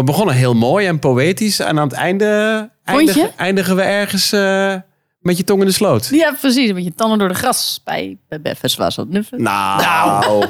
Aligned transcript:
We 0.00 0.06
begonnen 0.06 0.34
heel 0.34 0.54
mooi 0.54 0.86
en 0.86 0.98
poëtisch. 0.98 1.60
En 1.60 1.78
aan 1.78 1.88
het 1.88 1.92
einde 1.96 2.70
eindigen, 2.84 3.30
eindigen 3.36 3.76
we 3.76 3.82
ergens 3.82 4.32
eh, 4.32 4.74
met 5.20 5.36
je 5.36 5.44
tong 5.44 5.60
in 5.60 5.66
de 5.66 5.72
sloot. 5.72 6.08
Ja, 6.10 6.34
precies. 6.40 6.72
Met 6.72 6.84
je 6.84 6.94
tanden 6.94 7.18
door 7.18 7.28
de 7.28 7.34
gras 7.34 7.80
bij, 7.84 8.18
bij 8.28 8.40
Beffes 8.40 8.76
was 8.76 8.94
dat 8.94 9.08
nuffen. 9.08 9.42
Nou, 9.42 10.46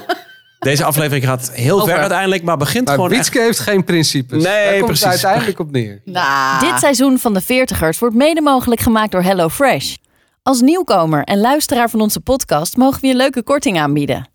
deze 0.58 0.84
aflevering 0.84 1.24
gaat 1.24 1.50
heel 1.52 1.74
Over. 1.74 1.88
ver 1.88 1.98
uiteindelijk, 1.98 2.42
maar 2.42 2.56
begint 2.56 2.84
Maar 2.84 2.94
gewoon 2.94 3.10
echt... 3.10 3.18
Wietske 3.18 3.40
heeft 3.40 3.58
geen 3.58 3.84
principes. 3.84 4.42
Nee, 4.42 4.64
Daar 4.64 4.72
komt 4.72 4.84
precies. 4.84 5.04
het 5.04 5.12
uiteindelijk 5.12 5.58
op 5.58 5.70
neer. 5.70 6.00
Nou, 6.04 6.60
Dit 6.70 6.80
seizoen 6.80 7.18
van 7.18 7.34
de 7.34 7.40
Veertigers 7.40 7.98
wordt 7.98 8.14
mede 8.14 8.40
mogelijk 8.40 8.80
gemaakt 8.80 9.12
door 9.12 9.22
HelloFresh. 9.22 9.94
Als 10.42 10.60
nieuwkomer 10.60 11.24
en 11.24 11.40
luisteraar 11.40 11.90
van 11.90 12.00
onze 12.00 12.20
podcast 12.20 12.76
mogen 12.76 13.00
we 13.00 13.06
je 13.06 13.12
een 13.12 13.18
leuke 13.18 13.42
korting 13.42 13.78
aanbieden. 13.80 14.29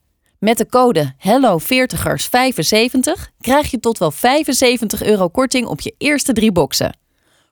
Met 0.45 0.57
de 0.57 0.65
code 0.65 1.13
HelloVeertigers75 1.17 3.31
krijg 3.39 3.71
je 3.71 3.79
tot 3.79 3.97
wel 3.97 4.11
75 4.11 5.03
euro 5.03 5.27
korting 5.27 5.67
op 5.67 5.81
je 5.81 5.95
eerste 5.97 6.33
drie 6.33 6.51
boxen. 6.51 6.97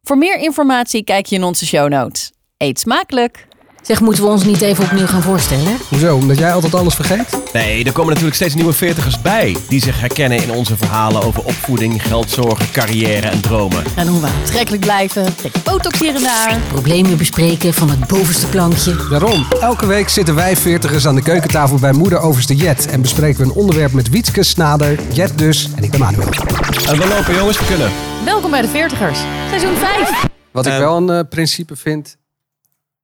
Voor 0.02 0.18
meer 0.18 0.38
informatie 0.38 1.04
kijk 1.04 1.26
je 1.26 1.36
in 1.36 1.44
onze 1.44 1.66
show 1.66 1.90
notes. 1.90 2.32
Eet 2.58 2.80
smakelijk! 2.80 3.48
Zeg, 3.84 4.02
moeten 4.02 4.24
we 4.24 4.30
ons 4.30 4.44
niet 4.44 4.62
even 4.62 4.84
opnieuw 4.84 5.06
gaan 5.06 5.22
voorstellen? 5.22 5.78
Hoezo? 5.90 6.16
Omdat 6.16 6.38
jij 6.38 6.54
altijd 6.54 6.76
alles 6.76 6.94
vergeet? 6.96 7.40
Nee, 7.54 7.84
er 7.84 7.92
komen 7.92 8.10
natuurlijk 8.10 8.36
steeds 8.36 8.56
nieuwe 8.56 8.74
veertigers 8.74 9.22
bij. 9.22 9.58
Die 9.68 9.82
zich 9.82 10.00
herkennen 10.00 10.44
in 10.44 10.52
onze 10.52 10.78
verhalen 10.78 11.24
over 11.24 11.44
opvoeding, 11.44 12.04
geldzorgen, 12.08 12.72
carrière 12.72 13.28
en 13.28 13.42
dromen. 13.42 13.84
en 13.96 14.08
hoe 14.08 14.22
we 14.22 14.28
aantrekkelijk 14.28 14.84
blijven. 14.84 15.24
Beetje 15.42 15.60
botox 15.64 16.00
hier 16.00 16.16
en 16.16 16.22
daar. 16.24 16.60
Problemen 16.68 17.18
bespreken 17.18 17.74
van 17.74 17.90
het 17.90 18.08
bovenste 18.08 18.48
plankje. 18.48 18.96
Daarom, 19.10 19.46
elke 19.62 19.86
week 19.86 20.10
zitten 20.10 20.36
wij 20.36 20.56
veertigers 20.58 21.08
aan 21.08 21.16
de 21.16 21.24
keukentafel 21.24 21.78
bij 21.78 21.92
moeder 21.94 22.20
overste 22.20 22.56
Jet. 22.56 22.88
En 22.88 23.02
bespreken 23.02 23.40
we 23.40 23.46
een 23.46 23.56
onderwerp 23.56 23.92
met 23.92 24.10
Wietske, 24.10 24.44
Snader, 24.44 25.00
Jet 25.14 25.38
dus 25.38 25.70
en 25.76 25.84
ik 25.84 25.92
ben 25.92 26.00
Manuel. 26.00 26.28
En 26.88 26.98
we 26.98 27.08
lopen 27.08 27.36
jongens, 27.36 27.60
we 27.60 27.66
kunnen. 27.66 27.92
Welkom 28.26 28.52
bij 28.52 28.62
de 28.62 28.68
Veertigers. 28.68 29.20
Seizoen 29.50 29.76
5. 29.76 30.26
Wat 30.52 30.66
ik 30.66 30.72
Eh, 30.72 30.78
wel 30.80 30.98
een 30.98 31.10
eh, 31.10 31.20
principe 31.30 31.76
vind, 31.76 32.16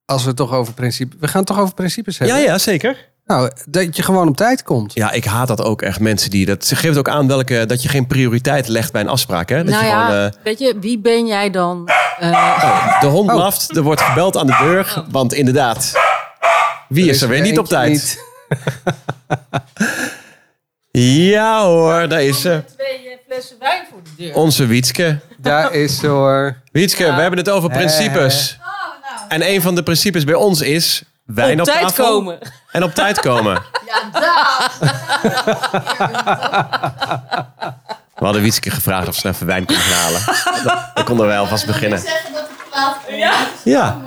als 0.09 0.21
we 0.21 0.27
het 0.27 0.37
toch 0.37 0.53
over 0.53 0.73
principe... 0.73 1.15
We 1.19 1.27
gaan 1.27 1.37
het 1.39 1.47
toch 1.47 1.59
over 1.59 1.73
principes 1.73 2.17
hebben? 2.17 2.37
Ja, 2.37 2.43
ja, 2.43 2.57
zeker. 2.57 3.07
Nou, 3.25 3.51
dat 3.65 3.95
je 3.95 4.03
gewoon 4.03 4.27
op 4.27 4.37
tijd 4.37 4.63
komt. 4.63 4.93
Ja, 4.93 5.11
ik 5.11 5.25
haat 5.25 5.47
dat 5.47 5.61
ook 5.63 5.81
echt. 5.81 5.99
Mensen 5.99 6.29
die 6.29 6.45
dat. 6.45 6.65
Ze 6.65 6.75
geeft 6.75 6.97
ook 6.97 7.09
aan 7.09 7.27
welke 7.27 7.65
dat 7.65 7.83
je 7.83 7.89
geen 7.89 8.07
prioriteit 8.07 8.67
legt 8.67 8.91
bij 8.91 9.01
een 9.01 9.07
afspraak. 9.09 9.49
Hè? 9.49 9.55
Dat 9.63 9.65
nou 9.73 9.83
je 9.85 9.89
ja, 9.89 10.05
gewoon. 10.05 10.25
eh, 10.25 10.31
weet 10.43 10.59
je, 10.59 10.77
wie 10.79 10.99
ben 10.99 11.27
jij 11.27 11.49
dan? 11.49 11.89
Eh, 12.19 12.99
de 12.99 13.07
hond 13.07 13.29
Oh. 13.29 13.35
blaft, 13.35 13.75
er 13.75 13.81
wordt 13.83 14.01
gebeld 14.01 14.37
aan 14.37 14.47
de 14.47 14.57
deur. 14.61 15.03
Want 15.11 15.33
inderdaad, 15.33 15.93
wie 16.87 17.09
is 17.09 17.21
er 17.21 17.27
weer 17.27 17.41
niet 17.41 17.59
op 17.59 17.65
tijd? 17.67 17.89
Niet. 17.89 18.19
Ja 20.91 21.63
hoor, 21.65 22.07
daar 22.07 22.23
is 22.23 22.41
ze. 22.41 22.63
Twee 22.75 23.17
flessen 23.27 23.55
wijn 23.59 23.83
voor 23.91 23.99
de 24.03 24.09
deur. 24.23 24.35
Onze 24.35 24.65
Wietske. 24.65 25.19
Daar 25.37 25.73
is 25.73 25.99
ze 25.99 26.07
hoor. 26.07 26.55
Wietske, 26.71 27.03
we 27.03 27.21
hebben 27.21 27.39
het 27.39 27.49
over 27.49 27.69
principes. 27.69 28.59
En 29.29 29.49
een 29.49 29.61
van 29.61 29.75
de 29.75 29.83
principes 29.83 30.23
bij 30.23 30.35
ons 30.35 30.61
is 30.61 31.03
wijn 31.25 31.61
Op 31.61 31.67
op, 31.67 31.73
tijd 31.73 31.87
tafel 31.87 32.05
komen. 32.05 32.39
en 32.71 32.83
op 32.83 32.93
tijd 32.93 33.19
komen. 33.19 33.61
We 38.15 38.25
hadden 38.25 38.41
Wietske 38.41 38.69
gevraagd 38.69 39.07
of 39.07 39.15
ze 39.15 39.27
even 39.27 39.45
wijn 39.45 39.65
kon 39.65 39.75
halen. 39.75 40.21
Dan 40.93 41.03
konden 41.03 41.27
wij 41.27 41.39
alvast 41.39 41.65
beginnen. 41.65 42.01
Ja. 43.63 44.01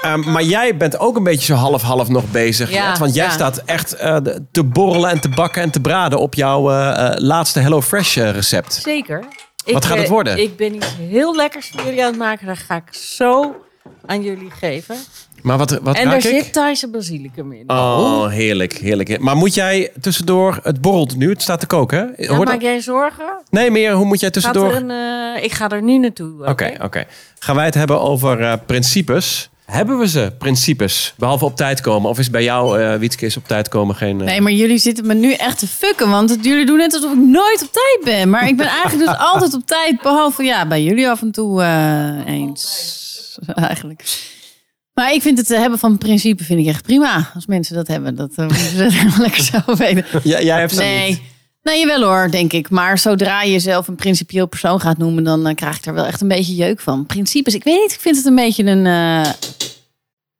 Ehm, 0.00 0.32
maar 0.32 0.42
jij 0.42 0.76
bent 0.76 0.98
ook 0.98 1.16
een 1.16 1.22
beetje 1.24 1.44
zo 1.44 1.54
half-half 1.54 2.08
nog 2.08 2.30
bezig. 2.30 2.70
Ja, 2.70 2.98
want 2.98 3.14
jij 3.14 3.24
ja. 3.24 3.30
staat 3.30 3.58
echt 3.58 3.94
eh, 3.94 4.16
te 4.52 4.64
borrelen 4.64 5.10
en 5.10 5.20
te 5.20 5.28
bakken 5.28 5.62
en 5.62 5.70
te 5.70 5.80
braden 5.80 6.18
op 6.18 6.34
jouw 6.34 6.70
eh, 6.70 7.06
eh, 7.06 7.18
laatste 7.18 7.60
HelloFresh 7.60 8.16
eh, 8.16 8.30
recept. 8.30 8.74
Zeker. 8.74 9.24
Wat 9.64 9.84
gaat 9.84 9.98
het 9.98 10.08
worden? 10.08 10.38
Ik 10.38 10.56
ben 10.56 10.74
iets 10.74 10.96
heel 10.98 11.36
lekkers 11.36 11.70
voor 11.72 11.84
jullie 11.84 12.00
aan 12.00 12.10
het 12.10 12.18
maken. 12.18 12.46
Dat 12.46 12.58
ga 12.58 12.76
ik 12.76 12.94
zo 12.94 13.56
aan 14.06 14.22
jullie 14.22 14.50
geven. 14.50 14.96
Maar 15.42 15.58
wat, 15.58 15.78
wat 15.82 15.96
en 15.96 16.08
daar 16.08 16.20
zit 16.22 16.52
Thaise 16.52 16.88
basilicum 16.88 17.52
in. 17.52 17.70
Oh, 17.70 18.28
heerlijk, 18.28 18.72
heerlijk. 18.72 19.18
Maar 19.18 19.36
moet 19.36 19.54
jij 19.54 19.92
tussendoor, 20.00 20.60
het 20.62 20.80
borrelt 20.80 21.16
nu, 21.16 21.28
het 21.30 21.42
staat 21.42 21.60
te 21.60 21.66
koken, 21.66 21.98
hè? 22.16 22.24
Ja, 22.24 22.36
maak 22.36 22.46
dat- 22.46 22.60
jij 22.62 22.80
zorgen? 22.80 23.24
Nee, 23.50 23.70
meer, 23.70 23.92
hoe 23.92 24.04
moet 24.04 24.20
jij 24.20 24.30
tussendoor? 24.30 24.74
een, 24.74 24.90
eh, 25.36 25.44
ik 25.44 25.52
ga 25.52 25.68
er 25.68 25.82
nu 25.82 25.98
naartoe. 25.98 26.46
Oké, 26.46 26.74
oké. 26.82 27.04
Gaan 27.38 27.56
wij 27.56 27.64
het 27.64 27.74
hebben 27.74 28.00
over 28.00 28.40
eh, 28.40 28.52
principes? 28.66 29.48
Hebben 29.64 29.98
we 29.98 30.08
ze, 30.08 30.32
principes? 30.38 31.14
Behalve 31.16 31.44
op 31.44 31.56
tijd 31.56 31.80
komen. 31.80 32.10
Of 32.10 32.18
is 32.18 32.30
bij 32.30 32.42
jou, 32.42 32.80
eh 32.80 32.94
Wietske, 32.94 33.26
is 33.26 33.36
op 33.36 33.46
tijd 33.46 33.68
komen 33.68 33.94
geen... 33.94 34.20
eh, 34.20 34.26
Nee, 34.26 34.40
maar 34.40 34.52
jullie 34.52 34.78
zitten 34.78 35.06
me 35.06 35.14
nu 35.14 35.32
echt 35.32 35.58
te 35.58 35.66
fucken. 35.66 36.10
Want 36.10 36.30
het- 36.30 36.44
jullie 36.44 36.66
doen 36.66 36.76
net 36.76 36.94
alsof 36.94 37.12
ik 37.12 37.18
nooit 37.18 37.62
op 37.62 37.72
tijd 37.72 37.98
ben. 38.04 38.30
Maar 38.30 38.48
ik 38.48 38.56
ben 38.56 38.66
eigenlijk 38.66 39.06
dus 39.10 39.18
altijd 39.18 39.54
op 39.54 39.66
tijd. 39.66 40.02
Behalve 40.02 40.42
ja, 40.44 40.66
bij 40.66 40.82
jullie 40.82 41.08
af 41.10 41.22
en 41.22 41.30
toe 41.30 41.62
eh, 41.62 42.26
eens. 42.26 42.98
Eigenlijk. 43.54 44.28
Maar 44.94 45.12
ik 45.12 45.22
vind 45.22 45.38
het 45.38 45.48
hebben 45.48 45.78
van 45.78 45.98
principe 45.98 46.44
vind 46.44 46.60
ik 46.60 46.66
echt 46.66 46.82
prima. 46.82 47.30
Als 47.34 47.46
mensen 47.46 47.74
dat 47.74 47.86
hebben. 47.86 48.14
Dat 48.14 48.30
eh, 48.34 48.46
moeten 48.48 48.60
ze 48.66 48.82
helemaal 48.90 49.18
lekker 49.20 49.42
zelf 49.42 49.78
weten. 49.88 50.04
Ja, 50.22 50.40
jij 50.42 50.58
hebt 50.58 50.72
ze 50.74 50.80
niet. 50.82 50.88
Nee. 50.90 51.22
Nee, 51.62 51.80
jawel 51.80 52.02
hoor, 52.02 52.30
denk 52.30 52.52
ik. 52.52 52.70
Maar 52.70 52.98
zodra 52.98 53.42
je 53.42 53.52
jezelf 53.52 53.88
een 53.88 53.94
principieel 53.94 54.46
persoon 54.46 54.80
gaat 54.80 54.98
noemen, 54.98 55.24
dan 55.24 55.46
eh, 55.46 55.54
krijg 55.54 55.76
ik 55.76 55.86
er 55.86 55.94
wel 55.94 56.04
echt 56.06 56.20
een 56.20 56.28
beetje 56.28 56.54
jeuk 56.54 56.80
van. 56.80 57.06
Principes, 57.06 57.54
ik 57.54 57.64
weet 57.64 57.80
niet, 57.82 57.92
ik 57.92 58.00
vind 58.00 58.16
het 58.16 58.24
een 58.26 58.34
beetje 58.34 58.64
een. 58.64 58.86
eh, 58.86 59.32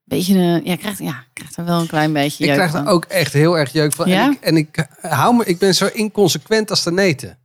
beetje 0.04 0.34
een. 0.38 0.60
Ja, 0.64 0.72
ik 0.72 0.78
krijg, 0.78 0.98
ja, 0.98 1.08
ik 1.08 1.28
krijg 1.32 1.56
er 1.56 1.64
wel 1.64 1.80
een 1.80 1.86
klein 1.86 2.12
beetje 2.12 2.38
Ik 2.44 2.48
jeuk 2.48 2.56
krijg 2.58 2.70
van. 2.70 2.86
er 2.86 2.92
ook 2.92 3.04
echt 3.04 3.32
heel 3.32 3.58
erg 3.58 3.72
jeuk 3.72 3.92
van. 3.92 4.08
Ja? 4.08 4.24
En, 4.24 4.30
ik, 4.32 4.40
en 4.40 4.56
ik, 4.56 4.86
hou 5.00 5.36
me, 5.36 5.44
ik 5.44 5.58
ben 5.58 5.74
zo 5.74 5.88
inconsequent 5.92 6.70
als 6.70 6.82
de 6.84 6.92
neten. 6.92 7.38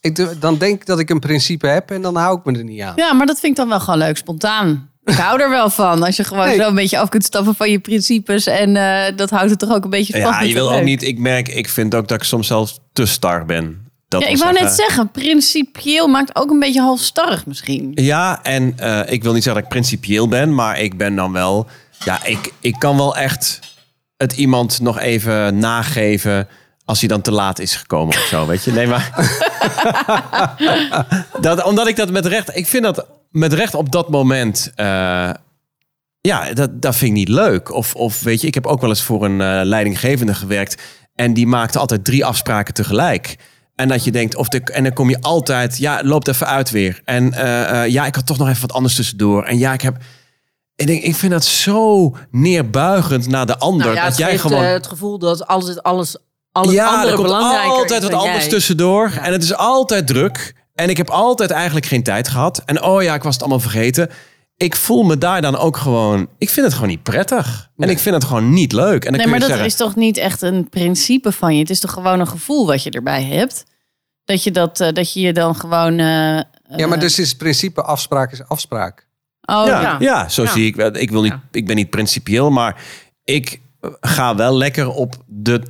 Ik, 0.00 0.40
dan 0.40 0.58
denk 0.58 0.80
ik 0.80 0.86
dat 0.86 0.98
ik 0.98 1.10
een 1.10 1.18
principe 1.18 1.66
heb 1.66 1.90
en 1.90 2.02
dan 2.02 2.16
hou 2.16 2.38
ik 2.38 2.44
me 2.44 2.58
er 2.58 2.64
niet 2.64 2.80
aan. 2.80 2.92
Ja, 2.96 3.12
maar 3.12 3.26
dat 3.26 3.40
vind 3.40 3.52
ik 3.52 3.58
dan 3.58 3.68
wel 3.68 3.80
gewoon 3.80 3.98
leuk, 3.98 4.16
spontaan. 4.16 4.90
Ik 5.04 5.14
hou 5.14 5.40
er 5.42 5.50
wel 5.50 5.70
van. 5.70 6.02
Als 6.02 6.16
je 6.16 6.24
gewoon 6.24 6.46
Nee. 6.46 6.56
zo 6.56 6.68
een 6.68 6.74
beetje 6.74 6.98
af 6.98 7.08
kunt 7.08 7.24
stappen 7.24 7.54
van 7.54 7.70
je 7.70 7.78
principes. 7.78 8.46
En 8.46 8.76
eh, 8.76 9.16
dat 9.16 9.30
houdt 9.30 9.50
het 9.50 9.58
toch 9.58 9.72
ook 9.72 9.84
een 9.84 9.90
beetje 9.90 10.12
spannend. 10.16 10.42
Ja, 10.42 10.48
je 10.48 10.54
wil 10.54 10.72
ook 10.72 10.82
niet... 10.82 11.02
Ik 11.02 11.18
merk, 11.18 11.48
ik 11.48 11.68
vind 11.68 11.94
ook 11.94 12.08
dat 12.08 12.18
ik 12.18 12.24
soms 12.26 12.46
zelfs 12.46 12.78
te 12.92 13.06
star 13.06 13.44
ben. 13.46 13.86
Dat 14.08 14.22
Ja, 14.22 14.28
ik 14.28 14.36
wou 14.36 14.52
net 14.52 14.58
zeggen- 14.60 14.76
zeggen, 14.84 15.10
principieel 15.10 16.08
maakt 16.08 16.36
ook 16.36 16.50
een 16.50 16.58
beetje 16.58 16.80
halfstarrig 16.80 17.46
misschien. 17.46 17.90
Ja, 17.94 18.42
en 18.42 18.72
eh, 18.76 19.00
ik 19.12 19.22
wil 19.22 19.32
niet 19.32 19.42
zeggen 19.42 19.62
dat 19.62 19.72
ik 19.72 19.78
principieel 19.78 20.28
ben, 20.28 20.54
maar 20.54 20.80
ik 20.80 20.96
ben 20.96 21.14
dan 21.16 21.32
wel... 21.32 21.66
Ja, 22.04 22.24
ik, 22.24 22.52
ik 22.60 22.74
kan 22.78 22.96
wel 22.96 23.16
echt 23.16 23.60
het 24.16 24.32
iemand 24.32 24.80
nog 24.80 24.98
even 24.98 25.58
nageven 25.58 26.48
als 26.88 27.00
hij 27.00 27.08
dan 27.08 27.20
te 27.20 27.32
laat 27.32 27.58
is 27.58 27.76
gekomen 27.76 28.14
of 28.16 28.22
zo, 28.22 28.46
weet 28.46 28.64
je? 28.64 28.72
Nee, 28.72 28.86
maar... 28.86 29.10
dat, 31.40 31.64
omdat 31.64 31.86
ik 31.86 31.96
dat 31.96 32.10
met 32.10 32.26
recht... 32.26 32.56
Ik 32.56 32.66
vind 32.66 32.82
dat 32.82 33.06
met 33.30 33.52
recht 33.52 33.74
op 33.74 33.92
dat 33.92 34.08
moment... 34.08 34.72
eh, 34.74 35.30
ja, 36.20 36.52
dat, 36.52 36.82
dat 36.82 36.96
vind 36.96 37.10
ik 37.10 37.16
niet 37.16 37.28
leuk. 37.28 37.72
Of, 37.72 37.94
of 37.94 38.20
weet 38.20 38.40
je, 38.40 38.46
ik 38.46 38.54
heb 38.54 38.66
ook 38.66 38.80
wel 38.80 38.90
eens 38.90 39.02
voor 39.02 39.24
een 39.24 39.40
eh, 39.40 39.60
leidinggevende 39.64 40.34
gewerkt... 40.34 40.82
en 41.14 41.34
die 41.34 41.46
maakte 41.46 41.78
altijd 41.78 42.04
drie 42.04 42.24
afspraken 42.24 42.74
tegelijk... 42.74 43.36
En 43.74 43.88
dat 43.88 44.04
je 44.04 44.10
denkt, 44.10 44.36
of 44.36 44.48
de, 44.48 44.60
en 44.60 44.82
dan 44.82 44.92
kom 44.92 45.10
je 45.10 45.20
altijd, 45.20 45.78
ja, 45.78 46.00
loopt 46.04 46.28
even 46.28 46.46
uit 46.46 46.70
weer. 46.70 47.00
En 47.04 47.32
eh, 47.32 47.86
ja, 47.90 48.06
ik 48.06 48.14
had 48.14 48.26
toch 48.26 48.38
nog 48.38 48.48
even 48.48 48.60
wat 48.60 48.72
anders 48.72 48.94
tussendoor. 48.94 49.44
En 49.44 49.58
ja, 49.58 49.72
ik 49.72 49.80
heb. 49.80 49.96
Ik, 50.74 50.86
denk, 50.86 51.02
ik 51.02 51.14
vind 51.14 51.32
dat 51.32 51.44
zo 51.44 52.16
neerbuigend 52.30 53.26
naar 53.26 53.46
de 53.46 53.58
ander. 53.58 53.86
Nou 53.86 53.96
ja, 53.96 54.02
dat 54.02 54.10
het 54.10 54.18
jij 54.18 54.30
geeft 54.30 54.40
gewoon. 54.40 54.64
het 54.64 54.86
gevoel 54.86 55.18
dat 55.18 55.46
alles, 55.46 55.82
alles, 55.82 56.16
alles 56.52 56.72
ja, 56.74 56.86
andere 56.86 57.08
er 57.10 57.14
komt 57.16 57.26
belangrijker 57.28 57.70
altijd 57.70 58.02
wat 58.02 58.12
anders 58.12 58.40
jij. 58.42 58.48
tussendoor. 58.48 59.12
En 59.22 59.32
het 59.32 59.42
is 59.42 59.54
altijd 59.54 60.06
druk. 60.06 60.54
En 60.74 60.88
ik 60.90 60.96
heb 60.96 61.10
altijd 61.10 61.50
eigenlijk 61.50 61.86
geen 61.86 62.02
tijd 62.02 62.28
gehad. 62.28 62.62
En 62.66 62.82
oh 62.82 63.02
ja, 63.02 63.14
ik 63.14 63.22
was 63.22 63.32
het 63.32 63.42
allemaal 63.42 63.60
vergeten. 63.60 64.10
Ik 64.56 64.76
voel 64.76 65.02
me 65.02 65.18
daar 65.18 65.42
dan 65.42 65.56
ook 65.56 65.76
gewoon. 65.76 66.28
Ik 66.38 66.50
vind 66.50 66.66
het 66.66 66.74
gewoon 66.74 66.88
niet 66.88 67.02
prettig. 67.02 67.70
En 67.76 67.88
ik 67.88 67.98
vind 67.98 68.14
het 68.14 68.24
gewoon 68.24 68.50
niet 68.52 68.72
leuk. 68.72 69.04
En 69.04 69.10
dan 69.10 69.10
Nee, 69.12 69.20
kun 69.20 69.30
maar 69.30 69.34
je 69.34 69.38
dat 69.40 69.48
zeggen, 69.48 69.66
is 69.66 69.74
toch 69.76 69.96
niet 69.96 70.16
echt 70.16 70.42
een 70.42 70.68
principe 70.68 71.32
van 71.32 71.54
je. 71.54 71.60
Het 71.60 71.70
is 71.70 71.80
toch 71.80 71.92
gewoon 71.92 72.20
een 72.20 72.28
gevoel 72.28 72.66
wat 72.66 72.82
je 72.82 72.90
erbij 72.90 73.22
hebt. 73.24 73.64
Dat 74.24 74.42
je, 74.42 74.50
dat, 74.50 74.80
eh, 74.80 74.92
dat 74.92 75.12
je 75.12 75.20
je 75.20 75.32
dan 75.32 75.54
gewoon... 75.56 75.98
eh, 75.98 76.40
Ja, 76.76 76.86
maar 76.86 76.98
dus 77.00 77.18
is 77.18 77.28
het 77.28 77.38
principe 77.38 77.82
afspraak 77.82 78.32
is 78.32 78.48
afspraak. 78.48 79.06
Oh, 79.42 79.62
ja, 79.66 79.80
ja. 79.80 79.96
ja. 80.00 80.28
zo 80.28 80.42
Ja. 80.42 80.50
zie 80.52 80.66
ik 80.66 80.76
wel. 80.76 80.94
Ik, 80.96 81.10
wil 81.10 81.22
niet, 81.22 81.34
ik 81.50 81.66
ben 81.66 81.76
niet 81.76 81.90
principieel, 81.90 82.50
maar 82.50 82.82
ik 83.24 83.60
ga 84.00 84.34
wel 84.36 84.56
lekker 84.56 84.88
op 84.90 85.14
de 85.26 85.62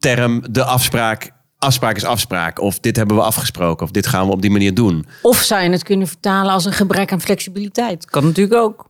term, 0.00 0.42
de 0.50 0.64
afspraak. 0.64 1.30
Afspraak 1.58 1.96
is 1.96 2.04
afspraak. 2.04 2.60
Of 2.60 2.78
dit 2.78 2.96
hebben 2.96 3.16
we 3.16 3.22
afgesproken. 3.22 3.84
Of 3.86 3.90
dit 3.92 4.06
gaan 4.06 4.26
we 4.26 4.32
op 4.32 4.42
die 4.42 4.50
manier 4.50 4.74
doen. 4.74 5.06
Of 5.22 5.36
zou 5.36 5.62
je 5.62 5.70
het 5.70 5.82
kunnen 5.82 6.06
vertalen 6.06 6.52
als 6.52 6.64
een 6.64 6.72
gebrek 6.72 7.12
aan 7.12 7.20
flexibiliteit? 7.20 8.10
Kan 8.10 8.24
natuurlijk 8.24 8.60
ook. 8.62 8.88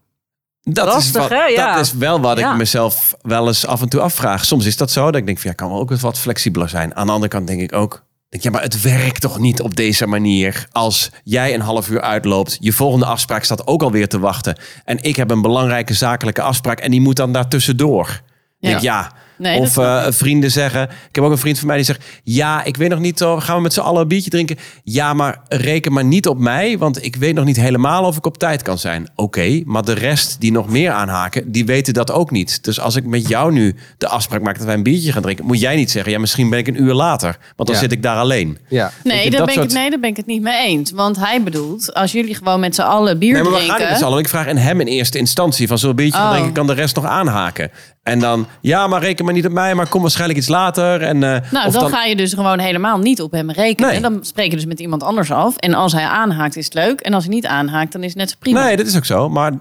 Dat, 0.62 0.86
is, 0.86 0.92
Lastig, 0.92 1.20
wat, 1.20 1.30
hè? 1.30 1.44
Ja. 1.44 1.74
dat 1.74 1.84
is 1.84 1.92
wel 1.92 2.20
wat 2.20 2.38
Ja. 2.38 2.50
ik 2.50 2.56
mezelf 2.56 3.14
wel 3.22 3.46
eens 3.46 3.66
af 3.66 3.80
en 3.80 3.88
toe 3.88 4.00
afvraag. 4.00 4.44
Soms 4.44 4.66
is 4.66 4.76
dat 4.76 4.90
zo. 4.90 5.04
Dat 5.04 5.14
ik 5.14 5.26
denk, 5.26 5.38
van, 5.38 5.50
ja, 5.50 5.56
kan 5.56 5.70
wel 5.70 5.78
ook 5.80 5.94
wat 5.94 6.18
flexibeler 6.18 6.68
zijn. 6.68 6.94
Aan 6.94 7.06
de 7.06 7.12
andere 7.12 7.30
kant 7.30 7.46
denk 7.46 7.60
ik 7.60 7.72
ook... 7.72 8.04
Denk, 8.28 8.42
ja, 8.42 8.50
maar 8.50 8.62
het 8.62 8.82
werkt 8.82 9.20
toch 9.20 9.38
niet 9.38 9.60
op 9.60 9.76
deze 9.76 10.06
manier. 10.06 10.66
Als 10.72 11.10
jij 11.24 11.54
een 11.54 11.60
half 11.60 11.88
uur 11.88 12.00
uitloopt, 12.00 12.56
je 12.60 12.72
volgende 12.72 13.06
afspraak 13.06 13.44
staat 13.44 13.66
ook 13.66 13.82
alweer 13.82 14.08
te 14.08 14.18
wachten. 14.18 14.58
En 14.84 15.02
ik 15.02 15.16
heb 15.16 15.30
een 15.30 15.42
belangrijke 15.42 15.94
zakelijke 15.94 16.42
afspraak 16.42 16.80
en 16.80 16.90
die 16.90 17.00
moet 17.00 17.16
dan 17.16 17.32
daar 17.32 17.48
tussendoor. 17.48 18.20
Ja. 18.58 18.68
Denk, 18.70 18.80
ja, 18.80 19.12
Nee, 19.40 19.58
of 19.58 19.76
eh, 19.76 20.06
vrienden 20.08 20.50
zeggen. 20.50 20.82
Ik 20.82 21.14
heb 21.14 21.24
ook 21.24 21.30
een 21.30 21.38
vriend 21.38 21.58
van 21.58 21.66
mij 21.66 21.76
die 21.76 21.84
zegt: 21.84 22.04
Ja, 22.24 22.64
ik 22.64 22.76
weet 22.76 22.88
nog 22.88 22.98
niet. 22.98 23.22
oh, 23.22 23.40
gaan 23.42 23.56
we 23.56 23.62
met 23.62 23.72
z'n 23.72 23.80
allen 23.80 24.02
een 24.02 24.08
biertje 24.08 24.30
drinken? 24.30 24.56
Ja, 24.84 25.14
maar 25.14 25.40
reken 25.48 25.92
maar 25.92 26.04
niet 26.04 26.28
op 26.28 26.38
mij. 26.38 26.78
Want 26.78 27.04
ik 27.04 27.16
weet 27.16 27.34
nog 27.34 27.44
niet 27.44 27.56
helemaal 27.56 28.04
of 28.04 28.16
ik 28.16 28.26
op 28.26 28.38
tijd 28.38 28.62
kan 28.62 28.78
zijn. 28.78 29.08
Oké, 29.14 29.62
maar 29.64 29.84
de 29.84 29.92
rest 29.92 30.40
die 30.40 30.52
nog 30.52 30.68
meer 30.68 30.90
aanhaken, 30.90 31.52
die 31.52 31.64
weten 31.64 31.94
dat 31.94 32.10
ook 32.12 32.30
niet. 32.30 32.64
Dus 32.64 32.80
als 32.80 32.96
ik 32.96 33.04
met 33.04 33.28
jou 33.28 33.52
nu 33.52 33.74
de 33.98 34.08
afspraak 34.08 34.42
maak 34.42 34.56
dat 34.56 34.66
wij 34.66 34.74
een 34.74 34.82
biertje 34.82 35.12
gaan 35.12 35.22
drinken, 35.22 35.44
moet 35.46 35.60
jij 35.60 35.76
niet 35.76 35.90
zeggen: 35.90 36.12
Ja, 36.12 36.18
misschien 36.18 36.50
ben 36.50 36.58
ik 36.58 36.66
een 36.68 36.82
uur 36.82 36.94
later. 36.94 37.36
Want 37.56 37.68
dan 37.68 37.76
Ja. 37.76 37.82
zit 37.82 37.92
ik 37.92 38.02
daar 38.02 38.16
alleen. 38.16 38.58
Ja. 38.68 38.90
Nee, 39.04 39.30
daar 39.30 39.38
dat 39.38 39.46
ben 39.46 39.48
ik, 39.48 39.60
soort- 39.60 39.72
nee, 39.72 39.90
daar 39.90 40.00
ben 40.00 40.10
ik 40.10 40.16
het 40.16 40.26
niet 40.26 40.42
mee 40.42 40.66
eens. 40.66 40.90
Want 40.90 41.16
hij 41.16 41.42
bedoelt, 41.42 41.94
als 41.94 42.12
jullie 42.12 42.34
gewoon 42.34 42.60
met 42.60 42.74
z'n 42.74 42.80
allen 42.82 43.18
bier 43.18 43.32
Nee, 43.32 43.42
maar 43.42 43.50
we 43.50 43.56
drinken... 43.56 43.70
gaan 43.76 43.80
niet 43.84 43.90
met 43.90 43.98
z'n 44.00 44.04
allen. 44.10 44.18
Ik 44.18 44.28
vraag 44.28 44.48
aan 44.48 44.56
hem 44.56 44.80
in 44.80 44.86
eerste 44.86 45.18
instantie 45.18 45.68
van 45.68 45.78
een 45.82 45.94
biertje 45.96 46.18
gaan 46.18 46.26
Oh. 46.26 46.32
drinken, 46.32 46.52
kan 46.52 46.66
de 46.66 46.72
rest 46.72 46.94
nog 46.94 47.04
aanhaken. 47.04 47.70
En 48.10 48.18
dan, 48.18 48.46
ja, 48.60 48.86
maar 48.86 49.00
reken 49.00 49.24
maar 49.24 49.34
niet 49.34 49.46
op 49.46 49.52
mij, 49.52 49.74
maar 49.74 49.88
kom 49.88 50.00
waarschijnlijk 50.00 50.38
iets 50.38 50.48
later. 50.48 51.02
En, 51.02 51.22
eh, 51.22 51.50
Nou, 51.50 51.66
of 51.66 51.72
dan, 51.72 51.90
ga 51.90 52.04
je 52.04 52.16
dus 52.16 52.32
gewoon 52.32 52.58
helemaal 52.58 52.98
niet 52.98 53.20
op 53.20 53.32
hem 53.32 53.50
rekenen. 53.50 53.90
Nee. 53.90 54.00
Dan 54.00 54.18
spreek 54.24 54.50
je 54.50 54.56
dus 54.56 54.66
met 54.66 54.80
iemand 54.80 55.02
anders 55.02 55.30
af. 55.30 55.56
En 55.56 55.74
als 55.74 55.92
hij 55.92 56.04
aanhaakt, 56.04 56.56
is 56.56 56.64
het 56.64 56.74
leuk. 56.74 57.00
En 57.00 57.14
als 57.14 57.24
hij 57.24 57.34
niet 57.34 57.46
aanhaakt, 57.46 57.92
dan 57.92 58.02
is 58.02 58.08
het 58.08 58.18
net 58.18 58.30
zo 58.30 58.36
prima. 58.38 58.64
Nee, 58.64 58.76
dat 58.76 58.86
is 58.86 58.96
ook 58.96 59.04
zo. 59.04 59.28
Maar 59.28 59.52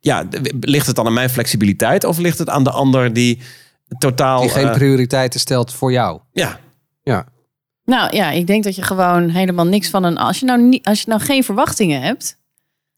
ja, 0.00 0.24
ligt 0.60 0.86
het 0.86 0.96
dan 0.96 1.06
aan 1.06 1.12
mijn 1.12 1.30
flexibiliteit 1.30 2.04
of 2.04 2.18
ligt 2.18 2.38
het 2.38 2.48
aan 2.48 2.64
de 2.64 2.70
ander 2.70 3.12
die 3.12 3.40
totaal. 3.98 4.40
Die 4.40 4.50
geen 4.50 4.68
eh, 4.68 4.74
prioriteiten 4.74 5.40
stelt 5.40 5.72
voor 5.72 5.92
jou. 5.92 6.20
ja, 6.32 6.58
Ja. 7.02 7.26
Nou 7.84 8.16
ja, 8.16 8.30
ik 8.30 8.46
denk 8.46 8.64
dat 8.64 8.76
je 8.76 8.82
gewoon 8.82 9.28
helemaal 9.28 9.66
niks 9.66 9.90
van 9.90 10.04
een... 10.04 10.18
Als 10.18 10.38
je 10.38 10.46
nou, 10.46 10.62
niet, 10.62 10.86
als 10.86 11.00
je 11.00 11.08
nou 11.08 11.20
geen 11.20 11.44
verwachtingen 11.44 12.02
hebt, 12.02 12.38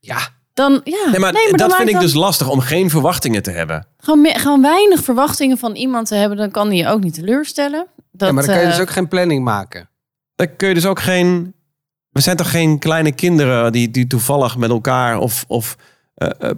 Ja. 0.00 0.18
Dan... 0.56 0.80
Ja, 0.84 1.10
nee, 1.10 1.20
maar, 1.20 1.32
dat 1.32 1.76
vind 1.76 1.88
ik 1.88 1.94
dan 1.94 2.02
dus 2.02 2.14
lastig 2.14 2.48
om 2.50 2.60
geen 2.60 2.90
verwachtingen 2.90 3.42
te 3.42 3.50
hebben. 3.50 3.86
Gewoon, 3.98 4.20
me- 4.20 4.38
gewoon 4.38 4.62
weinig 4.62 5.02
verwachtingen 5.04 5.58
van 5.58 5.74
iemand 5.74 6.06
te 6.08 6.14
hebben. 6.14 6.38
Dan 6.38 6.50
kan 6.50 6.68
die 6.68 6.78
je 6.82 6.88
ook 6.88 7.02
niet 7.02 7.14
teleurstellen. 7.14 7.86
Dat, 8.12 8.28
ja, 8.28 8.34
maar 8.34 8.44
dan 8.44 8.54
kan 8.54 8.62
je 8.62 8.68
eh, 8.70 8.76
dus 8.76 8.82
ook 8.86 8.90
geen 8.92 9.08
planning 9.08 9.44
maken. 9.44 9.88
Dan 10.34 10.56
kun 10.56 10.68
je 10.68 10.74
dus 10.74 10.86
ook 10.86 11.00
geen. 11.00 11.54
We 12.10 12.20
zijn 12.20 12.36
toch 12.36 12.50
geen 12.50 12.78
kleine 12.78 13.12
kinderen 13.12 13.72
die, 13.72 13.90
die 13.90 14.06
toevallig 14.06 14.56
met 14.56 14.70
elkaar 14.70 15.18
of, 15.18 15.44
of 15.48 15.76
eh, 16.14 16.30
eh, 16.38 16.50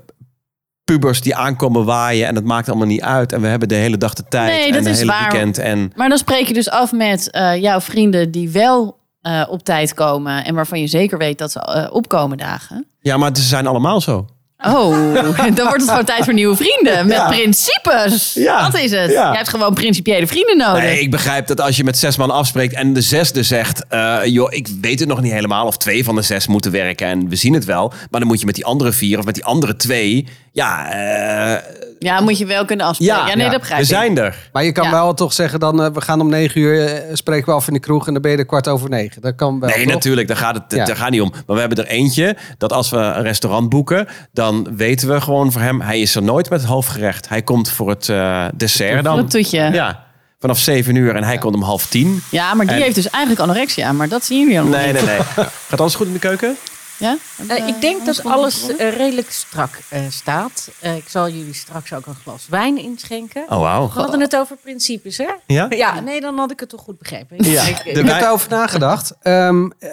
pubers 0.84 1.20
die 1.20 1.34
aankomen 1.36 1.84
waaien 1.84 2.26
en 2.26 2.34
het 2.34 2.44
maakt 2.44 2.68
allemaal 2.68 2.86
niet 2.86 3.00
uit. 3.02 3.32
En 3.32 3.40
we 3.40 3.46
hebben 3.46 3.68
de 3.68 3.74
hele 3.74 3.96
dag 3.98 4.14
de 4.14 4.24
tijd 4.28 4.50
Nee, 4.52 4.66
en 4.66 4.72
dat 4.72 4.84
de 4.84 4.90
is 4.90 4.98
hele 4.98 5.10
waar. 5.10 5.30
weekend. 5.30 5.58
En 5.58 5.92
Maar 5.96 6.08
dan 6.08 6.18
spreek 6.18 6.46
je 6.46 6.54
dus 6.54 6.70
af 6.70 6.92
met 6.92 7.30
eh, 7.30 7.56
jouw 7.56 7.80
vrienden 7.80 8.30
die 8.30 8.50
wel 8.50 8.97
eh, 9.28 9.44
op 9.48 9.62
tijd 9.62 9.94
komen. 9.94 10.44
En 10.44 10.54
waarvan 10.54 10.80
je 10.80 10.86
zeker 10.86 11.18
weet 11.18 11.38
dat 11.38 11.52
ze 11.52 11.60
eh, 11.60 11.94
opkomen 11.94 12.38
dagen. 12.38 12.86
ja, 13.00 13.16
maar 13.16 13.36
ze 13.36 13.42
zijn 13.42 13.66
allemaal 13.66 14.00
zo. 14.00 14.26
Oh, 14.66 15.14
dan 15.54 15.66
wordt 15.66 15.80
het 15.80 15.88
gewoon 15.88 16.04
tijd 16.04 16.24
voor 16.24 16.32
nieuwe 16.34 16.56
vrienden. 16.56 17.06
Met 17.06 17.16
Ja. 17.16 17.28
principes. 17.28 18.32
Ja. 18.34 18.68
Dat 18.70 18.80
is 18.80 18.90
het. 18.90 19.10
Ja. 19.10 19.30
Je 19.30 19.36
hebt 19.36 19.48
gewoon 19.48 19.74
principiële 19.74 20.26
vrienden 20.26 20.56
nodig. 20.56 20.82
Nee, 20.82 21.00
ik 21.00 21.10
begrijp 21.10 21.46
dat 21.46 21.60
als 21.60 21.76
je 21.76 21.84
met 21.84 21.98
zes 21.98 22.16
man 22.16 22.30
afspreekt 22.30 22.74
en 22.74 22.92
de 22.92 23.00
zesde 23.00 23.42
zegt... 23.42 23.84
eh, 23.88 24.18
joh, 24.24 24.52
ik 24.52 24.68
weet 24.80 25.00
het 25.00 25.08
nog 25.08 25.20
niet 25.20 25.32
helemaal 25.32 25.66
of 25.66 25.76
twee 25.76 26.04
van 26.04 26.14
de 26.14 26.22
zes 26.22 26.46
moeten 26.46 26.70
werken 26.72 27.06
en 27.06 27.28
we 27.28 27.36
zien 27.36 27.54
het 27.54 27.64
wel. 27.64 27.92
Maar 28.10 28.20
dan 28.20 28.28
moet 28.28 28.40
je 28.40 28.46
met 28.46 28.54
die 28.54 28.64
andere 28.64 28.92
vier 28.92 29.18
of 29.18 29.24
met 29.24 29.34
die 29.34 29.44
andere 29.44 29.76
twee... 29.76 30.26
Ja, 30.52 30.90
eh, 30.92 31.62
Ja, 31.98 32.20
moet 32.20 32.38
je 32.38 32.46
wel 32.46 32.64
kunnen 32.64 32.86
afspreken. 32.86 33.16
Ja, 33.16 33.26
ja, 33.28 33.34
nee, 33.34 33.44
ja. 33.44 33.50
dat 33.50 33.60
begrijp 33.60 33.80
we 33.80 33.86
ik. 33.86 33.92
zijn 33.94 34.18
er. 34.18 34.36
Maar 34.52 34.64
je 34.64 34.72
kan 34.72 34.84
Ja. 34.84 34.90
wel 34.90 35.14
toch 35.14 35.32
zeggen 35.32 35.60
dan, 35.60 35.82
eh, 35.82 35.90
we 35.92 36.00
gaan 36.00 36.20
om 36.20 36.28
negen 36.28 36.60
uur, 36.60 37.02
spreken 37.12 37.46
we 37.46 37.52
af 37.52 37.66
in 37.66 37.72
de 37.72 37.80
kroeg 37.80 38.06
en 38.06 38.12
dan 38.12 38.22
ben 38.22 38.30
je 38.30 38.36
er 38.36 38.46
kwart 38.46 38.68
over 38.68 38.88
negen. 38.90 39.20
Dat 39.22 39.34
kan 39.34 39.60
wel. 39.60 39.68
Nee, 39.68 39.84
toch? 39.84 39.94
natuurlijk, 39.94 40.28
daar 40.28 40.36
gaat 40.36 40.54
het 40.54 40.64
Ja. 40.68 40.84
daar 40.84 40.96
gaat 40.96 41.10
niet 41.10 41.20
om. 41.20 41.30
Maar 41.46 41.54
we 41.56 41.60
hebben 41.60 41.78
er 41.84 41.90
eentje 41.90 42.36
dat 42.58 42.72
als 42.72 42.90
we 42.90 42.96
een 42.96 43.22
restaurant 43.22 43.68
boeken, 43.68 44.06
dan 44.32 44.47
weten 44.76 45.08
we 45.08 45.20
gewoon 45.20 45.52
voor 45.52 45.60
hem, 45.60 45.80
hij 45.80 46.00
is 46.00 46.14
er 46.14 46.22
nooit 46.22 46.50
met 46.50 46.60
het 46.60 46.68
hoofdgerecht. 46.70 47.28
Hij 47.28 47.42
komt 47.42 47.70
voor 47.70 47.88
het 47.88 48.08
eh, 48.08 48.46
dessert 48.54 49.04
dan. 49.04 49.16
Dat 49.16 49.30
toetje. 49.30 49.58
Ja. 49.58 49.72
Ja, 49.72 50.04
vanaf 50.40 50.58
zeven 50.58 50.94
uur 50.94 51.14
en 51.16 51.24
hij 51.24 51.38
komt 51.38 51.54
om 51.54 51.62
half 51.62 51.86
tien. 51.86 52.22
maar 52.32 52.66
die 52.66 52.76
En- 52.76 52.82
heeft 52.82 52.94
dus 52.94 53.10
eigenlijk 53.10 53.42
anorexia. 53.42 53.92
Maar 53.92 54.08
dat 54.08 54.24
zien 54.24 54.38
jullie 54.40 54.60
allemaal 54.60 54.78
Nee, 54.78 54.92
niet. 54.92 55.04
nee, 55.04 55.16
nee. 55.16 55.46
Gaat 55.68 55.80
alles 55.80 55.94
goed 55.94 56.06
in 56.06 56.12
de 56.12 56.18
keuken? 56.18 56.56
Ja? 56.96 57.16
Eh, 57.48 57.66
ik 57.68 57.80
denk 57.80 58.06
dat 58.06 58.24
alles 58.24 58.76
eh, 58.76 58.96
redelijk 58.96 59.30
strak 59.30 59.70
eh, 59.88 60.00
staat. 60.10 60.68
Eh, 60.80 60.96
ik 60.96 61.08
zal 61.08 61.28
jullie 61.28 61.54
straks 61.54 61.92
ook 61.92 62.06
een 62.06 62.16
glas 62.22 62.46
wijn 62.50 62.78
inschenken. 62.78 63.42
Oh, 63.48 63.60
wauw. 63.60 63.90
We 63.94 64.00
hadden 64.00 64.20
het 64.20 64.36
over 64.36 64.56
principes, 64.56 65.16
hè? 65.18 65.28
Ja? 65.46 65.66
Ja, 65.68 66.00
nee, 66.00 66.20
dan 66.20 66.38
had 66.38 66.50
ik 66.50 66.60
het 66.60 66.68
toch 66.68 66.80
goed 66.80 66.98
begrepen. 66.98 67.36
Ja. 67.50 67.62
Ik- 67.62 67.78
Ik 67.84 67.96
heb 67.96 68.06
daarover 68.06 68.50
nagedacht. 68.50 69.12
Ehm, 69.22 69.64
eh, 69.78 69.88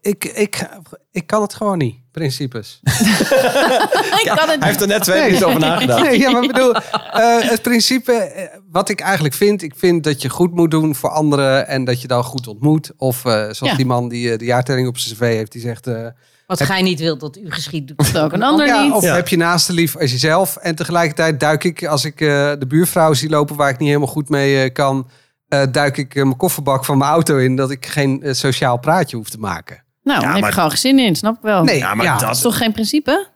ik, 0.00 0.24
ik, 0.24 0.68
ik 1.12 1.26
kan 1.26 1.42
het 1.42 1.54
gewoon 1.54 1.78
niet, 1.78 1.96
principes. 2.12 2.80
Ik 4.22 4.32
kan 4.36 4.48
het 4.48 4.58
Hij 4.58 4.68
heeft 4.68 4.80
er 4.80 4.86
net 4.86 5.02
twee 5.02 5.16
Nee. 5.20 5.24
minuten 5.26 5.46
over 5.48 5.60
nagedacht. 5.60 6.02
Nee, 6.02 6.18
ja, 6.18 6.30
maar 6.30 6.42
ik 6.42 6.52
bedoel, 6.52 6.74
eh, 6.74 7.48
het 7.50 7.62
principe, 7.62 8.12
eh, 8.12 8.58
wat 8.70 8.88
ik 8.88 9.00
eigenlijk 9.00 9.34
vind, 9.34 9.62
ik 9.62 9.74
vind 9.76 10.04
dat 10.04 10.22
je 10.22 10.28
goed 10.28 10.54
moet 10.54 10.70
doen 10.70 10.94
voor 10.94 11.10
anderen 11.10 11.68
en 11.68 11.84
dat 11.84 12.00
je 12.00 12.08
dan 12.08 12.24
goed 12.24 12.46
ontmoet. 12.46 12.92
Of 12.96 13.24
eh, 13.24 13.32
zoals 13.32 13.58
Ja. 13.58 13.74
die 13.76 13.86
man 13.86 14.08
die 14.08 14.36
de 14.36 14.44
jaartelling 14.44 14.88
op 14.88 14.98
zijn 14.98 15.14
cv 15.14 15.20
heeft, 15.20 15.52
die 15.52 15.60
zegt, 15.60 15.86
eh, 15.86 16.06
Wat 16.46 16.62
gij 16.62 16.82
niet 16.82 17.00
wilt 17.00 17.20
dat 17.20 17.36
u 17.36 17.50
geschiet, 17.50 17.88
doet 17.88 18.18
ook 18.18 18.32
een 18.32 18.42
ander 18.50 18.66
ja, 18.66 18.82
niet. 18.82 18.92
of 18.92 19.02
Ja. 19.02 19.14
heb 19.14 19.28
je 19.28 19.36
naaste 19.36 19.72
lief 19.72 19.96
als 19.96 20.10
jezelf. 20.10 20.56
En 20.56 20.74
tegelijkertijd 20.74 21.40
duik 21.40 21.64
ik, 21.64 21.84
als 21.86 22.04
ik 22.04 22.20
eh, 22.20 22.28
de 22.58 22.66
buurvrouw 22.68 23.14
zie 23.14 23.28
lopen 23.28 23.56
waar 23.56 23.70
ik 23.70 23.78
niet 23.78 23.88
helemaal 23.88 24.08
goed 24.08 24.28
mee 24.28 24.62
eh, 24.62 24.72
kan, 24.72 25.08
eh, 25.48 25.62
duik 25.72 25.96
ik 25.96 26.14
eh, 26.14 26.22
mijn 26.22 26.36
kofferbak 26.36 26.84
van 26.84 26.98
mijn 26.98 27.10
auto 27.10 27.36
in, 27.36 27.56
dat 27.56 27.70
ik 27.70 27.86
geen 27.86 28.22
eh, 28.22 28.32
sociaal 28.32 28.78
praatje 28.78 29.16
hoef 29.16 29.28
te 29.30 29.38
maken. 29.38 29.84
Nou, 30.02 30.20
dan 30.20 30.28
heb 30.30 30.38
maar- 30.40 30.48
je 30.48 30.54
gewoon 30.54 30.70
geen 30.70 30.78
zin 30.78 30.98
in, 30.98 31.16
snap 31.16 31.34
ik 31.36 31.42
wel. 31.42 31.64
Nee, 31.64 31.78
Ja, 31.78 31.94
maar 31.94 32.04
ja. 32.06 32.18
Dat 32.18 32.30
is 32.30 32.40
toch 32.40 32.56
geen 32.56 32.72
principe? 32.72 33.26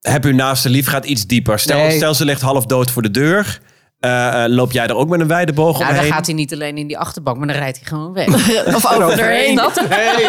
Heb 0.00 0.24
uw 0.24 0.34
naaste 0.34 0.68
lief 0.68 0.86
gaat 0.88 1.04
iets 1.04 1.26
dieper. 1.26 1.58
Stel, 1.58 1.78
Nee. 1.78 1.96
stel 1.96 2.14
ze 2.14 2.24
ligt 2.24 2.40
half 2.40 2.66
dood 2.66 2.90
voor 2.90 3.02
de 3.02 3.10
deur. 3.10 3.60
Eh, 4.00 4.44
eh, 4.44 4.50
loop 4.50 4.72
jij 4.72 4.86
er 4.86 4.94
ook 4.96 5.08
met 5.08 5.20
een 5.20 5.26
wijde 5.26 5.52
boog 5.52 5.78
Nou, 5.78 5.94
dan 5.94 6.04
gaat 6.04 6.26
hij 6.26 6.34
niet 6.34 6.52
alleen 6.52 6.76
in 6.78 6.86
die 6.86 6.98
achterbank, 6.98 7.38
maar 7.38 7.46
dan 7.46 7.56
rijdt 7.56 7.76
hij 7.78 7.86
gewoon 7.86 8.12
weg. 8.12 8.26
Of 8.76 8.92
over 8.92 9.18
erheen. 9.20 9.54
Dat? 9.56 9.74
Nee. 9.88 10.28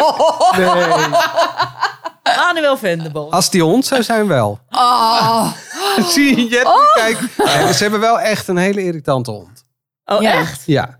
Manuel 2.36 2.76
Venderbal. 2.76 3.32
Als 3.32 3.50
die 3.50 3.62
hond 3.62 3.86
zou 3.86 4.02
zijn 4.02 4.26
wel. 4.26 4.58
Oh, 4.70 5.52
Zie 6.12 6.36
je, 6.36 6.48
Jet, 6.48 6.68
kijk. 6.94 7.18
Nee, 7.36 7.72
ze 7.72 7.82
hebben 7.82 8.00
wel 8.00 8.20
echt 8.20 8.48
een 8.48 8.56
hele 8.56 8.84
irritante 8.84 9.30
hond. 9.30 9.64
Oh, 10.04 10.22
Ja. 10.22 10.32
echt? 10.32 10.62
Ja. 10.66 10.98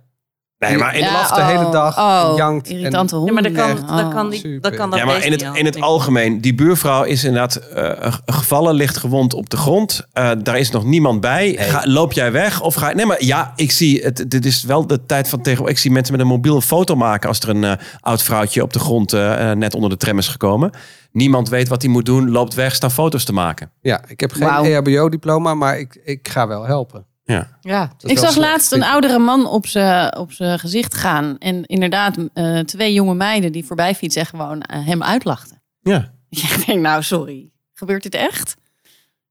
Nee, 0.69 0.79
maar 0.79 0.95
in, 0.95 1.01
Ja. 1.01 1.09
blaft 1.09 1.35
de 1.35 1.43
hele 1.43 1.71
dag 1.71 1.97
en 2.31 2.37
jankt 2.37 2.69
en- 2.69 2.77
Irritante. 2.77 3.17
Ja, 3.25 3.33
maar 3.33 3.51
kan, 3.51 3.71
Oh. 3.71 3.97
dan 3.97 4.11
kan, 4.13 4.31
die, 4.31 4.61
dan 4.61 4.75
kan 4.75 4.91
dat 4.91 4.99
Ja, 4.99 5.05
maar 5.05 5.25
in 5.25 5.33
het, 5.33 5.43
in 5.53 5.65
het 5.65 5.81
algemeen, 5.81 6.41
die 6.41 6.55
buurvrouw 6.55 7.03
is 7.03 7.25
inderdaad 7.25 7.55
eh, 7.57 8.13
gevallen, 8.27 8.75
ligt 8.75 8.97
gewond 8.97 9.35
op 9.35 9.51
de 9.51 9.57
grond. 9.57 10.07
Eh, 10.13 10.31
daar 10.43 10.59
is 10.59 10.71
nog 10.71 10.85
niemand 10.85 11.21
bij. 11.21 11.57
Ga, 11.59 11.83
loop 11.85 12.13
jij 12.13 12.33
weg? 12.33 12.61
Of 12.61 12.75
ga 12.75 12.93
Nee, 12.93 13.07
maar 13.07 13.25
ja, 13.25 13.53
ik 13.57 13.71
zie 13.73 14.03
het. 14.03 14.25
Dit 14.31 14.45
is 14.45 14.63
wel 14.63 14.87
de 14.87 15.07
tijd 15.07 15.29
van 15.29 15.39
tegenwoordig. 15.41 15.75
Ik 15.77 15.83
zie 15.83 15.91
mensen 15.91 16.13
met 16.13 16.23
een 16.23 16.29
mobiel 16.29 16.55
een 16.57 16.63
foto 16.63 16.95
maken 16.97 17.29
als 17.29 17.41
er 17.41 17.49
een 17.49 17.65
eh, 17.65 17.73
oud 18.01 18.23
vrouwtje 18.23 18.63
op 18.63 18.73
de 18.73 18.79
grond 18.79 19.13
net 19.55 19.75
onder 19.75 19.91
de 19.91 19.97
tram 19.97 20.19
is 20.19 20.29
gekomen. 20.29 20.71
Niemand 21.13 21.49
weet 21.49 21.69
wat 21.69 21.83
hij 21.83 21.91
moet 21.91 22.05
doen, 22.07 22.31
loopt 22.31 22.55
weg, 22.55 22.75
staan 22.75 22.91
foto's 22.91 23.25
te 23.25 23.33
maken. 23.33 23.71
Ja, 23.81 24.01
ik 24.09 24.21
heb 24.21 24.33
geen 24.33 24.47
Wauw. 24.49 24.65
EHBO-diploma, 24.65 25.55
maar 25.55 25.79
ik, 25.79 26.01
ik 26.05 26.29
ga 26.29 26.47
wel 26.49 26.65
helpen. 26.67 27.05
Ja. 27.31 27.49
Ja. 27.61 27.93
Ik 27.99 28.19
zag 28.19 28.33
slecht, 28.33 28.49
laatst 28.49 28.73
een 28.73 28.83
oudere 28.83 29.19
man 29.19 29.47
op 29.47 29.67
zijn 29.67 30.17
op 30.17 30.31
gezicht 30.37 30.95
gaan. 30.95 31.39
En 31.39 31.65
inderdaad, 31.67 32.17
eh, 32.33 32.59
twee 32.59 32.93
jonge 32.93 33.15
meiden 33.15 33.53
die 33.53 33.65
voorbij 33.65 33.95
fietsen 33.95 34.21
en 34.21 34.27
gewoon 34.27 34.63
eh, 34.63 34.87
hem 34.87 35.03
uitlachten. 35.03 35.63
ja. 35.81 36.11
Ik 36.31 36.67
denk, 36.67 36.81
nou 36.81 37.03
sorry. 37.03 37.51
Gebeurt 37.75 38.03
dit 38.03 38.15
echt? 38.15 38.57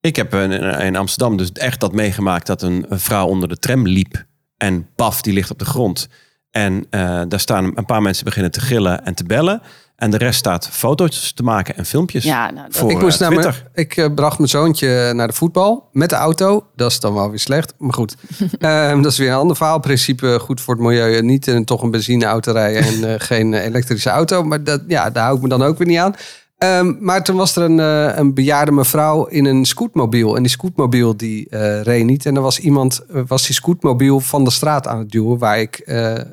Ik 0.01 0.15
heb 0.15 0.33
in, 0.33 0.51
in 0.61 0.95
Amsterdam 0.95 1.37
dus 1.37 1.51
echt 1.51 1.79
dat 1.79 1.93
meegemaakt 1.93 2.47
dat 2.47 2.61
een, 2.61 2.85
een 2.89 2.99
vrouw 2.99 3.27
onder 3.27 3.49
de 3.49 3.57
tram 3.57 3.87
liep. 3.87 4.25
En 4.57 4.87
paf, 4.95 5.21
die 5.21 5.33
ligt 5.33 5.51
op 5.51 5.59
de 5.59 5.65
grond. 5.65 6.07
En 6.51 6.85
eh, 6.89 7.21
daar 7.27 7.39
staan 7.39 7.71
een 7.77 7.85
paar 7.85 8.01
mensen 8.01 8.25
beginnen 8.25 8.51
te 8.51 8.61
gillen 8.61 9.05
en 9.05 9.13
te 9.13 9.23
bellen. 9.23 9.61
En 9.99 10.11
de 10.11 10.17
rest 10.17 10.39
staat 10.39 10.69
foto's 10.71 11.31
te 11.33 11.43
maken 11.43 11.75
en 11.77 11.85
filmpjes. 11.85 12.23
Ja, 12.23 12.51
nou, 12.51 12.67
dat- 12.67 12.77
Voor, 12.77 12.91
ik, 12.91 13.01
moest 13.01 13.21
eh, 13.21 13.29
naar 13.29 13.39
mijn- 13.39 13.55
ik 13.73 13.97
eh, 13.97 14.05
bracht 14.15 14.37
mijn 14.37 14.49
zoontje 14.49 15.13
naar 15.13 15.27
de 15.27 15.33
voetbal 15.33 15.89
met 15.91 16.09
de 16.09 16.15
auto. 16.15 16.65
Dat 16.75 16.91
is 16.91 16.99
dan 16.99 17.13
wel 17.13 17.29
weer 17.29 17.39
slecht, 17.39 17.73
maar 17.77 17.93
goed. 17.93 18.15
Ehm, 18.59 19.01
dat 19.01 19.11
is 19.11 19.17
weer 19.17 19.29
een 19.31 19.37
ander 19.37 19.55
verhaal. 19.55 19.79
Principe 19.79 20.37
goed 20.41 20.61
voor 20.61 20.73
het 20.73 20.83
milieu. 20.83 21.21
Niet 21.21 21.47
in 21.47 21.65
toch 21.65 21.81
een 21.81 21.91
benzineauto 21.91 22.51
rijden 22.51 22.83
en 22.83 23.13
eh, 23.13 23.15
geen 23.29 23.53
eh, 23.53 23.65
elektrische 23.65 24.09
auto. 24.09 24.43
Maar 24.43 24.63
dat, 24.63 24.81
ja, 24.87 25.09
daar 25.09 25.23
hou 25.23 25.35
ik 25.35 25.41
me 25.41 25.49
dan 25.49 25.63
ook 25.63 25.77
weer 25.77 25.87
niet 25.87 25.97
aan. 25.97 26.15
Ehm, 26.57 26.93
maar 26.99 27.23
toen 27.23 27.35
was 27.35 27.55
er 27.55 27.63
een, 27.63 27.79
eh, 27.79 28.17
een 28.17 28.33
bejaarde 28.33 28.71
mevrouw 28.71 29.25
in 29.25 29.45
een 29.45 29.65
scootmobiel. 29.65 30.35
En 30.35 30.41
die 30.41 30.51
scootmobiel 30.51 31.17
die 31.17 31.49
eh, 31.49 31.81
reed 31.81 32.05
niet. 32.05 32.25
En 32.25 32.35
er 32.35 32.41
was 32.41 32.59
iemand, 32.59 32.99
eh, 33.13 33.21
was 33.27 33.45
die 33.45 33.55
scootmobiel 33.55 34.19
van 34.19 34.43
de 34.43 34.51
straat 34.51 34.87
aan 34.87 34.99
het 34.99 35.11
duwen. 35.11 35.37
Waar 35.37 35.59
ik, 35.59 35.75
eh, 35.77 36.15
eh, 36.17 36.23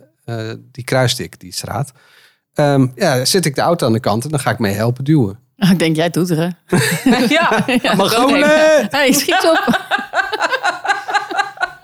die 0.73 0.85
kruiste 0.85 1.23
ik, 1.23 1.41
die 1.41 1.53
straat. 1.53 1.93
Ehm, 2.57 2.87
ja, 2.95 3.25
zet 3.25 3.45
ik 3.45 3.55
de 3.55 3.61
auto 3.61 3.87
aan 3.87 3.93
de 3.93 4.01
kant 4.01 4.25
en 4.25 4.31
dan 4.31 4.41
ga 4.41 4.51
ik 4.51 4.59
mee 4.59 4.75
helpen 4.75 5.05
duwen. 5.05 5.39
Oh, 5.59 5.71
ik 5.75 5.79
denk, 5.79 5.97
jij 5.97 6.11
toeteren. 6.11 6.57
ja. 7.29 7.65
Maar 7.97 8.07
gewoon, 8.07 8.43
Hey, 8.91 9.13
schiet 9.13 9.45
op. 9.51 9.65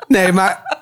Nee, 0.08 0.32
maar 0.32 0.80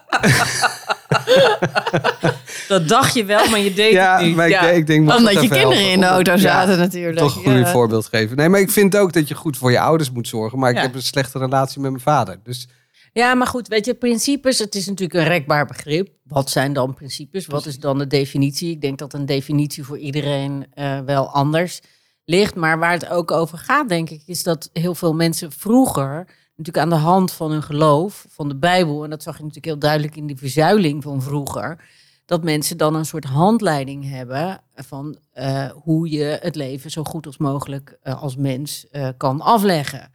Dat 2.68 2.88
dacht 2.88 3.14
je 3.14 3.24
wel, 3.24 3.48
maar 3.48 3.58
je 3.58 3.74
deed 3.74 3.92
Ja, 3.92 4.16
het 4.16 4.26
niet. 4.26 4.36
maar 4.36 4.46
ik, 4.46 4.52
ja. 4.52 4.60
ik 4.62 4.86
denk... 4.86 5.00
Omdat 5.00 5.20
dat 5.34 5.42
je 5.42 5.48
kinderen 5.48 5.68
helpen. 5.68 5.90
in 5.92 6.00
de 6.00 6.06
auto 6.06 6.32
Ja, 6.32 6.38
zaten 6.38 6.78
natuurlijk. 6.78 7.18
Toch 7.18 7.36
een 7.36 7.42
goede 7.42 7.58
Ja. 7.58 7.66
voorbeeld 7.70 8.06
geven. 8.06 8.36
Nee, 8.36 8.48
maar 8.48 8.60
ik 8.60 8.70
vind 8.70 8.96
ook 8.96 9.12
dat 9.12 9.28
je 9.28 9.34
goed 9.34 9.56
voor 9.56 9.70
je 9.70 9.80
ouders 9.80 10.10
moet 10.10 10.28
zorgen. 10.28 10.58
Maar 10.58 10.70
ik 10.70 10.76
Ja. 10.76 10.82
heb 10.82 10.94
een 10.94 11.02
slechte 11.02 11.38
relatie 11.38 11.80
met 11.80 11.90
mijn 11.90 12.02
vader. 12.02 12.38
Dus 12.44 12.68
Ja, 13.12 13.34
maar 13.34 13.46
goed, 13.46 13.68
weet 13.68 13.84
je, 13.84 13.94
principes, 13.94 14.58
het 14.58 14.74
is 14.74 14.86
natuurlijk 14.86 15.20
een 15.20 15.32
rekbaar 15.32 15.66
begrip. 15.66 16.08
Wat 16.24 16.50
zijn 16.50 16.72
dan 16.72 16.94
principes? 16.94 17.46
Wat 17.46 17.66
is 17.66 17.78
dan 17.78 17.98
de 17.98 18.06
definitie? 18.06 18.70
Ik 18.70 18.80
denk 18.80 18.98
dat 18.98 19.12
een 19.12 19.26
definitie 19.26 19.84
voor 19.84 19.98
iedereen 19.98 20.66
eh, 20.74 21.00
wel 21.00 21.28
anders 21.28 21.80
ligt. 22.24 22.54
Maar 22.54 22.78
waar 22.78 22.92
het 22.92 23.08
ook 23.08 23.30
over 23.30 23.58
gaat, 23.58 23.88
denk 23.88 24.10
ik, 24.10 24.22
is 24.26 24.42
dat 24.42 24.70
heel 24.72 24.94
veel 24.94 25.14
mensen 25.14 25.52
vroeger, 25.52 26.26
natuurlijk 26.56 26.84
aan 26.84 26.98
de 26.98 27.04
hand 27.04 27.32
van 27.32 27.50
hun 27.50 27.62
geloof, 27.62 28.26
van 28.28 28.48
de 28.48 28.56
Bijbel, 28.56 29.04
en 29.04 29.10
dat 29.10 29.22
zag 29.22 29.36
je 29.36 29.40
natuurlijk 29.40 29.66
heel 29.66 29.78
duidelijk 29.78 30.16
in 30.16 30.26
die 30.26 30.38
verzuiling 30.38 31.02
van 31.02 31.22
vroeger, 31.22 31.84
dat 32.24 32.44
mensen 32.44 32.76
dan 32.76 32.94
een 32.94 33.06
soort 33.06 33.24
handleiding 33.24 34.08
hebben 34.08 34.60
van 34.74 35.18
eh, 35.30 35.70
hoe 35.70 36.10
je 36.10 36.38
het 36.42 36.54
leven 36.54 36.90
zo 36.90 37.04
goed 37.04 37.26
als 37.26 37.38
mogelijk 37.38 37.98
eh, 38.02 38.22
als 38.22 38.36
mens 38.36 38.86
kan 39.16 39.40
afleggen. 39.40 40.10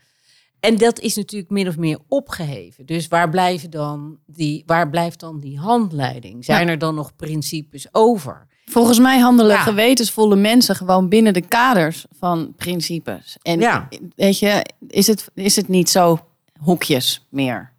En 0.66 0.78
dat 0.78 1.00
is 1.00 1.16
natuurlijk 1.16 1.52
min 1.52 1.68
of 1.68 1.78
meer 1.78 2.00
opgeheven. 2.08 2.86
Dus 2.86 3.08
waar, 3.08 3.30
blijven 3.30 3.70
dan 3.70 4.18
die, 4.26 4.64
waar 4.66 4.90
blijft 4.90 5.20
dan 5.20 5.40
die 5.40 5.60
handleiding? 5.60 6.46
Zijn 6.46 6.68
er 6.68 6.78
dan 6.78 6.96
nog 6.96 7.16
principes 7.16 7.88
over? 7.92 8.48
Volgens 8.66 9.00
mij 9.00 9.20
handelen 9.20 9.52
Ja. 9.56 9.62
gewetensvolle 9.62 10.36
mensen 10.36 10.76
gewoon 10.76 11.10
binnen 11.10 11.34
de 11.34 11.42
kaders 11.42 12.06
van 12.20 12.54
principes. 12.58 13.38
En 13.42 13.60
Ja. 13.60 13.88
weet 14.16 14.40
je, 14.40 14.66
is 14.88 15.08
het, 15.08 15.28
is 15.34 15.56
het 15.56 15.68
niet 15.68 15.90
zo 15.90 16.20
hoekjes 16.60 17.26
meer? 17.30 17.72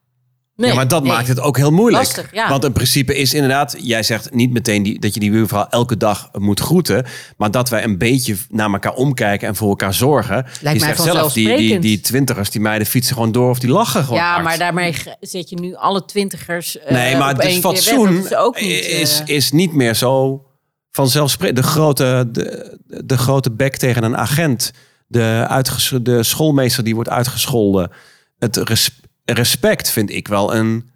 Nee, 0.57 0.71
ja, 0.71 0.77
maar 0.77 0.89
dat 0.89 1.03
nee. 1.03 1.13
maakt 1.13 1.29
het 1.29 1.41
ook 1.41 1.57
heel 1.57 1.71
moeilijk. 1.71 2.05
Lastig, 2.05 2.35
ja. 2.35 2.49
Want 2.49 2.65
een 2.65 2.73
principe 2.73 3.17
is 3.17 3.35
inderdaad, 3.35 3.77
jij 3.81 4.03
zegt 4.03 4.35
niet 4.35 4.53
meteen 4.53 4.83
die, 4.83 4.99
dat 5.01 5.15
je 5.15 5.21
die 5.21 5.31
buurvrouw 5.31 5.67
elke 5.71 5.97
dag 5.97 6.29
moet 6.33 6.61
groeten. 6.61 7.05
Maar 7.37 7.51
dat 7.51 7.69
wij 7.69 7.85
een 7.85 7.99
beetje 7.99 8.37
naar 8.51 8.73
elkaar 8.73 8.95
omkijken 8.95 9.49
en 9.49 9.57
voor 9.57 9.69
elkaar 9.69 9.95
zorgen. 9.95 10.37
je 10.37 10.61
mij 10.63 10.79
zegt 10.79 11.03
zelf, 11.03 11.33
die, 11.33 11.57
die, 11.57 11.79
die 11.79 12.01
twintigers, 12.01 12.51
die 12.51 12.61
meiden 12.61 12.87
fietsen 12.87 13.15
gewoon 13.15 13.33
door 13.33 13.51
of 13.51 13.59
die 13.59 13.71
lachen 13.71 14.05
gewoon 14.05 14.19
Ja, 14.19 14.31
hard. 14.33 14.45
maar 14.45 14.59
daarmee 14.59 14.95
zet 15.21 15.51
je 15.51 15.57
nu 15.61 15.75
alle 15.75 16.05
twintigers. 16.05 16.79
eh, 16.79 16.93
Nee, 16.93 17.17
maar 17.17 17.29
het 17.29 17.37
weg. 17.37 17.55
fatsoen 17.59 18.25
is 18.25 18.35
ook 18.35 18.61
niet. 18.61 18.85
is, 18.87 19.21
eh, 19.27 19.35
is 19.37 19.53
niet 19.53 19.73
meer 19.73 19.95
zo 19.95 20.45
vanzelfsprekend. 20.91 21.57
De 21.59 21.63
grote, 21.63 22.29
de, 22.33 22.79
de 23.05 23.19
grote 23.19 23.51
bek 23.53 23.77
tegen 23.77 24.03
een 24.05 24.17
agent. 24.17 24.71
De, 25.07 25.99
de 26.03 26.23
schoolmeester 26.23 26.85
die 26.85 26.95
wordt 26.95 27.11
uitgescholden. 27.11 27.91
Het 28.39 28.57
res- 28.57 29.01
respect 29.35 29.91
vind 29.91 30.11
ik 30.11 30.29
wel 30.29 30.55
een 30.55 30.91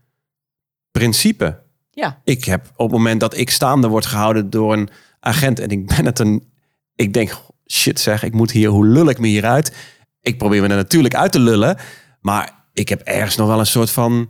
principe. 0.90 1.58
ja. 1.90 2.20
Ik 2.24 2.44
heb 2.44 2.66
op 2.76 2.86
het 2.90 2.96
moment 2.96 3.20
dat 3.20 3.36
ik 3.36 3.50
staande 3.50 3.88
word 3.88 4.06
gehouden 4.06 4.50
door 4.50 4.72
een 4.72 4.88
agent 5.20 5.58
en 5.58 5.68
ik 5.68 5.86
ben 5.86 6.04
het 6.04 6.18
een. 6.18 6.48
Ik 6.94 7.12
denk, 7.12 7.36
shit 7.66 8.00
zeg, 8.00 8.22
ik 8.22 8.32
moet 8.32 8.50
hier, 8.50 8.68
hoe 8.68 8.86
lul 8.86 9.08
ik 9.08 9.18
me 9.18 9.26
hieruit? 9.26 9.76
Ik 10.20 10.38
probeer 10.38 10.62
me 10.62 10.68
er 10.68 10.76
natuurlijk 10.76 11.14
uit 11.14 11.32
te 11.32 11.40
lullen, 11.40 11.76
maar 12.20 12.54
ik 12.72 12.88
heb 12.88 13.00
ergens 13.00 13.36
nog 13.36 13.46
wel 13.46 13.58
een 13.58 13.66
soort 13.66 13.90
van. 13.90 14.20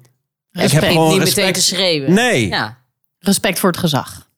Ik 0.53 0.61
heb 0.61 0.71
Respect. 0.71 0.93
gewoon 0.93 1.09
niet 1.11 1.19
respect. 1.19 1.37
meteen 1.47 1.53
te 1.53 1.63
schreeuwen. 1.63 2.13
Nee, 2.13 2.49
ja. 2.49 2.57
Ja. 2.57 2.79
Respect 3.19 3.59
voor 3.59 3.71
het 3.71 3.79
gezag. 3.79 4.29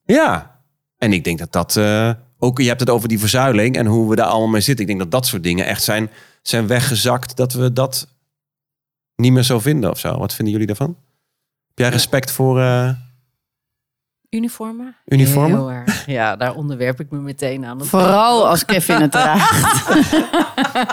En 0.99 1.12
ik 1.12 1.25
denk 1.25 1.38
dat 1.38 1.52
dat 1.52 1.76
eh, 1.76 2.11
ook. 2.38 2.59
Je 2.59 2.69
hebt 2.69 2.81
het 2.81 2.90
over 2.90 3.09
die 3.09 3.19
verzuiling 3.19 3.76
en 3.76 3.87
hoe 3.87 4.09
we 4.11 4.16
daar 4.16 4.26
allemaal 4.26 4.49
mee 4.49 4.61
zitten. 4.61 4.81
Ik 4.85 4.90
denk 4.90 5.02
dat 5.02 5.11
dat 5.21 5.26
soort 5.26 5.42
dingen 5.42 5.66
echt 5.66 5.83
zijn, 5.83 6.11
zijn 6.42 6.66
weggezakt. 6.66 7.37
Dat 7.37 7.52
we 7.52 7.73
dat 7.73 8.09
niet 9.22 9.32
meer 9.32 9.42
zo 9.42 9.60
vinden 9.60 9.90
of 9.90 9.98
zo. 9.98 10.18
Wat 10.18 10.34
vinden 10.34 10.52
jullie 10.52 10.66
daarvan? 10.68 10.96
Heb 11.68 11.78
jij 11.78 11.88
respect 11.88 12.30
voor 12.30 12.60
eh, 12.60 12.90
Uniformen? 14.30 14.96
uniformen? 15.06 15.58
Heel 15.58 15.70
erg. 15.70 16.06
Ja, 16.06 16.36
daar 16.36 16.54
onderwerp 16.54 17.00
ik 17.00 17.10
me 17.10 17.18
meteen 17.18 17.64
aan. 17.64 17.84
Vooral 17.84 18.48
als 18.48 18.64
Kevin 18.64 19.00
het 19.00 19.10
draagt. 19.12 19.86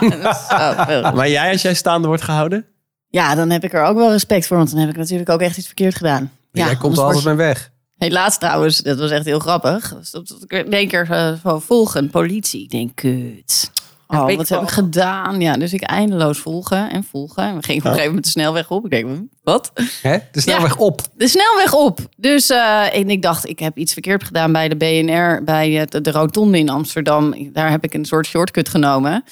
Dat 0.00 0.34
is 0.34 0.46
zo 0.48 0.84
veel. 0.84 1.12
Maar 1.12 1.28
jij, 1.28 1.52
als 1.52 1.62
jij 1.62 1.74
staande 1.74 2.06
wordt 2.08 2.22
gehouden? 2.22 2.66
ja, 3.10 3.34
dan 3.34 3.50
heb 3.50 3.64
ik 3.64 3.72
er 3.72 3.82
ook 3.84 3.96
wel 3.96 4.10
respect 4.10 4.46
voor. 4.46 4.56
Want 4.56 4.70
dan 4.70 4.80
heb 4.80 4.88
ik 4.88 4.96
natuurlijk 4.96 5.28
ook 5.28 5.40
echt 5.40 5.56
iets 5.56 5.66
verkeerd 5.66 5.94
gedaan. 5.94 6.30
Ja, 6.52 6.64
Jij 6.66 6.76
komt 6.76 6.96
er 6.96 7.02
altijd 7.02 7.24
mee 7.24 7.34
weg. 7.34 7.70
Helaas 7.96 8.38
trouwens, 8.38 8.78
dat 8.78 8.98
was 8.98 9.10
echt 9.10 9.24
heel 9.24 9.38
grappig. 9.38 9.94
Dus 9.94 10.14
ik 10.48 10.52
in 10.52 10.72
één 10.72 10.88
keer 10.88 11.10
eh, 11.10 11.32
zo 11.42 11.58
volgen, 11.58 12.10
politie. 12.10 12.62
Ik 12.62 12.70
denk, 12.70 12.94
kut. 12.94 13.70
Oh, 14.12 14.36
wat 14.36 14.48
heb 14.48 14.62
ik 14.62 14.68
gedaan? 14.68 15.40
Ja, 15.40 15.56
dus 15.56 15.72
ik 15.72 15.82
eindeloos 15.82 16.38
volgen 16.38 16.90
en 16.90 17.04
volgen. 17.04 17.42
En 17.44 17.56
we 17.56 17.62
gingen 17.62 17.78
op 17.80 17.84
een 17.84 17.90
gegeven 17.90 18.06
moment 18.08 18.24
de 18.24 18.30
snelweg 18.30 18.70
op. 18.70 18.84
Ik 18.84 18.90
denk, 18.90 19.04
hm, 19.06 19.22
wat? 19.42 19.72
Hè? 20.02 20.18
De 20.32 20.40
snelweg 20.40 20.76
op. 20.76 21.00
De 21.14 21.28
snelweg 21.28 21.74
op. 21.74 21.98
Dus 22.16 22.50
eh, 22.50 22.94
en 22.96 23.10
ik 23.10 23.22
dacht, 23.22 23.48
ik 23.48 23.58
heb 23.58 23.76
iets 23.78 23.92
verkeerd 23.92 24.24
gedaan 24.24 24.52
bij 24.52 24.68
de 24.68 24.76
BNR, 24.76 25.44
bij 25.44 25.70
het- 25.70 26.04
de, 26.04 26.10
rotonde 26.10 26.58
in 26.58 26.68
Amsterdam. 26.68 27.50
Daar 27.52 27.70
heb 27.70 27.84
ik 27.84 27.94
een 27.94 28.04
soort 28.04 28.26
shortcut 28.26 28.68
genomen. 28.68 29.24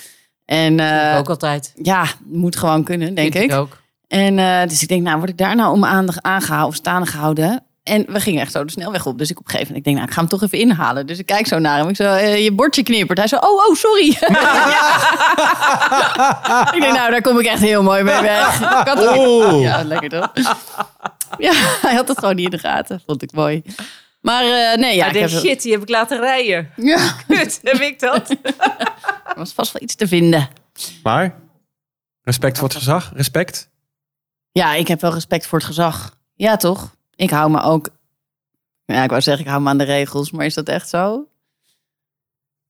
En 0.45 0.81
eh, 0.81 1.19
ook 1.19 1.29
altijd. 1.29 1.73
ja, 1.83 2.05
moet 2.25 2.57
gewoon 2.57 2.85
kunnen, 2.85 3.15
denk 3.15 3.33
Vind 3.33 3.51
ik. 3.51 3.57
ook. 3.59 3.77
En 4.09 4.39
eh, 4.39 4.63
dus 4.69 4.83
ik 4.83 4.89
denk, 4.89 5.03
nou, 5.03 5.17
word 5.19 5.31
ik 5.31 5.37
daar 5.39 5.57
nou 5.57 5.73
om 5.75 5.85
aandacht 5.85 6.23
aangehouden 6.23 6.69
of 6.69 6.75
staande 6.75 7.07
gehouden? 7.07 7.63
En 7.89 8.05
we 8.09 8.21
gingen 8.21 8.41
echt 8.41 8.53
zo 8.53 8.65
de 8.65 8.71
snelweg 8.73 9.07
op. 9.07 9.19
Dus 9.19 9.31
ik 9.31 9.39
op 9.39 9.45
een 9.45 9.51
gegeven 9.51 9.73
moment, 9.75 9.87
ik 9.87 9.93
denk, 9.93 9.97
nou, 9.97 10.09
ik 10.09 10.15
ga 10.15 10.21
hem 10.21 10.29
toch 10.31 10.43
even 10.43 10.59
inhalen. 10.59 11.07
Dus 11.07 11.19
ik 11.19 11.27
kijk 11.27 11.47
zo 11.47 11.59
naar 11.59 11.79
hem. 11.79 11.89
Ik 11.89 11.97
zo, 11.97 12.13
eh, 12.13 12.45
je 12.45 12.53
bordje 12.53 12.83
knippert. 12.83 13.19
Hij 13.19 13.27
zo, 13.29 13.37
oh, 13.37 13.67
oh, 13.69 13.75
sorry. 13.75 14.09
ik 16.75 16.81
denk, 16.81 16.95
nou, 16.95 17.11
daar 17.11 17.21
kom 17.23 17.39
ik 17.39 17.47
echt 17.47 17.61
heel 17.61 17.83
mooi 17.83 18.03
mee 18.03 18.21
weg. 18.21 18.61
Ik 18.61 18.87
had 18.89 19.07
ook- 19.07 19.61
Ja, 19.63 19.83
lekker 19.85 20.09
toch? 20.09 20.33
ja, 21.39 21.53
hij 21.83 21.95
had 21.95 22.09
het 22.09 22.19
gewoon 22.19 22.35
niet 22.35 22.45
in 22.45 22.51
de 22.51 22.59
gaten. 22.59 23.03
Vond 23.07 23.23
ik 23.23 23.33
mooi. 23.33 23.63
Maar 24.21 24.43
eh, 24.43 24.77
nee, 24.79 24.97
ja, 24.97 25.05
Ja, 25.05 25.07
ik 25.07 25.13
denk, 25.13 25.31
heb, 25.31 25.41
shit, 25.41 25.63
die 25.63 25.73
heb 25.73 25.83
ik 25.83 25.89
laten 25.89 26.21
rijden. 26.21 26.71
ja, 26.77 27.13
Kut, 27.29 27.61
heb 27.63 27.81
ik 27.81 28.01
dat? 28.01 28.31
er 29.29 29.35
was 29.37 29.53
vast 29.53 29.73
wel 29.73 29.83
iets 29.83 29.95
te 29.95 30.09
vinden. 30.09 30.49
Maar 31.03 31.35
respect 32.23 32.59
voor 32.59 32.69
het 32.69 32.77
gezag, 32.77 33.11
respect. 33.15 33.71
Ja, 34.53 34.75
ik 34.75 34.89
heb 34.89 35.01
wel 35.01 35.13
respect 35.13 35.47
voor 35.47 35.59
het 35.59 35.67
gezag. 35.67 36.17
Ja, 36.35 36.57
toch? 36.57 36.97
Ik 37.19 37.31
hou 37.31 37.51
me 37.51 37.61
ook. 37.61 37.89
Ja, 38.85 39.03
ik 39.03 39.11
wou 39.11 39.23
zeggen, 39.23 39.45
ik 39.45 39.51
hou 39.51 39.63
me 39.63 39.69
aan 39.69 39.79
de 39.79 39.85
regels, 39.85 40.31
maar 40.31 40.47
is 40.47 40.55
dat 40.55 40.69
echt 40.69 40.89
zo? 40.89 41.29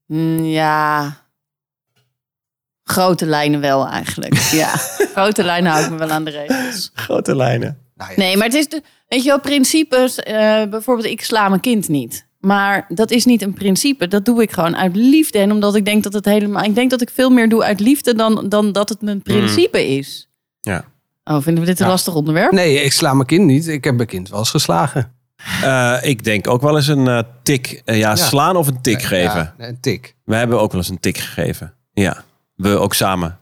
Mm, 0.07 0.45
ja. 0.45 1.17
Grote 2.85 3.27
lijnen 3.27 3.61
wel 3.61 3.87
eigenlijk. 3.87 4.35
Ja, 4.63 4.69
grote 5.15 5.45
lijnen 5.45 5.71
hou 5.73 5.85
ik 5.85 5.91
me 5.91 5.97
wel 5.97 6.11
aan 6.11 6.25
de 6.25 6.31
regels. 6.31 6.91
Grote 6.95 7.37
lijnen. 7.37 7.79
Nou 7.95 8.11
ja, 8.11 8.17
Nee, 8.17 8.37
maar 8.37 8.47
het 8.47 8.55
is, 8.55 8.69
de, 8.69 8.83
weet 9.09 9.23
je 9.23 9.29
wel, 9.29 9.41
principes. 9.41 10.19
eh, 10.19 10.65
bijvoorbeeld, 10.65 11.07
ik 11.09 11.23
sla 11.25 11.49
mijn 11.49 11.61
kind 11.61 11.89
niet. 11.89 12.27
Maar 12.39 12.85
dat 12.89 13.11
is 13.11 13.25
niet 13.25 13.43
een 13.43 13.55
principe. 13.55 14.09
Dat 14.09 14.25
doe 14.25 14.43
ik 14.43 14.53
gewoon 14.53 14.77
uit 14.77 14.97
liefde. 14.97 15.39
En 15.39 15.53
omdat 15.53 15.75
ik 15.75 15.85
denk 15.85 16.03
dat 16.03 16.13
het 16.13 16.25
helemaal. 16.25 16.65
Ik 16.65 16.75
denk 16.75 16.91
dat 16.91 17.01
ik 17.01 17.11
veel 17.11 17.31
meer 17.31 17.49
doe 17.49 17.63
uit 17.65 17.81
liefde 17.81 18.15
dan, 18.15 18.49
dan 18.49 18.73
dat 18.73 18.89
het 18.89 19.03
mijn 19.03 19.23
principe 19.23 19.87
is. 19.97 20.29
Ja. 20.61 20.85
Oh, 21.29 21.43
vinden 21.43 21.63
we 21.65 21.69
dit 21.69 21.79
een 21.81 21.87
Ja. 21.87 21.93
lastig 21.93 22.15
onderwerp? 22.15 22.53
Nee, 22.53 22.83
ik 22.83 22.93
sla 22.93 23.15
mijn 23.15 23.27
kind 23.27 23.45
niet. 23.45 23.69
Ik 23.69 23.85
heb 23.85 23.95
mijn 23.95 24.09
kind 24.09 24.29
wel 24.29 24.39
eens 24.39 24.51
geslagen. 24.51 25.13
Eh, 25.63 25.95
ik 26.01 26.25
denk 26.25 26.49
ook 26.49 26.63
wel 26.63 26.77
eens 26.77 26.87
een 26.87 27.09
eh, 27.09 27.19
tik, 27.43 27.83
eh, 27.85 27.99
ja, 27.99 28.17
slaan 28.17 28.57
of 28.57 28.67
een 28.67 28.81
tik 28.81 29.03
geven. 29.03 29.55
Ja, 29.59 29.67
een 29.67 29.81
tik. 29.81 30.15
We 30.25 30.35
hebben 30.35 30.61
ook 30.61 30.71
wel 30.73 30.81
eens 30.81 30.91
een 30.91 31.01
tik 31.01 31.19
gegeven. 31.19 31.73
Ja, 31.93 32.23
we 32.55 32.69
ook 32.79 32.95
samen. 32.95 33.39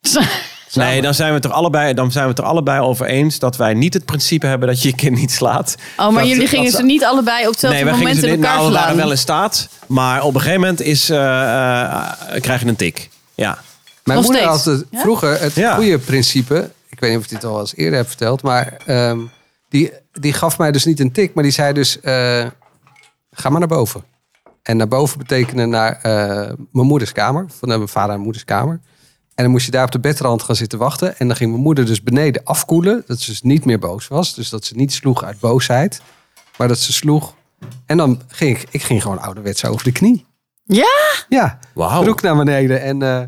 Nee, 0.74 1.02
dan 1.02 1.14
zijn 1.14 1.28
we 1.28 1.34
het 1.34 1.44
er 1.44 1.50
allebei, 1.52 1.94
dan 1.94 2.12
zijn 2.12 2.24
we 2.24 2.30
het 2.30 2.38
er 2.38 2.44
allebei 2.44 2.80
over 2.80 3.06
eens 3.06 3.38
dat 3.38 3.56
wij 3.56 3.74
niet 3.74 3.94
het 3.94 4.04
principe 4.04 4.46
hebben 4.46 4.68
dat 4.68 4.82
je 4.82 4.88
je 4.88 4.94
kind 4.94 5.16
niet 5.18 5.30
slaat. 5.32 5.74
Oh, 5.96 6.08
maar 6.10 6.22
Dat- 6.22 6.30
jullie 6.32 6.46
gingen 6.46 6.70
ze- 6.70 6.76
ze 6.76 6.82
niet 6.82 7.04
allebei 7.04 7.44
op 7.46 7.50
hetzelfde 7.50 7.84
Nee, 7.84 7.92
moment 7.92 8.16
ze 8.16 8.26
in 8.26 8.32
elkaar 8.34 8.54
Nou, 8.56 8.66
we 8.66 8.72
waren 8.72 8.86
slaan. 8.86 8.96
wel 9.02 9.10
in 9.10 9.18
staat, 9.18 9.68
maar 9.86 10.22
op 10.22 10.34
een 10.34 10.40
gegeven 10.40 10.60
moment 10.60 10.80
is, 10.80 11.10
eh, 11.10 11.82
eh, 11.82 12.10
krijg 12.40 12.60
je 12.62 12.66
een 12.66 12.76
tik. 12.76 13.08
Ja. 13.34 13.58
Mijn 14.04 14.18
Nog 14.18 14.26
moeder 14.28 14.46
had 14.46 14.60
steeds. 14.60 14.78
het 14.78 14.86
Ja? 14.90 15.00
vroeger 15.00 15.40
het 15.40 15.54
Ja. 15.54 15.74
goede 15.74 15.98
principe. 15.98 16.70
Ik 16.92 17.00
weet 17.00 17.10
niet 17.10 17.18
of 17.18 17.24
ik 17.24 17.30
dit 17.30 17.44
al 17.44 17.60
eens 17.60 17.76
eerder 17.76 17.98
heb 17.98 18.08
verteld. 18.08 18.42
Maar 18.42 18.76
ehm, 18.86 19.18
die, 19.68 19.92
die 20.12 20.32
gaf 20.32 20.58
mij 20.58 20.72
dus 20.72 20.84
niet 20.84 21.00
een 21.00 21.12
tik. 21.12 21.34
Maar 21.34 21.42
die 21.42 21.52
zei 21.52 21.72
dus, 21.72 22.00
eh, 22.00 22.46
ga 23.30 23.48
maar 23.48 23.58
naar 23.58 23.68
boven. 23.68 24.04
En 24.62 24.76
naar 24.76 24.88
boven 24.88 25.18
betekende 25.18 25.66
naar 25.66 25.92
eh, 26.02 26.52
mijn 26.72 26.86
moeders 26.86 27.12
kamer. 27.12 27.46
Van 27.58 27.70
eh, 27.70 27.76
mijn 27.76 27.88
vader 27.88 28.14
en 28.14 28.20
moeders 28.20 28.44
kamer. 28.44 28.80
En 29.34 29.42
dan 29.44 29.50
moest 29.52 29.64
je 29.64 29.70
daar 29.70 29.84
op 29.84 29.90
de 29.90 30.00
bedrand 30.00 30.42
gaan 30.42 30.56
zitten 30.56 30.78
wachten. 30.78 31.18
En 31.18 31.26
dan 31.26 31.36
ging 31.36 31.50
mijn 31.50 31.62
moeder 31.62 31.86
dus 31.86 32.02
beneden 32.02 32.44
afkoelen. 32.44 33.02
Dat 33.06 33.20
ze 33.20 33.30
dus 33.30 33.42
niet 33.42 33.64
meer 33.64 33.78
boos 33.78 34.08
was. 34.08 34.34
Dus 34.34 34.48
dat 34.48 34.64
ze 34.64 34.74
niet 34.76 34.92
sloeg 34.92 35.24
uit 35.24 35.40
boosheid. 35.40 36.00
Maar 36.56 36.68
dat 36.68 36.78
ze 36.78 36.92
sloeg. 36.92 37.34
En 37.86 37.96
dan 37.96 38.22
ging 38.28 38.58
ik, 38.58 38.68
ik 38.70 38.82
ging 38.82 39.02
gewoon 39.02 39.20
ouderwets 39.20 39.64
over 39.64 39.84
de 39.84 39.92
knie. 39.92 40.26
Ja? 40.64 40.90
Ja, 41.28 41.58
Wauw. 41.74 42.02
broek 42.02 42.22
naar 42.22 42.36
beneden. 42.36 42.80
En, 42.82 43.02
eh, 43.02 43.18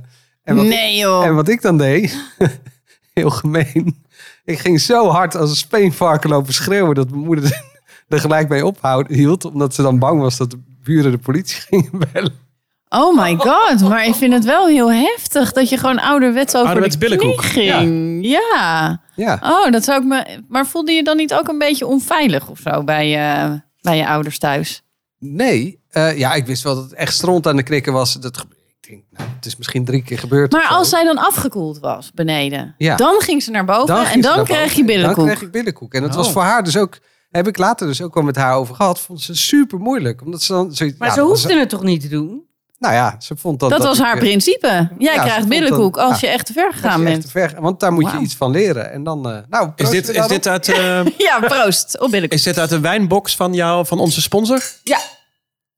en 0.42 0.54
wat 0.56 0.64
ik- 0.64 0.70
Nee, 0.70 0.96
joh. 0.96 1.24
en 1.24 1.34
wat 1.34 1.48
ik 1.48 1.62
dan 1.62 1.78
deed, 1.78 2.16
heel 3.14 3.30
gemeen. 3.30 4.02
Ik 4.44 4.58
ging 4.58 4.80
zo 4.80 5.08
hard 5.08 5.36
als 5.36 5.50
een 5.50 5.56
speenvarken 5.56 6.30
lopen 6.30 6.52
schreeuwen 6.52 6.94
dat 6.94 7.10
mijn 7.10 7.24
moeder 7.24 7.62
er 8.08 8.20
gelijk 8.20 8.48
bij 8.48 8.62
ophield. 8.62 9.44
Omdat 9.44 9.74
ze 9.74 9.82
dan 9.82 9.98
bang 9.98 10.20
was 10.20 10.36
dat 10.36 10.50
de 10.50 10.58
buren 10.82 11.10
de 11.10 11.18
politie 11.18 11.60
gingen 11.68 11.90
bellen. 12.12 12.42
Oh 12.88 13.16
my 13.16 13.36
god, 13.36 13.88
maar 13.88 14.06
ik 14.06 14.14
vind 14.14 14.32
het 14.32 14.44
wel 14.44 14.66
heel 14.66 14.92
heftig 14.92 15.52
dat 15.52 15.68
je 15.68 15.76
gewoon 15.76 15.98
ouderwets 15.98 16.54
over 16.54 16.66
Ouderwets 16.66 16.98
de 16.98 17.16
knie 17.16 17.42
ging. 17.42 18.26
Ja. 18.26 19.02
Ja, 19.16 19.38
Oh, 19.42 19.70
dat 19.70 19.84
zou 19.84 20.00
ik 20.00 20.08
me... 20.08 20.40
Maar 20.48 20.66
voelde 20.66 20.92
je 20.92 21.02
dan 21.04 21.16
niet 21.16 21.34
ook 21.34 21.48
een 21.48 21.58
beetje 21.58 21.86
onveilig 21.86 22.48
of 22.48 22.58
zo 22.58 22.84
bij 22.84 23.08
je, 23.08 23.60
bij 23.80 23.96
je 23.96 24.06
ouders 24.06 24.38
thuis? 24.38 24.82
nee. 25.18 25.80
eh, 25.90 26.18
ja, 26.18 26.34
ik 26.34 26.46
wist 26.46 26.62
wel 26.62 26.74
dat 26.74 26.84
het 26.84 26.94
echt 26.94 27.14
stront 27.14 27.46
aan 27.46 27.56
de 27.56 27.62
knikken 27.62 27.92
was. 27.92 28.14
Dat, 28.14 28.46
denk, 28.86 29.02
nou, 29.10 29.28
het 29.36 29.46
is 29.46 29.56
misschien 29.56 29.84
drie 29.84 30.02
keer 30.02 30.18
gebeurd. 30.18 30.52
Maar 30.52 30.66
als 30.68 30.88
zij 30.88 31.04
dan 31.04 31.18
afgekoeld 31.18 31.78
was 31.78 32.10
beneden, 32.14 32.74
Ja. 32.78 32.96
dan 32.96 33.20
ging 33.20 33.42
ze 33.42 33.50
naar 33.50 33.64
boven 33.64 34.04
en 34.06 34.20
dan 34.20 34.44
kreeg 34.44 34.58
boven. 34.60 34.76
je 34.76 34.84
billenkoek. 34.84 35.16
Dan 35.16 35.26
kreeg 35.26 35.42
ik 35.42 35.50
billenkoek. 35.50 35.94
En 35.94 36.02
dat 36.02 36.14
was 36.14 36.26
Oh. 36.26 36.32
voor 36.32 36.42
haar 36.42 36.64
dus 36.64 36.76
ook... 36.76 36.98
Heb 37.30 37.46
ik 37.48 37.58
later 37.58 37.86
dus 37.86 38.02
ook 38.02 38.14
wel 38.14 38.22
met 38.22 38.36
haar 38.36 38.54
over 38.54 38.74
gehad. 38.74 39.00
Vond 39.00 39.20
ze 39.22 39.34
super 39.34 39.78
moeilijk. 39.78 40.22
Omdat 40.22 40.42
ze 40.42 40.52
dan 40.52 40.74
zoiets... 40.74 40.98
Maar 40.98 41.08
ja, 41.08 41.14
ze 41.14 41.20
hoefde 41.20 41.58
het 41.58 41.68
toch 41.68 41.82
niet 41.82 42.00
te 42.00 42.08
doen? 42.08 42.42
Nou 42.78 42.94
ja, 42.94 43.16
ze 43.18 43.36
vond 43.36 43.60
dat... 43.60 43.70
dat 43.70 43.82
was 43.82 43.98
ik- 43.98 44.04
haar 44.04 44.18
principe. 44.18 44.88
Jij 44.98 45.14
Ja, 45.14 45.22
krijgt 45.22 45.48
billenkoek 45.48 45.96
als 45.96 46.20
ja. 46.20 46.28
je 46.28 46.34
echt 46.34 46.46
te 46.46 46.52
ver 46.52 46.72
gegaan 46.72 47.04
bent. 47.04 47.22
te 47.22 47.28
ver- 47.28 47.54
want 47.60 47.80
daar 47.80 47.92
moet 47.92 48.10
je 48.10 48.18
iets 48.18 48.34
van 48.34 48.50
leren. 48.50 48.92
En 48.92 49.04
dan... 49.04 49.30
eh, 49.30 49.38
nou, 49.48 49.70
Is 49.76 49.88
dit, 49.90 50.08
is 50.08 50.26
dit, 50.26 50.46
uit, 50.48 50.68
eh, 50.68 51.04
Ja, 51.26 51.40
proost. 51.40 52.00
Op 52.00 52.10
billenkoek. 52.10 52.38
is 52.38 52.42
dit 52.44 52.58
uit 52.58 52.70
de 52.70 52.80
wijnbox 52.80 53.36
van, 53.36 53.52
jou, 53.54 53.86
van 53.86 53.98
onze 53.98 54.20
sponsor? 54.22 54.62
Ja. 54.82 54.98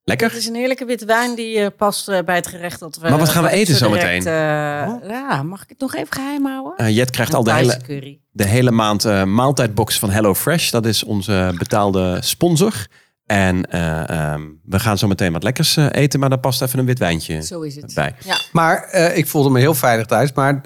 Lekker? 0.07 0.27
Het 0.29 0.37
is 0.37 0.47
een 0.47 0.55
heerlijke 0.55 0.85
witte 0.85 1.05
wijn 1.05 1.35
die 1.35 1.59
eh, 1.59 1.67
past 1.77 2.07
eh, 2.09 2.19
bij 2.25 2.35
het 2.35 2.47
gerecht 2.47 2.79
dat 2.79 2.97
we... 2.97 3.09
Maar 3.09 3.19
wat 3.19 3.29
gaan 3.29 3.43
we 3.43 3.49
eten 3.49 3.75
zo 3.75 3.85
zometeen? 3.85 4.19
eh, 4.19 5.09
ja, 5.09 5.43
mag 5.43 5.63
ik 5.63 5.69
het 5.69 5.79
nog 5.79 5.95
even 5.95 6.13
geheim 6.13 6.45
houden? 6.45 6.93
Jet 6.93 7.09
krijgt 7.09 7.33
al 7.33 7.43
de 7.43 7.53
hele, 7.53 7.77
curry. 7.81 8.19
de 8.31 8.45
hele 8.45 8.71
maand 8.71 9.05
eh, 9.05 9.23
maaltijdbox 9.23 9.99
van 9.99 10.09
HelloFresh. 10.09 10.69
Dat 10.69 10.85
is 10.85 11.03
onze 11.03 11.53
betaalde 11.57 12.17
sponsor. 12.21 12.87
En 13.25 13.65
eh, 13.71 14.09
ehm, 14.09 14.41
we 14.63 14.79
gaan 14.79 14.97
zo 14.97 15.07
meteen 15.07 15.31
wat 15.33 15.43
lekkers 15.43 15.75
eten, 15.75 16.19
maar 16.19 16.29
daar 16.29 16.39
past 16.39 16.61
even 16.61 16.79
een 16.79 16.85
wit 16.85 16.99
wijntje 16.99 17.41
Zo 17.41 17.61
is 17.61 17.75
het. 17.75 17.93
bij. 17.93 18.15
Ja. 18.25 18.37
Maar 18.51 18.83
eh, 18.83 19.17
ik 19.17 19.27
voelde 19.27 19.49
me 19.49 19.59
heel 19.59 19.73
veilig 19.75 20.05
thuis. 20.05 20.33
Maar 20.33 20.61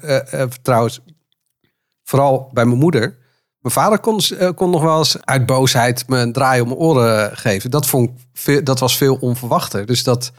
trouwens, 0.62 1.00
vooral 2.04 2.50
bij 2.54 2.66
mijn 2.66 2.80
moeder. 2.80 3.18
Mijn 3.62 3.74
vader 3.74 4.00
kon, 4.00 4.20
eh, 4.20 4.50
kon 4.56 4.70
nog 4.70 4.82
wel 4.82 4.98
eens 4.98 5.18
uit 5.26 5.46
boosheid 5.46 6.08
me 6.08 6.18
een 6.20 6.34
draai 6.34 6.62
om 6.62 6.68
mijn 6.68 6.80
oren 6.80 7.38
geven. 7.38 7.72
Dat, 7.72 7.88
vond 7.88 8.10
ik 8.10 8.16
veel, 8.34 8.64
dat 8.64 8.80
was 8.80 8.98
veel 8.98 9.18
onverwachter. 9.20 9.86
Dus 9.86 10.04
dat, 10.04 10.32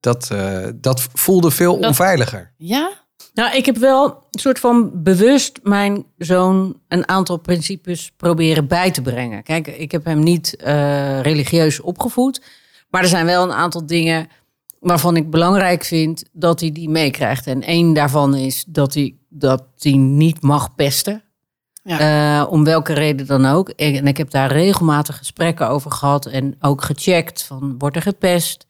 dat, 0.00 0.28
eh, 0.30 0.66
dat 0.74 1.08
voelde 1.14 1.50
veel 1.50 1.76
Dat- 1.80 1.88
onveiliger. 1.88 2.52
Ja? 2.56 2.92
Nou, 3.34 3.56
ik 3.56 3.66
heb 3.66 3.76
wel 3.76 4.04
een 4.30 4.40
soort 4.40 4.58
van 4.58 4.90
bewust 5.02 5.60
mijn 5.62 6.04
zoon 6.18 6.80
een 6.88 7.08
aantal 7.08 7.36
principes 7.36 8.12
proberen 8.16 8.66
bij 8.68 8.90
te 8.90 9.02
brengen. 9.02 9.42
Kijk, 9.42 9.66
ik 9.66 9.92
heb 9.92 10.04
hem 10.04 10.22
niet 10.22 10.56
eh, 10.56 11.20
religieus 11.20 11.80
opgevoed. 11.80 12.42
Maar 12.90 13.02
er 13.02 13.08
zijn 13.08 13.26
wel 13.26 13.42
een 13.42 13.52
aantal 13.52 13.86
dingen 13.86 14.28
waarvan 14.80 15.16
ik 15.16 15.30
belangrijk 15.30 15.84
vind 15.84 16.24
dat 16.32 16.60
hij 16.60 16.72
die 16.72 16.88
meekrijgt. 16.88 17.46
En 17.46 17.62
één 17.62 17.92
daarvan 17.92 18.34
is 18.34 18.64
dat 18.68 18.94
hij, 18.94 19.16
dat 19.28 19.64
hij 19.78 19.92
niet 19.92 20.42
mag 20.42 20.74
pesten. 20.74 21.22
Eh, 21.82 22.46
om 22.50 22.64
welke 22.64 22.92
reden 22.92 23.26
dan 23.26 23.46
ook. 23.46 23.68
En 23.68 24.06
ik 24.06 24.16
heb 24.16 24.30
daar 24.30 24.52
regelmatig 24.52 25.18
gesprekken 25.18 25.68
over 25.68 25.90
gehad. 25.90 26.26
En 26.26 26.56
ook 26.60 26.82
gecheckt 26.82 27.42
van, 27.42 27.78
wordt 27.78 27.96
er 27.96 28.02
gepest? 28.02 28.66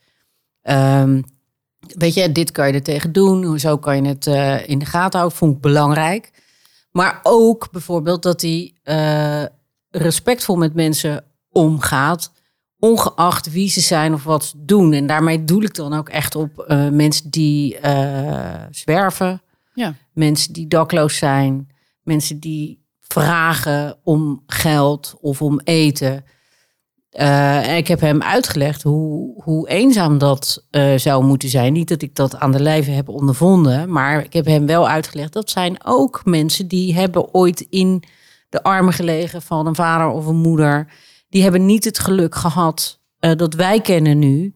Ehm, 0.62 1.22
weet 1.78 2.14
je, 2.14 2.32
dit 2.32 2.52
kan 2.52 2.66
je 2.66 2.72
er 2.72 2.82
tegen 2.82 3.12
doen. 3.12 3.44
Hoezo 3.44 3.76
kan 3.76 4.02
je 4.02 4.08
het 4.08 4.26
eh, 4.26 4.68
in 4.68 4.78
de 4.78 4.84
gaten 4.84 5.18
houden? 5.18 5.38
Vond 5.38 5.54
ik 5.54 5.60
belangrijk. 5.60 6.30
Maar 6.92 7.20
ook 7.22 7.70
bijvoorbeeld 7.70 8.22
dat 8.22 8.40
hij 8.40 8.74
eh, 8.82 9.44
respectvol 9.90 10.56
met 10.56 10.74
mensen 10.74 11.24
omgaat. 11.50 12.32
Ongeacht 12.78 13.52
wie 13.52 13.68
ze 13.68 13.80
zijn 13.80 14.14
of 14.14 14.24
wat 14.24 14.44
ze 14.44 14.64
doen. 14.64 14.92
En 14.92 15.06
daarmee 15.06 15.44
doel 15.44 15.62
ik 15.62 15.74
dan 15.74 15.94
ook 15.94 16.08
echt 16.08 16.34
op 16.34 16.64
mensen 16.92 17.30
die 17.30 17.76
zwerven. 18.70 19.42
Ja. 19.74 19.94
Mensen 20.12 20.52
die 20.52 20.66
dakloos 20.66 21.16
zijn. 21.16 21.68
Mensen 22.02 22.40
die 22.40 22.81
vragen 23.12 23.96
om 24.04 24.42
geld 24.46 25.14
of 25.20 25.42
om 25.42 25.60
eten. 25.64 26.24
Eh, 27.10 27.68
en 27.68 27.76
ik 27.76 27.88
heb 27.88 28.00
hem 28.00 28.22
uitgelegd 28.22 28.82
hoe, 28.82 29.42
hoe 29.42 29.68
eenzaam 29.68 30.18
dat 30.18 30.66
eh, 30.70 30.92
zou 30.96 31.24
moeten 31.24 31.48
zijn. 31.48 31.72
Niet 31.72 31.88
dat 31.88 32.02
ik 32.02 32.14
dat 32.14 32.36
aan 32.38 32.52
de 32.52 32.60
lijve 32.60 32.90
heb 32.90 33.08
ondervonden, 33.08 33.92
maar 33.92 34.24
ik 34.24 34.32
heb 34.32 34.46
hem 34.46 34.66
wel 34.66 34.88
uitgelegd. 34.88 35.32
Dat 35.32 35.50
zijn 35.50 35.84
ook 35.84 36.20
mensen 36.24 36.68
die 36.68 36.94
hebben 36.94 37.34
ooit 37.34 37.66
in 37.70 38.02
de 38.48 38.62
armen 38.62 38.92
gelegen 38.92 39.42
van 39.42 39.66
een 39.66 39.74
vader 39.74 40.06
of 40.08 40.26
een 40.26 40.36
moeder. 40.36 40.92
Die 41.28 41.42
hebben 41.42 41.66
niet 41.66 41.84
het 41.84 41.98
geluk 41.98 42.34
gehad 42.34 43.00
eh, 43.18 43.36
dat 43.36 43.54
wij 43.54 43.80
kennen 43.80 44.18
nu. 44.18 44.54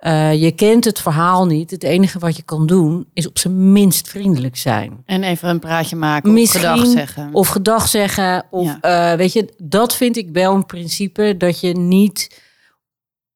Eh, 0.00 0.42
je 0.42 0.50
kent 0.52 0.84
het 0.84 1.00
verhaal 1.00 1.46
niet. 1.46 1.70
Het 1.70 1.82
enige 1.82 2.18
wat 2.18 2.36
je 2.36 2.42
kan 2.42 2.66
doen 2.66 3.06
is 3.12 3.28
op 3.28 3.38
zijn 3.38 3.72
minst 3.72 4.08
vriendelijk 4.08 4.56
zijn. 4.56 5.02
En 5.06 5.22
even 5.22 5.48
een 5.48 5.58
praatje 5.58 5.96
maken 5.96 6.32
Misschien, 6.32 6.64
of 6.64 6.70
gedag 6.78 6.86
zeggen. 6.92 7.28
Of 7.32 7.48
gedag 7.48 7.88
zeggen. 7.88 8.44
Of 8.50 8.76
Ja. 8.80 9.10
eh, 9.12 9.16
weet 9.16 9.32
je, 9.32 9.54
dat 9.62 9.96
vind 9.96 10.16
ik 10.16 10.28
wel 10.32 10.54
een 10.54 10.66
principe 10.66 11.34
dat 11.38 11.60
je 11.60 11.72
niet 11.76 12.40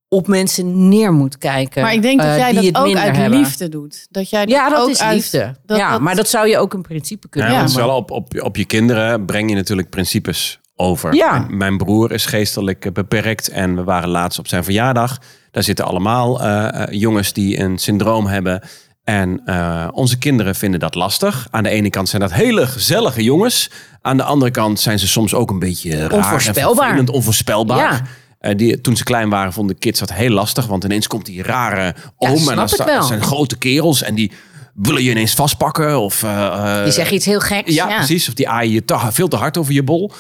op 0.09 0.27
mensen 0.27 0.89
neer 0.89 1.13
moet 1.13 1.39
kijken. 1.39 1.83
maar 1.83 1.93
ik 1.95 2.03
denk 2.03 2.21
dat 2.21 2.29
eh, 2.29 2.37
jij 2.37 2.53
die 2.53 2.73
dat 2.73 2.83
ook 2.87 2.95
uit 2.97 3.17
hebben. 3.17 3.39
liefde 3.39 3.69
doet. 3.69 4.07
Dat 4.11 4.31
jij 4.31 4.47
Ja, 4.47 4.69
dat 4.69 4.81
ook 4.83 4.89
is 4.89 5.01
uit- 5.01 5.15
liefde. 5.15 5.57
dat- 5.67 5.79
ja, 5.79 5.91
dat- 5.91 6.01
maar 6.01 6.15
dat 6.17 6.29
zou 6.29 6.49
je 6.49 6.59
ook 6.59 6.73
een 6.75 6.83
principe 6.83 7.29
kunnen 7.29 7.51
Ja, 7.53 7.65
noemen. 7.65 7.95
op, 7.95 8.11
op, 8.11 8.43
op 8.43 8.57
je 8.57 8.65
kinderen 8.65 9.25
breng 9.25 9.49
je 9.51 9.57
natuurlijk 9.57 9.91
principes 9.91 10.61
over. 10.77 11.15
Ja. 11.15 11.39
Mijn- 11.39 11.57
Mijn 11.57 11.77
broer 11.77 12.13
is 12.13 12.27
geestelijk 12.27 12.93
beperkt 12.93 13.49
en 13.49 13.77
we 13.77 13.85
waren 13.85 14.09
laatst 14.09 14.39
op 14.39 14.49
zijn 14.49 14.65
verjaardag. 14.65 15.19
Daar 15.51 15.63
zitten 15.63 15.85
allemaal 15.85 16.41
eh, 16.43 16.83
eh, 16.83 16.89
jongens 17.01 17.33
die 17.33 17.61
een 17.61 17.79
syndroom 17.79 18.27
hebben. 18.27 18.63
En 19.05 19.41
eh, 19.45 19.89
onze 19.93 20.19
kinderen 20.19 20.55
vinden 20.55 20.81
dat 20.81 20.95
lastig. 20.95 21.47
Aan 21.51 21.63
de 21.63 21.69
ene 21.69 21.91
kant 21.91 22.09
zijn 22.09 22.23
dat 22.23 22.33
hele 22.33 22.67
gezellige 22.67 23.23
jongens. 23.23 23.71
Aan 24.03 24.17
de 24.17 24.23
andere 24.23 24.51
kant 24.51 24.81
zijn 24.81 24.99
ze 24.99 25.09
soms 25.09 25.35
ook 25.35 25.51
een 25.51 25.59
beetje 25.59 25.91
raar 25.97 26.11
en 26.11 26.17
Onvoorspelbaar. 26.17 26.75
vervelend, 26.85 27.11
onvoorspelbaar. 27.11 27.79
Ja. 27.93 28.03
Eh, 28.39 28.57
die, 28.57 28.81
toen 28.81 28.97
ze 28.97 29.05
klein 29.05 29.29
waren 29.29 29.53
vonden 29.53 29.79
kids 29.79 30.01
dat 30.01 30.13
heel 30.13 30.31
lastig. 30.31 30.67
Want 30.67 30.85
ineens 30.85 31.07
komt 31.07 31.27
die 31.27 31.43
rare 31.43 31.83
Ja, 31.85 31.93
oom. 32.29 32.37
snap 32.37 32.51
en 32.51 32.57
dan 32.57 32.69
sta- 32.69 33.03
zijn 33.03 33.23
grote 33.23 33.59
kerels. 33.59 34.03
En 34.03 34.15
die 34.15 34.33
willen 34.75 35.03
je 35.03 35.11
ineens 35.11 35.35
vastpakken. 35.35 36.01
Of, 36.01 36.23
eh, 36.23 36.47
eh, 36.79 36.83
Die 36.83 36.93
zeggen 36.93 37.17
iets 37.17 37.27
heel 37.27 37.41
geks. 37.41 37.75
ja, 37.75 37.87
precies. 37.97 38.29
Of 38.29 38.35
die 38.35 38.49
aaien 38.49 38.73
je 38.73 38.85
te, 38.85 38.99
veel 39.11 39.29
te 39.29 39.37
hard 39.37 39.57
over 39.57 39.73
je 39.73 39.83
bol. 39.83 40.13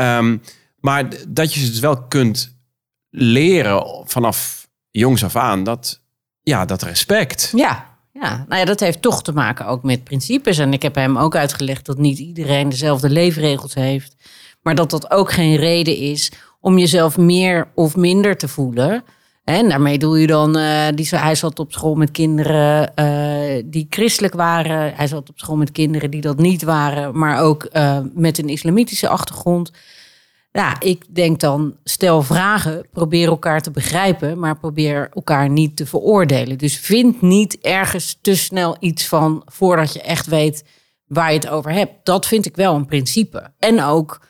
Ehm, 0.00 0.36
maar 0.80 1.08
dat 1.28 1.54
je 1.54 1.60
ze 1.60 1.70
dus 1.70 1.78
wel 1.78 2.02
kunt 2.02 2.56
leren 3.10 4.02
vanaf 4.04 4.68
jongs 4.90 5.24
af 5.24 5.36
aan. 5.36 5.64
Dat, 5.64 6.00
ja, 6.42 6.64
dat 6.64 6.82
respect. 6.82 7.52
Ja, 7.56 7.86
ja, 8.12 8.44
nou 8.48 8.60
ja, 8.60 8.64
dat 8.64 8.80
heeft 8.80 9.02
toch 9.02 9.22
te 9.22 9.32
maken 9.32 9.66
ook 9.66 9.82
met 9.82 10.04
principes. 10.04 10.58
En 10.58 10.72
ik 10.72 10.82
heb 10.82 10.94
hem 10.94 11.18
ook 11.18 11.36
uitgelegd 11.36 11.86
dat 11.86 11.98
niet 11.98 12.18
iedereen 12.18 12.68
dezelfde 12.68 13.10
leefregels 13.10 13.74
heeft. 13.74 14.14
Maar 14.62 14.74
dat 14.74 14.90
dat 14.90 15.10
ook 15.10 15.32
geen 15.32 15.56
reden 15.56 15.96
is 15.96 16.32
om 16.60 16.78
jezelf 16.78 17.16
meer 17.16 17.68
of 17.74 17.96
minder 17.96 18.36
te 18.36 18.48
voelen. 18.48 19.04
En 19.50 19.68
daarmee 19.68 19.98
doe 19.98 20.20
je 20.20 20.26
dan, 20.26 20.56
eh, 20.56 20.86
die, 20.94 21.08
hij 21.10 21.34
zat 21.34 21.58
op 21.58 21.72
school 21.72 21.94
met 21.94 22.10
kinderen 22.10 22.94
eh, 22.94 23.62
die 23.64 23.86
christelijk 23.90 24.34
waren. 24.34 24.94
Hij 24.94 25.06
zat 25.06 25.28
op 25.28 25.38
school 25.38 25.56
met 25.56 25.72
kinderen 25.72 26.10
die 26.10 26.20
dat 26.20 26.38
niet 26.38 26.62
waren, 26.62 27.18
maar 27.18 27.40
ook 27.40 27.64
eh, 27.64 27.98
met 28.14 28.38
een 28.38 28.48
islamitische 28.48 29.08
achtergrond. 29.08 29.72
Ja, 30.52 30.80
ik 30.80 31.14
denk 31.14 31.40
dan, 31.40 31.76
stel 31.84 32.22
vragen, 32.22 32.86
probeer 32.92 33.28
elkaar 33.28 33.60
te 33.60 33.70
begrijpen, 33.70 34.38
maar 34.38 34.58
probeer 34.58 35.08
elkaar 35.14 35.50
niet 35.50 35.76
te 35.76 35.86
veroordelen. 35.86 36.58
Dus 36.58 36.78
vind 36.78 37.22
niet 37.22 37.58
ergens 37.58 38.18
te 38.20 38.36
snel 38.36 38.76
iets 38.80 39.06
van 39.06 39.42
voordat 39.46 39.92
je 39.92 40.02
echt 40.02 40.26
weet 40.26 40.64
waar 41.06 41.32
je 41.32 41.38
het 41.38 41.48
over 41.48 41.72
hebt. 41.72 41.92
Dat 42.02 42.26
vind 42.26 42.46
ik 42.46 42.56
wel 42.56 42.74
een 42.74 42.86
principe. 42.86 43.52
En 43.58 43.82
ook 43.82 44.20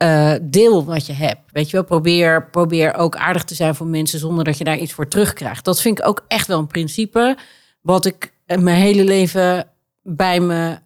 eh, 0.00 0.34
deel 0.42 0.84
wat 0.84 1.06
je 1.06 1.12
hebt. 1.12 1.40
Weet 1.52 1.70
je 1.70 1.76
wel, 1.76 1.84
probeer, 1.84 2.50
probeer 2.50 2.94
ook 2.94 3.16
aardig 3.16 3.44
te 3.44 3.54
zijn 3.54 3.74
voor 3.74 3.86
mensen 3.86 4.18
zonder 4.18 4.44
dat 4.44 4.58
je 4.58 4.64
daar 4.64 4.78
iets 4.78 4.92
voor 4.92 5.08
terugkrijgt. 5.08 5.64
Dat 5.64 5.80
vind 5.80 5.98
ik 5.98 6.06
ook 6.06 6.24
echt 6.28 6.46
wel 6.46 6.58
een 6.58 6.66
principe. 6.66 7.36
Wat 7.80 8.04
ik 8.04 8.32
mijn 8.46 8.80
hele 8.80 9.04
leven 9.04 9.68
bij 10.02 10.40
me 10.40 10.78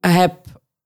heb 0.00 0.34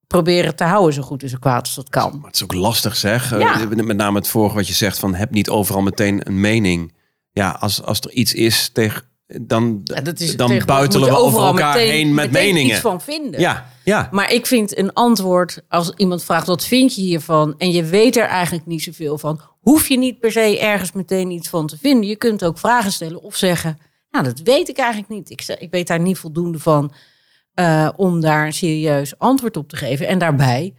proberen 0.06 0.56
te 0.56 0.64
houden, 0.64 0.94
zo 0.94 1.02
goed 1.02 1.22
en 1.22 1.28
zo 1.28 1.36
kwaad 1.40 1.60
als 1.60 1.74
dat 1.74 1.88
kan. 1.88 2.16
Maar 2.16 2.26
het 2.26 2.34
is 2.34 2.42
ook 2.42 2.52
lastig 2.52 2.96
zeg. 2.96 3.38
Ja. 3.38 3.60
Eh, 3.60 3.68
Met 3.68 3.96
name 3.96 4.18
het 4.18 4.28
vorige 4.28 4.54
wat 4.54 4.68
je 4.68 4.74
zegt 4.74 4.98
van 4.98 5.14
heb 5.14 5.30
niet 5.30 5.48
overal 5.48 5.82
meteen 5.82 6.26
een 6.26 6.40
mening. 6.40 6.94
Ja, 7.30 7.50
als, 7.50 7.82
als 7.82 8.00
er 8.00 8.10
iets 8.10 8.34
is 8.34 8.68
tegen, 8.72 9.02
dan, 9.40 9.82
is 10.14 10.36
dan 10.36 10.62
buitelen 10.66 11.08
we 11.08 11.16
over 11.16 11.40
elkaar 11.40 11.74
meteen- 11.74 11.90
heen 11.90 12.14
met 12.14 12.30
meningen. 12.30 12.70
iets 12.70 12.80
van 12.80 13.00
vinden. 13.00 13.40
Ja, 13.40 13.66
ja. 13.84 14.08
Maar 14.10 14.32
ik 14.32 14.46
vind 14.46 14.78
een 14.78 14.92
antwoord, 14.92 15.62
als 15.68 15.92
iemand 15.96 16.24
vraagt 16.24 16.46
wat 16.46 16.64
vind 16.64 16.94
je 16.94 17.02
hiervan 17.02 17.54
en 17.58 17.70
je 17.70 17.84
weet 17.84 18.16
er 18.16 18.26
eigenlijk 18.26 18.66
niet 18.66 18.82
zoveel 18.82 19.18
van, 19.18 19.40
hoef 19.60 19.88
je 19.88 19.98
niet 19.98 20.18
per 20.18 20.32
se 20.32 20.58
ergens 20.58 20.92
meteen 20.92 21.30
iets 21.30 21.48
van 21.48 21.66
te 21.66 21.78
vinden. 21.78 22.08
Je 22.08 22.16
kunt 22.16 22.44
ook 22.44 22.58
vragen 22.58 22.92
stellen 22.92 23.22
of 23.22 23.36
zeggen, 23.36 23.78
nou 24.10 24.24
dat 24.24 24.38
weet 24.38 24.68
ik 24.68 24.76
eigenlijk 24.76 25.10
niet. 25.10 25.30
Ik, 25.30 25.56
ik 25.58 25.70
weet 25.70 25.86
daar 25.86 26.00
niet 26.00 26.18
voldoende 26.18 26.58
van 26.58 26.92
eh, 27.54 27.88
om 27.96 28.20
daar 28.20 28.46
een 28.46 28.52
serieus 28.52 29.18
antwoord 29.18 29.56
op 29.56 29.68
te 29.68 29.76
geven. 29.76 30.06
En 30.08 30.18
daarbij, 30.18 30.74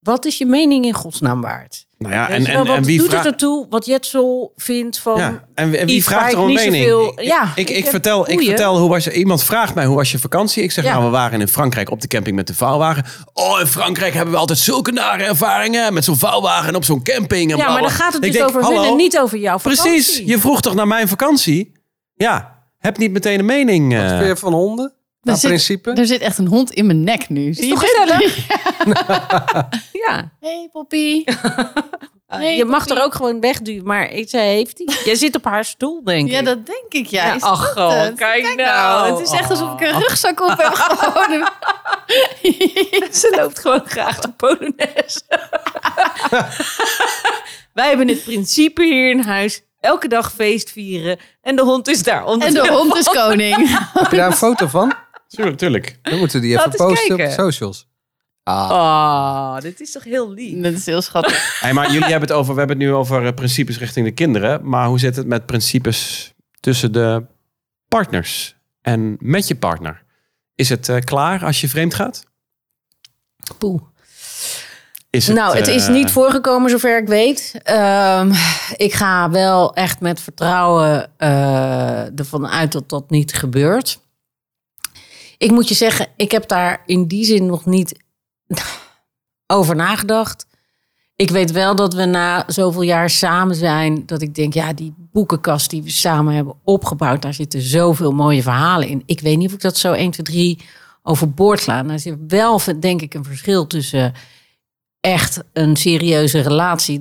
wat 0.00 0.24
is 0.24 0.38
je 0.38 0.46
mening 0.46 0.84
in 0.84 0.94
godsnaam 0.94 1.40
waard? 1.40 1.86
Nou 1.98 2.14
ja, 2.14 2.28
en, 2.28 2.46
en, 2.46 2.66
wat 2.66 2.76
en 2.76 2.82
wie 2.82 2.98
doet 2.98 3.08
vraagt... 3.08 3.24
het 3.24 3.32
ertoe 3.32 3.66
wat 3.70 3.86
Jetsel 3.86 4.52
vindt 4.56 4.98
van... 4.98 5.18
Ja, 5.18 5.44
en 5.54 5.70
wie, 5.70 5.78
en 5.78 6.02
vraagt 6.02 6.32
er 6.32 6.38
om 6.38 6.44
een 6.44 6.50
niet 6.50 6.58
mening? 6.58 6.84
zoveel- 6.88 7.20
ja, 7.24 7.52
ik, 7.54 7.70
ik, 7.70 7.86
vertel, 7.86 8.30
ik 8.30 8.42
vertel 8.42 8.78
hoe 8.78 8.88
was 8.88 9.04
je. 9.04 9.12
Iemand 9.12 9.44
vraagt 9.44 9.74
mij 9.74 9.84
hoe 9.86 9.96
was 9.96 10.12
je 10.12 10.18
vakantie? 10.18 10.62
Ik 10.62 10.70
zeg 10.70 10.84
Ja. 10.84 10.92
nou, 10.92 11.04
we 11.04 11.10
waren 11.10 11.40
in 11.40 11.48
Frankrijk 11.48 11.90
op 11.90 12.00
de 12.00 12.06
camping 12.06 12.36
met 12.36 12.46
de 12.46 12.54
vouwwagen. 12.54 13.04
Oh, 13.32 13.60
in 13.60 13.66
Frankrijk 13.66 14.14
hebben 14.14 14.34
we 14.34 14.40
altijd 14.40 14.58
zulke 14.58 14.92
nare 14.92 15.24
ervaringen 15.24 15.94
met 15.94 16.04
zo'n 16.04 16.16
vouwwagen 16.16 16.68
en 16.68 16.74
op 16.74 16.84
zo'n 16.84 17.02
camping. 17.02 17.50
En 17.52 17.56
ja, 17.56 17.72
maar 17.72 17.80
dan 17.80 17.90
gaat 17.90 18.12
het 18.12 18.22
dus 18.22 18.32
denk, 18.32 18.48
over 18.48 18.60
hun 18.62 18.74
hallo, 18.74 18.90
en 18.90 18.96
niet 18.96 19.18
over 19.18 19.38
jouw 19.38 19.58
vakantie. 19.58 19.90
Precies, 19.92 20.22
je 20.24 20.38
vroeg 20.38 20.60
toch 20.60 20.74
naar 20.74 20.86
mijn 20.86 21.08
vakantie? 21.08 21.72
Ja, 22.14 22.62
heb 22.78 22.98
niet 22.98 23.10
meteen 23.10 23.38
een 23.38 23.44
mening. 23.44 23.94
Wat 23.94 24.20
eh. 24.20 24.34
van 24.34 24.52
honden? 24.52 24.92
Nou, 25.22 25.38
zit- 25.38 25.48
principe. 25.50 25.90
Er 25.92 26.06
zit 26.06 26.20
echt 26.20 26.38
een 26.38 26.46
hond 26.46 26.70
in 26.70 26.86
mijn 26.86 27.04
nek 27.04 27.28
nu. 27.28 27.54
Zie 27.54 27.66
je 27.68 28.06
dit? 28.18 28.46
Ja. 30.06 30.30
Hey, 30.40 30.68
Poppy. 30.72 31.24
Je 32.56 32.64
mag 32.64 32.86
Poppy. 32.86 33.00
er 33.00 33.04
ook 33.06 33.14
gewoon 33.14 33.40
wegduwen, 33.40 33.84
maar 33.84 34.10
ik 34.10 34.28
zei, 34.28 34.42
heeft 34.48 34.78
hij? 34.78 34.96
Jij 35.04 35.14
zit 35.14 35.36
op 35.36 35.44
haar 35.44 35.64
stoel, 35.64 36.04
denk 36.04 36.26
ik. 36.26 36.32
Ja, 36.32 36.42
dat 36.42 36.66
denk 36.66 36.92
ik. 36.92 37.06
Ja, 37.06 37.36
ach, 37.40 37.72
goh, 37.72 38.02
het? 38.02 38.14
kijk 38.14 38.54
nou. 38.56 39.10
Het 39.10 39.26
is 39.28 39.38
echt 39.38 39.50
alsof 39.50 39.72
ik 39.72 39.80
een 39.80 39.98
rugzak 40.00 40.40
op 40.40 40.54
heb. 40.58 40.72
Gewoon. 40.74 41.48
Ze 43.12 43.34
loopt 43.36 43.58
gewoon 43.58 43.82
graag 43.84 44.18
de 44.18 44.30
Polonaise. 44.32 45.20
Wij 47.72 47.88
hebben 47.88 48.08
het 48.08 48.24
principe 48.24 48.82
hier 48.84 49.10
in 49.10 49.20
huis. 49.20 49.62
Elke 49.80 50.08
dag 50.08 50.32
feest 50.32 50.70
vieren. 50.70 51.18
En 51.42 51.56
de 51.56 51.62
hond 51.62 51.88
is 51.88 52.02
daar. 52.02 52.24
onder 52.24 52.48
En 52.48 52.54
de 52.54 52.68
hond 52.68 52.96
is 52.96 53.08
koning. 53.08 53.76
Heb 53.92 54.10
je 54.10 54.16
daar 54.16 54.26
een 54.26 54.32
foto 54.32 54.66
van? 54.66 54.92
Tuurlijk, 55.28 55.56
tuurlijk. 55.58 55.98
Dan 56.02 56.18
moeten 56.18 56.40
we 56.40 56.46
die 56.46 56.56
Laat 56.56 56.74
even 56.74 56.86
eens 56.88 56.94
posten 56.94 57.12
op 57.12 57.18
kijken. 57.18 57.36
socials. 57.44 57.86
Ah, 58.42 58.70
Oh, 58.70 59.60
dit 59.60 59.80
is 59.80 59.92
toch 59.92 60.04
heel 60.04 60.30
lief. 60.32 60.62
Dat 60.62 60.72
is 60.72 60.86
heel 60.86 61.02
schattig. 61.02 61.60
Hey, 61.60 61.72
maar 61.72 61.86
jullie 61.92 62.08
hebben 62.08 62.28
het 62.28 62.32
over, 62.38 62.52
we 62.52 62.58
hebben 62.58 62.78
het 62.78 62.86
nu 62.86 62.92
over 62.94 63.26
eh, 63.26 63.32
principes 63.32 63.78
richting 63.78 64.06
de 64.06 64.12
kinderen. 64.12 64.68
Maar 64.68 64.86
hoe 64.86 64.98
zit 64.98 65.16
het 65.16 65.26
met 65.26 65.46
principes 65.46 66.32
tussen 66.60 66.92
de 66.92 67.24
partners 67.88 68.56
en 68.82 69.16
met 69.20 69.48
je 69.48 69.56
partner? 69.56 70.02
Is 70.54 70.68
het 70.68 70.88
eh, 70.88 70.98
klaar 70.98 71.44
als 71.44 71.60
je 71.60 71.68
vreemd 71.68 71.94
gaat? 71.94 72.24
Poeh. 73.58 73.82
Is 75.10 75.26
het, 75.26 75.36
nou, 75.36 75.56
het 75.56 75.66
is 75.66 75.86
eh, 75.86 75.92
niet 75.92 76.10
voorgekomen 76.10 76.70
zover 76.70 76.98
ik 76.98 77.08
weet. 77.08 77.54
Ehm, 77.62 78.32
ik 78.76 78.92
ga 78.92 79.30
wel 79.30 79.74
echt 79.74 80.00
met 80.00 80.20
vertrouwen 80.20 81.10
eh, 81.16 82.18
ervan 82.18 82.46
uit 82.48 82.72
dat 82.72 82.88
dat 82.88 83.10
niet 83.10 83.34
gebeurt. 83.34 84.00
Ik 85.38 85.50
moet 85.50 85.68
je 85.68 85.74
zeggen, 85.74 86.06
ik 86.16 86.30
heb 86.30 86.48
daar 86.48 86.82
in 86.86 87.06
die 87.06 87.24
zin 87.24 87.46
nog 87.46 87.66
niet 87.66 87.94
over 89.46 89.76
nagedacht. 89.76 90.46
Ik 91.16 91.30
weet 91.30 91.52
wel 91.52 91.76
dat 91.76 91.94
we 91.94 92.04
na 92.04 92.44
zoveel 92.46 92.82
jaar 92.82 93.10
samen 93.10 93.54
zijn, 93.54 94.06
dat 94.06 94.22
ik 94.22 94.34
denk, 94.34 94.54
ja, 94.54 94.72
die 94.72 94.94
boekenkast 95.12 95.70
die 95.70 95.82
we 95.82 95.90
samen 95.90 96.34
hebben 96.34 96.54
opgebouwd, 96.64 97.22
daar 97.22 97.34
zitten 97.34 97.60
zoveel 97.60 98.12
mooie 98.12 98.42
verhalen 98.42 98.88
in. 98.88 99.02
Ik 99.06 99.20
weet 99.20 99.36
niet 99.36 99.46
of 99.46 99.52
ik 99.52 99.60
dat 99.60 99.76
zo 99.76 99.92
1, 99.92 100.10
2, 100.10 100.26
3 100.26 100.58
overboord 101.02 101.60
sla. 101.60 101.82
Nou, 101.82 101.92
er 101.92 101.98
zit 101.98 102.16
wel, 102.28 102.60
denk 102.80 103.02
ik, 103.02 103.14
een 103.14 103.24
verschil 103.24 103.66
tussen 103.66 104.12
echt 105.00 105.44
een 105.52 105.76
serieuze 105.76 106.40
relatie 106.40 106.98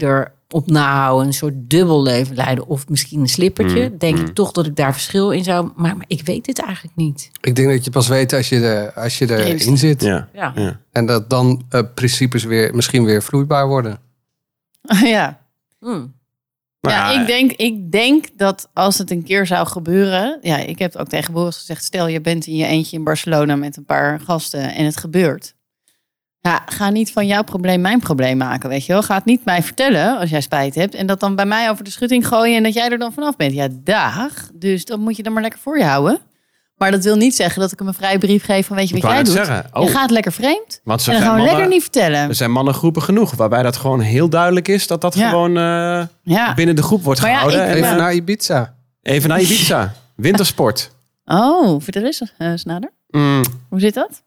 erop 0.47 0.67
nahouden, 0.69 1.27
een 1.27 1.33
soort 1.33 1.53
dubbel 1.57 2.01
leven 2.01 2.36
leiden 2.36 2.67
of 2.67 2.89
misschien 2.89 3.19
een 3.19 3.27
slippertje, 3.27 3.89
Mm, 3.89 3.97
denk 3.97 4.17
mm. 4.17 4.25
ik 4.25 4.33
toch 4.33 4.51
dat 4.51 4.65
ik 4.65 4.75
daar 4.75 4.93
verschil 4.93 5.31
in 5.31 5.43
zou. 5.43 5.71
Maar, 5.75 5.97
maar 5.97 6.05
ik 6.07 6.25
weet 6.25 6.45
het 6.45 6.60
eigenlijk 6.60 6.95
niet. 6.95 7.29
ik 7.41 7.55
denk 7.55 7.69
dat 7.69 7.86
je 7.86 7.91
pas 7.91 8.07
weet 8.07 8.33
als 8.33 8.49
je, 8.49 8.60
er, 8.60 8.93
als 8.93 9.17
je 9.17 9.45
Erin 9.45 9.77
zit. 9.77 10.01
Ja, 10.01 10.29
Ja. 10.33 10.51
ja. 10.55 10.79
En 10.91 11.05
dat 11.05 11.29
dan 11.29 11.65
eh, 11.69 11.81
principes 11.95 12.43
weer, 12.43 12.75
misschien 12.75 13.05
weer 13.05 13.23
vloeibaar 13.23 13.67
worden. 13.67 13.99
ja. 15.03 15.45
Hmm. 15.79 16.15
Ja, 16.81 17.21
ik 17.21 17.27
denk, 17.27 17.51
ik 17.51 17.91
denk 17.91 18.25
dat 18.36 18.69
als 18.73 18.97
het 18.97 19.12
een 19.12 19.23
keer 19.23 19.45
zou 19.45 19.67
gebeuren. 19.67 20.39
Ja, 20.41 20.57
ik 20.57 20.79
heb 20.79 20.95
ook 20.95 21.07
tegen 21.07 21.33
Boris 21.33 21.57
gezegd: 21.57 21.83
stel 21.83 22.07
je 22.07 22.21
bent 22.21 22.47
in 22.47 22.55
je 22.55 22.65
eentje 22.65 22.97
in 22.97 23.03
Barcelona 23.03 23.55
met 23.55 23.77
een 23.77 23.86
paar 23.86 24.19
gasten 24.19 24.73
en 24.73 24.86
het 24.86 24.97
gebeurt. 24.97 25.55
Ja, 26.47 26.62
ga 26.65 26.89
niet 26.89 27.12
van 27.12 27.27
jouw 27.27 27.43
probleem 27.43 27.81
mijn 27.81 27.99
probleem 27.99 28.38
maken, 28.38 28.69
weet 28.69 28.86
je 28.86 28.93
wel. 28.93 29.03
Ga 29.03 29.15
het 29.15 29.25
niet 29.25 29.45
mij 29.45 29.63
vertellen 29.63 30.17
als 30.19 30.29
jij 30.29 30.41
spijt 30.41 30.75
hebt. 30.75 30.95
En 30.95 31.07
dat 31.07 31.19
dan 31.19 31.36
bij 31.36 31.45
mij 31.45 31.69
over 31.69 31.83
de 31.83 31.89
schutting 31.89 32.27
gooien 32.27 32.57
en 32.57 32.63
dat 32.63 32.73
jij 32.73 32.89
er 32.89 32.97
dan 32.97 33.13
vanaf 33.13 33.36
bent. 33.36 33.53
Ja, 33.53 33.67
dag. 33.71 34.31
Dus 34.53 34.86
dat 34.86 34.99
moet 34.99 35.15
je 35.17 35.23
dan 35.23 35.33
maar 35.33 35.41
lekker 35.41 35.60
voor 35.60 35.77
je 35.77 35.83
houden. 35.83 36.19
Maar 36.77 36.91
dat 36.91 37.03
wil 37.03 37.15
niet 37.15 37.36
zeggen 37.36 37.62
dat 37.62 37.71
ik 37.71 37.79
hem 37.79 37.88
een 37.88 37.93
vrije 37.93 38.17
brief 38.17 38.43
geef 38.45 38.67
van 38.67 38.75
weet 38.75 38.89
je 38.89 38.93
wat 38.99 39.12
jij 39.12 39.23
doet. 39.23 39.33
zeggen. 39.33 39.65
Oh, 39.73 39.83
Je 39.83 39.89
gaat 39.89 40.10
lekker 40.12 40.31
vreemd. 40.31 40.81
want 40.83 41.07
En 41.07 41.13
dan 41.13 41.21
gaan 41.21 41.31
we 41.31 41.38
mannen, 41.38 41.45
lekker 41.53 41.67
niet 41.73 41.81
vertellen. 41.81 42.29
er 42.29 42.36
zijn 42.36 42.51
mannengroepen 42.51 43.01
genoeg 43.01 43.36
waarbij 43.36 43.63
dat 43.63 43.77
gewoon 43.77 43.99
heel 43.99 44.29
duidelijk 44.29 44.67
is 44.67 44.88
dat 44.88 45.01
dat 45.01 45.15
Ja. 45.15 45.29
gewoon 45.29 45.57
eh, 45.57 46.05
Ja. 46.23 46.53
binnen 46.53 46.75
de 46.75 46.81
groep 46.83 47.03
wordt 47.03 47.21
Maar 47.21 47.29
ja, 47.29 47.36
gehouden. 47.36 47.67
ik- 47.69 47.75
Even 47.75 47.89
eh, 47.91 47.95
naar 47.97 48.13
Ibiza. 48.13 48.73
even 49.01 49.29
naar 49.29 49.41
Ibiza. 49.41 49.93
Wintersport. 50.15 50.91
Oh, 51.25 51.81
vertel 51.81 52.03
eens, 52.03 52.23
eh 52.38 52.51
Snader. 52.55 52.91
Mm, 53.10 53.41
Hoe 53.69 53.79
zit 53.79 53.93
dat? 53.93 54.21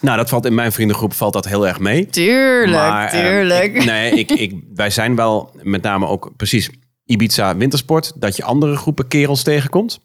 Nou, 0.00 0.16
dat 0.16 0.28
valt 0.28 0.46
in 0.46 0.54
mijn 0.54 0.72
vriendengroep 0.72 1.14
valt 1.14 1.32
dat 1.32 1.44
heel 1.44 1.66
erg 1.66 1.78
mee. 1.78 2.06
Tuurlijk, 2.06 2.76
Maar, 2.82 3.06
eh, 3.08 3.20
tuurlijk. 3.20 3.74
ik- 3.74 3.84
nee, 3.84 4.10
ik, 4.12 4.30
ik, 4.30 4.54
wij 4.74 4.90
zijn 4.90 5.14
wel 5.16 5.50
met 5.62 5.82
name 5.82 6.06
ook 6.06 6.30
precies 6.36 6.70
Ibiza 7.04 7.56
wintersport. 7.56 8.12
Dat 8.14 8.36
je 8.36 8.44
andere 8.44 8.76
groepen 8.76 9.08
kerels 9.08 9.42
tegenkomt. 9.42 10.00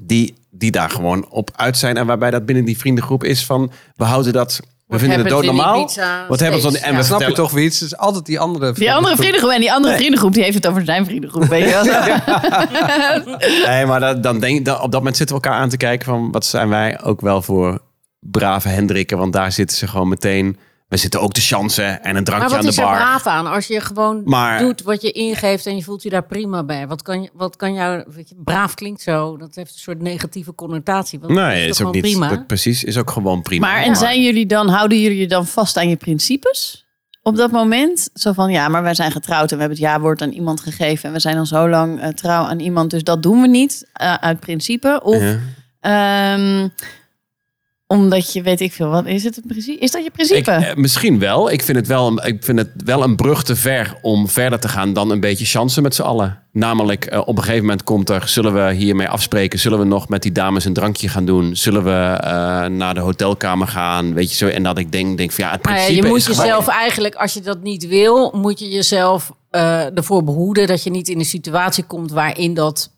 Die, 0.00 0.34
die 0.50 0.70
daar 0.70 0.90
gewoon 0.90 1.26
op 1.30 1.50
uit 1.56 1.78
zijn. 1.78 1.96
En 1.96 2.06
waarbij 2.06 2.30
dat 2.30 2.46
binnen 2.46 2.64
die 2.64 2.78
vriendengroep 2.78 3.24
is 3.24 3.44
van... 3.46 3.70
We 3.96 4.04
houden 4.04 4.32
dat... 4.32 4.60
We 4.86 4.98
vinden 4.98 5.18
het 5.18 5.28
doodnormaal. 5.28 5.90
Wat 6.28 6.40
hebben 6.40 6.60
we 6.60 6.64
dan? 6.70 6.76
En 6.76 6.90
ja. 6.92 6.96
we 6.98 7.02
Snap 7.02 7.18
je 7.20 7.24
vertellen- 7.24 7.34
toch 7.34 7.50
wie 7.50 7.64
het 7.64 7.80
is? 7.80 7.96
Altijd 7.96 8.26
die 8.26 8.38
andere 8.40 8.72
Die 8.72 8.92
andere 8.92 9.16
vriendengroep 9.16 9.50
en 9.50 9.60
die 9.60 9.72
andere 9.72 9.96
vriendengroep, 9.96 10.32
die 10.32 10.42
heeft 10.42 10.54
het 10.54 10.66
over 10.66 10.84
zijn 10.84 11.04
vriendengroep. 11.04 11.44
Weet 11.44 11.64
je 11.64 11.70
wel? 11.70 11.84
Nee, 13.66 13.86
maar 13.86 14.00
dat, 14.00 14.22
dan 14.22 14.38
denk, 14.40 14.64
dan, 14.64 14.74
op 14.74 14.80
dat 14.82 14.92
moment 15.00 15.16
zitten 15.16 15.36
we 15.36 15.42
elkaar 15.42 15.60
aan 15.60 15.68
te 15.68 15.76
kijken 15.76 16.04
van... 16.06 16.30
Wat 16.32 16.44
zijn 16.46 16.68
wij 16.68 17.02
ook 17.02 17.20
wel 17.20 17.42
voor 17.42 17.80
brave 18.20 18.68
Hendrikken? 18.68 19.18
Want 19.18 19.32
daar 19.32 19.52
zitten 19.52 19.76
ze 19.76 19.88
gewoon 19.88 20.08
meteen... 20.08 20.56
We 20.88 20.96
zitten 20.96 21.20
ook 21.20 21.32
te 21.32 21.40
chansen 21.40 22.02
en 22.02 22.08
een 22.08 22.12
Maar 22.14 22.22
drankje 22.24 22.48
wat 22.48 22.56
aan 22.58 22.62
de 22.64 22.68
is 22.70 22.76
er 22.78 22.84
bar. 22.84 22.94
braaf 22.94 23.26
aan 23.26 23.46
als 23.46 23.66
je 23.66 23.80
gewoon 23.80 24.22
Maar- 24.24 24.58
doet 24.58 24.82
wat 24.82 25.02
je 25.02 25.10
ingeeft 25.12 25.66
en 25.66 25.76
je 25.76 25.82
voelt 25.82 26.02
je 26.02 26.10
daar 26.10 26.24
prima 26.26 26.64
bij? 26.64 26.86
Wat 26.86 27.02
kan, 27.02 27.22
je, 27.22 27.30
wat 27.32 27.56
kan 27.56 27.72
jou, 27.74 28.04
weet 28.06 28.28
je, 28.28 28.34
braaf 28.44 28.74
klinkt 28.74 29.00
zo, 29.00 29.36
dat 29.36 29.54
heeft 29.54 29.72
een 29.72 29.78
soort 29.78 30.00
negatieve 30.02 30.54
connotatie. 30.54 31.18
Wat 31.20 31.30
Nee, 31.30 31.62
is 31.62 31.68
is 31.68 31.82
ook 31.86 31.92
niet... 31.92 32.02
prima? 32.02 32.28
Dat, 32.28 32.46
precies, 32.46 32.84
is 32.84 32.96
ook 32.96 33.10
gewoon 33.10 33.42
prima. 33.42 33.66
Maar 33.66 33.82
en 33.82 33.96
zijn 33.96 34.22
jullie 34.22 34.46
dan, 34.46 34.68
houden 34.68 35.00
jullie 35.00 35.18
je 35.18 35.26
dan 35.28 35.46
vast 35.46 35.76
aan 35.76 35.88
je 35.88 35.96
principes? 35.96 36.86
Op 37.22 37.36
dat 37.36 37.50
moment? 37.50 38.10
Zo 38.14 38.32
van, 38.32 38.50
ja, 38.50 38.68
maar 38.68 38.82
wij 38.82 38.94
zijn 38.94 39.12
getrouwd 39.12 39.50
en 39.50 39.56
we 39.56 39.62
hebben 39.62 39.78
het 39.78 39.86
ja-woord 39.86 40.22
aan 40.22 40.32
iemand 40.32 40.60
gegeven. 40.60 41.08
En 41.08 41.12
we 41.14 41.20
zijn 41.20 41.38
al 41.38 41.46
zo 41.46 41.68
lang 41.68 42.00
eh, 42.00 42.08
trouw 42.08 42.44
aan 42.44 42.60
iemand, 42.60 42.90
dus 42.90 43.02
dat 43.04 43.22
doen 43.22 43.40
we 43.40 43.46
niet 43.48 43.88
eh, 43.92 44.14
uit 44.14 44.40
principe. 44.40 45.00
Of 45.04 45.22
Ja. 45.22 45.38
ehm, 45.80 46.68
omdat 47.94 48.32
je, 48.32 48.42
weet 48.42 48.60
ik 48.60 48.72
veel, 48.72 48.88
wat 48.88 49.06
is 49.06 49.24
het 49.24 49.36
in 49.36 49.42
principe? 49.46 49.78
Is 49.80 49.90
dat 49.90 50.04
je 50.04 50.10
principe? 50.10 50.38
Ik, 50.38 50.46
eh, 50.46 50.74
misschien 50.74 51.18
wel. 51.18 51.50
Ik 51.50 51.62
vind, 51.62 51.76
het 51.78 51.86
wel 51.86 52.06
een- 52.06 52.20
ik 52.26 52.44
vind 52.44 52.58
het 52.58 52.70
wel 52.84 53.02
een 53.02 53.16
brug 53.16 53.44
te 53.44 53.56
ver 53.56 53.98
om 54.02 54.28
verder 54.28 54.60
te 54.60 54.68
gaan 54.68 54.92
dan 54.92 55.10
een 55.10 55.20
beetje 55.20 55.44
chansen 55.44 55.82
met 55.82 55.94
z'n 55.94 56.02
allen. 56.02 56.38
Namelijk, 56.52 57.04
eh, 57.04 57.18
op 57.20 57.36
een 57.36 57.42
gegeven 57.42 57.60
moment 57.62 57.82
komt 57.84 58.10
er, 58.10 58.28
zullen 58.28 58.54
we 58.54 58.72
hiermee 58.74 59.08
afspreken? 59.08 59.58
Zullen 59.58 59.78
we 59.78 59.84
nog 59.84 60.08
met 60.08 60.22
die 60.22 60.32
dames 60.32 60.64
een 60.64 60.72
drankje 60.72 61.08
gaan 61.08 61.24
doen? 61.24 61.56
Zullen 61.56 61.84
we 61.84 62.16
eh, 62.20 62.30
naar 62.66 62.94
de 62.94 63.00
hotelkamer 63.00 63.66
gaan? 63.68 64.14
Weet 64.14 64.30
je 64.30 64.36
zo? 64.36 64.46
En 64.48 64.62
dat 64.62 64.78
ik 64.78 64.92
denk, 64.92 65.16
denk 65.16 65.32
van 65.32 65.44
ja, 65.44 65.50
het 65.50 65.60
ja, 65.64 65.72
principe 65.72 66.02
je 66.02 66.08
moet 66.08 66.18
is 66.18 66.26
gewoon- 66.26 66.44
jezelf 66.44 66.68
eigenlijk, 66.68 67.14
als 67.14 67.34
je 67.34 67.40
dat 67.40 67.62
niet 67.62 67.86
wil, 67.86 68.30
moet 68.34 68.58
je 68.58 68.68
jezelf 68.68 69.32
eh, 69.50 69.96
ervoor 69.96 70.24
behoeden 70.24 70.66
dat 70.66 70.82
je 70.82 70.90
niet 70.90 71.08
in 71.08 71.18
een 71.18 71.24
situatie 71.24 71.84
komt 71.84 72.10
waarin 72.10 72.54
dat 72.54 72.90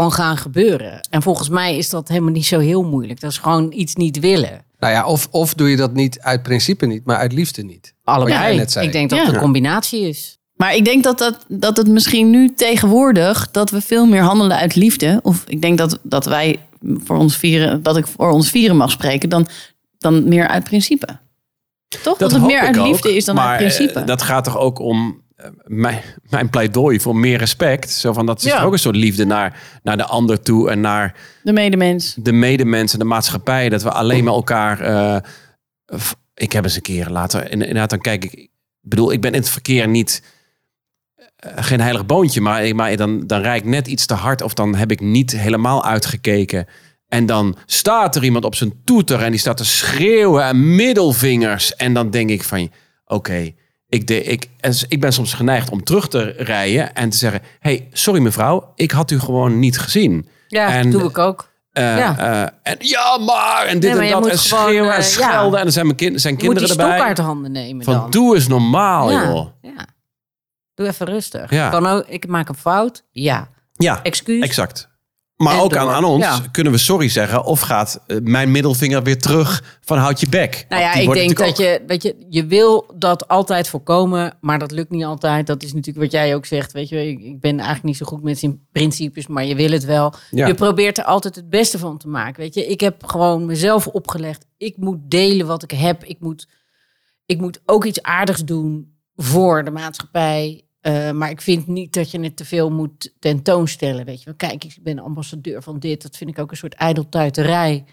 kan 0.00 0.12
gaan 0.12 0.36
gebeuren. 0.36 1.00
En 1.10 1.22
volgens 1.22 1.48
mij 1.48 1.76
is 1.76 1.88
dat 1.90 2.08
helemaal 2.08 2.32
niet 2.32 2.46
zo 2.46 2.58
heel 2.58 2.82
moeilijk. 2.82 3.20
Dat 3.20 3.30
is 3.30 3.38
gewoon 3.38 3.72
iets 3.72 3.94
niet 3.94 4.18
willen. 4.18 4.64
Nou 4.78 4.92
ja, 4.92 5.06
of, 5.06 5.28
of 5.30 5.54
doe 5.54 5.70
je 5.70 5.76
dat 5.76 5.92
niet 5.94 6.20
uit 6.20 6.42
principe 6.42 6.86
niet, 6.86 7.04
maar 7.04 7.16
uit 7.16 7.32
liefde 7.32 7.62
niet. 7.62 7.94
Wat 8.04 8.14
jij 8.14 8.14
Allebei. 8.14 8.56
net 8.56 8.72
zei. 8.72 8.86
Ik 8.86 8.92
denk 8.92 9.10
dat 9.10 9.18
Ja. 9.18 9.24
het 9.24 9.34
een 9.34 9.40
combinatie 9.40 10.08
is. 10.08 10.38
Maar 10.54 10.74
ik 10.74 10.84
denk 10.84 11.04
dat, 11.04 11.18
dat, 11.18 11.44
dat 11.48 11.76
het 11.76 11.88
misschien 11.88 12.30
nu 12.30 12.54
tegenwoordig 12.54 13.50
dat 13.50 13.70
we 13.70 13.80
veel 13.80 14.06
meer 14.06 14.22
handelen 14.22 14.56
uit 14.56 14.74
liefde. 14.74 15.20
Of 15.22 15.44
ik 15.46 15.60
denk 15.62 15.78
dat, 15.78 15.98
dat 16.02 16.24
wij 16.24 16.58
voor 16.80 17.16
ons 17.16 17.36
vieren, 17.36 17.82
dat 17.82 17.96
ik 17.96 18.06
voor 18.06 18.30
ons 18.30 18.50
vieren 18.50 18.76
mag 18.76 18.90
spreken, 18.90 19.28
dan, 19.28 19.46
dan 19.98 20.28
meer 20.28 20.48
uit 20.48 20.64
principe. 20.64 21.06
Toch? 22.02 22.18
Dat, 22.18 22.32
het 22.32 22.42
meer 22.42 22.60
uit 22.60 22.78
ook, 22.78 22.86
liefde 22.86 23.16
is 23.16 23.24
dan 23.24 23.34
maar, 23.34 23.46
uit 23.48 23.58
principe. 23.58 24.00
eh, 24.00 24.06
dat 24.06 24.22
gaat 24.22 24.44
toch 24.44 24.58
ook 24.58 24.78
om 24.78 25.21
mijn, 25.66 26.00
mijn 26.30 26.50
pleidooi 26.50 27.00
voor 27.00 27.16
meer 27.16 27.38
respect. 27.38 27.90
Zo 27.90 28.12
van, 28.12 28.26
dat 28.26 28.38
is 28.38 28.44
Ja. 28.52 28.62
ook 28.62 28.72
een 28.72 28.78
soort 28.78 28.96
liefde 28.96 29.24
naar, 29.24 29.60
naar 29.82 29.96
de 29.96 30.04
ander 30.06 30.40
toe 30.42 30.70
en 30.70 30.80
naar 30.80 31.14
de 31.42 31.52
medemens. 31.52 32.14
de 32.18 32.32
medemensen, 32.32 32.98
de 32.98 33.04
maatschappij, 33.04 33.68
dat 33.68 33.82
we 33.82 33.90
alleen 33.90 34.24
maar 34.24 34.34
elkaar. 34.34 34.80
eh, 34.80 35.16
ik 36.34 36.52
heb 36.52 36.64
eens 36.64 36.76
een 36.76 36.82
keer 36.82 37.08
later, 37.08 37.44
in- 37.44 37.60
inderdaad, 37.60 37.90
dan 37.90 38.00
kijk 38.00 38.24
ik. 38.24 38.32
Ik 38.32 38.50
bedoel, 38.80 39.12
ik 39.12 39.20
ben 39.20 39.32
in 39.32 39.40
het 39.40 39.48
verkeer 39.50 39.88
niet. 39.88 40.22
eh, 41.36 41.52
geen 41.64 41.80
heilig 41.80 42.06
boontje, 42.06 42.40
maar, 42.40 42.74
maar 42.74 42.96
dan, 42.96 43.26
dan 43.26 43.40
rijd 43.40 43.62
ik 43.62 43.68
net 43.68 43.86
iets 43.86 44.06
te 44.06 44.14
hard 44.14 44.42
of 44.42 44.54
dan 44.54 44.74
heb 44.74 44.90
ik 44.90 45.00
niet 45.00 45.30
helemaal 45.36 45.84
uitgekeken. 45.84 46.66
En 47.08 47.26
dan 47.26 47.56
staat 47.66 48.16
er 48.16 48.24
iemand 48.24 48.44
op 48.44 48.54
zijn 48.54 48.72
toeter 48.84 49.22
en 49.22 49.30
die 49.30 49.40
staat 49.40 49.56
te 49.56 49.64
schreeuwen 49.64 50.44
en 50.44 50.74
middelvingers. 50.74 51.76
En 51.76 51.94
dan 51.94 52.10
denk 52.10 52.30
ik 52.30 52.42
van, 52.42 52.70
oké, 53.04 53.52
ik, 53.92 54.06
de, 54.06 54.22
ik, 54.22 54.48
en 54.60 54.74
ik 54.88 55.00
ben 55.00 55.12
soms 55.12 55.32
geneigd 55.34 55.70
om 55.70 55.84
terug 55.84 56.08
te 56.08 56.22
rijden 56.36 56.94
en 56.94 57.10
te 57.10 57.16
zeggen... 57.16 57.40
hey, 57.60 57.88
sorry 57.92 58.20
mevrouw, 58.20 58.72
ik 58.74 58.90
had 58.90 59.10
u 59.10 59.18
gewoon 59.20 59.58
niet 59.58 59.78
gezien. 59.78 60.28
Ja, 60.48 60.68
En- 60.72 60.90
dat 60.90 61.00
doe 61.00 61.10
ik 61.10 61.18
ook. 61.18 61.50
Eh, 61.72 61.96
Ja. 61.96 62.18
eh, 62.18 62.72
en 62.72 62.76
ja, 62.78 63.18
maar 63.18 63.64
en 63.66 63.80
dit 63.80 63.90
Nee, 63.90 63.98
maar 63.98 64.04
en 64.16 64.22
dat 64.22 64.30
en 64.30 64.38
gewoon, 64.38 64.62
schreeuwen 64.62 64.90
en 64.92 64.96
eh, 64.98 65.02
ja. 65.04 65.08
schelden. 65.10 65.60
En 65.60 65.66
er 65.66 65.72
zijn, 65.72 65.84
mijn 65.86 65.96
kind, 65.98 66.20
zijn 66.20 66.34
Je 66.38 66.44
moet 66.44 66.56
die 66.58 66.66
kinderen 66.66 66.92
erbij. 66.92 67.06
uit 67.08 67.16
de 67.16 67.22
handen 67.22 67.52
nemen 67.52 67.84
Van 67.84 67.94
dan. 67.94 68.10
doe 68.10 68.34
eens 68.34 68.46
normaal, 68.48 69.10
ja. 69.10 69.24
joh. 69.24 69.46
ja. 69.60 69.86
Doe 70.74 70.86
even 70.86 71.06
rustig. 71.06 71.50
Ja. 71.50 71.68
Kan 71.70 71.86
ook, 71.86 72.04
ik 72.06 72.26
maak 72.26 72.48
een 72.48 72.54
fout. 72.54 73.04
Ja. 73.10 73.48
Ja, 73.72 74.02
Excuus. 74.02 74.42
exact. 74.42 74.88
Maar 75.42 75.54
En 75.54 75.60
ook 75.60 75.70
door. 75.70 75.78
aan, 75.78 75.88
aan 75.88 76.04
ons 76.04 76.24
Ja. 76.24 76.40
kunnen 76.52 76.72
we 76.72 76.78
sorry 76.78 77.08
zeggen. 77.08 77.44
Of 77.44 77.60
gaat 77.60 78.00
eh, 78.06 78.16
mijn 78.22 78.50
middelvinger 78.50 79.02
weer 79.02 79.18
terug 79.18 79.78
van 79.80 79.98
houd 79.98 80.20
je 80.20 80.28
bek. 80.28 80.66
Nou 80.68 80.82
ja, 80.82 80.94
ik 80.94 81.12
denk 81.12 81.36
dat 81.38 81.56
je, 81.56 81.82
weet 81.86 82.02
je, 82.02 82.16
je 82.28 82.46
wil 82.46 82.92
dat 82.96 83.28
altijd 83.28 83.68
voorkomen, 83.68 84.36
maar 84.40 84.58
dat 84.58 84.70
lukt 84.70 84.90
niet 84.90 85.04
altijd. 85.04 85.46
Dat 85.46 85.62
is 85.62 85.72
natuurlijk 85.72 86.04
wat 86.04 86.12
jij 86.12 86.34
ook 86.34 86.46
zegt, 86.46 86.72
weet 86.72 86.88
je. 86.88 87.08
Ik, 87.08 87.20
ik 87.20 87.40
ben 87.40 87.54
eigenlijk 87.56 87.84
niet 87.84 87.96
zo 87.96 88.06
goed 88.06 88.22
met 88.22 88.38
zijn 88.38 88.66
principes, 88.72 89.26
maar 89.26 89.44
je 89.44 89.54
wil 89.54 89.70
het 89.70 89.84
wel. 89.84 90.14
Ja. 90.30 90.46
Je 90.46 90.54
probeert 90.54 90.98
er 90.98 91.04
altijd 91.04 91.34
het 91.34 91.50
beste 91.50 91.78
van 91.78 91.98
te 91.98 92.08
maken, 92.08 92.40
weet 92.42 92.54
je. 92.54 92.66
Ik 92.66 92.80
heb 92.80 93.04
gewoon 93.04 93.46
mezelf 93.46 93.86
opgelegd. 93.86 94.46
Ik 94.56 94.76
moet 94.76 94.98
delen 95.02 95.46
wat 95.46 95.62
ik 95.62 95.70
heb. 95.70 96.04
Ik 96.04 96.16
moet, 96.20 96.48
ik 97.26 97.40
moet 97.40 97.60
ook 97.66 97.84
iets 97.84 98.02
aardigs 98.02 98.44
doen 98.44 98.94
voor 99.16 99.64
de 99.64 99.70
maatschappij. 99.70 100.64
Eh, 100.82 101.10
maar 101.10 101.30
ik 101.30 101.40
vind 101.40 101.66
niet 101.66 101.92
dat 101.92 102.10
je 102.10 102.20
het 102.20 102.36
te 102.36 102.44
veel 102.44 102.70
moet 102.70 103.12
tentoonstellen. 103.18 104.04
Weet 104.04 104.18
je 104.18 104.24
wel, 104.24 104.34
kijk, 104.34 104.64
ik 104.64 104.76
ben 104.82 104.98
ambassadeur 104.98 105.62
van 105.62 105.78
dit. 105.78 106.02
Dat 106.02 106.16
vind 106.16 106.30
ik 106.30 106.38
ook 106.38 106.50
een 106.50 106.56
soort 106.56 106.74
ijdeltuiterij. 106.74 107.84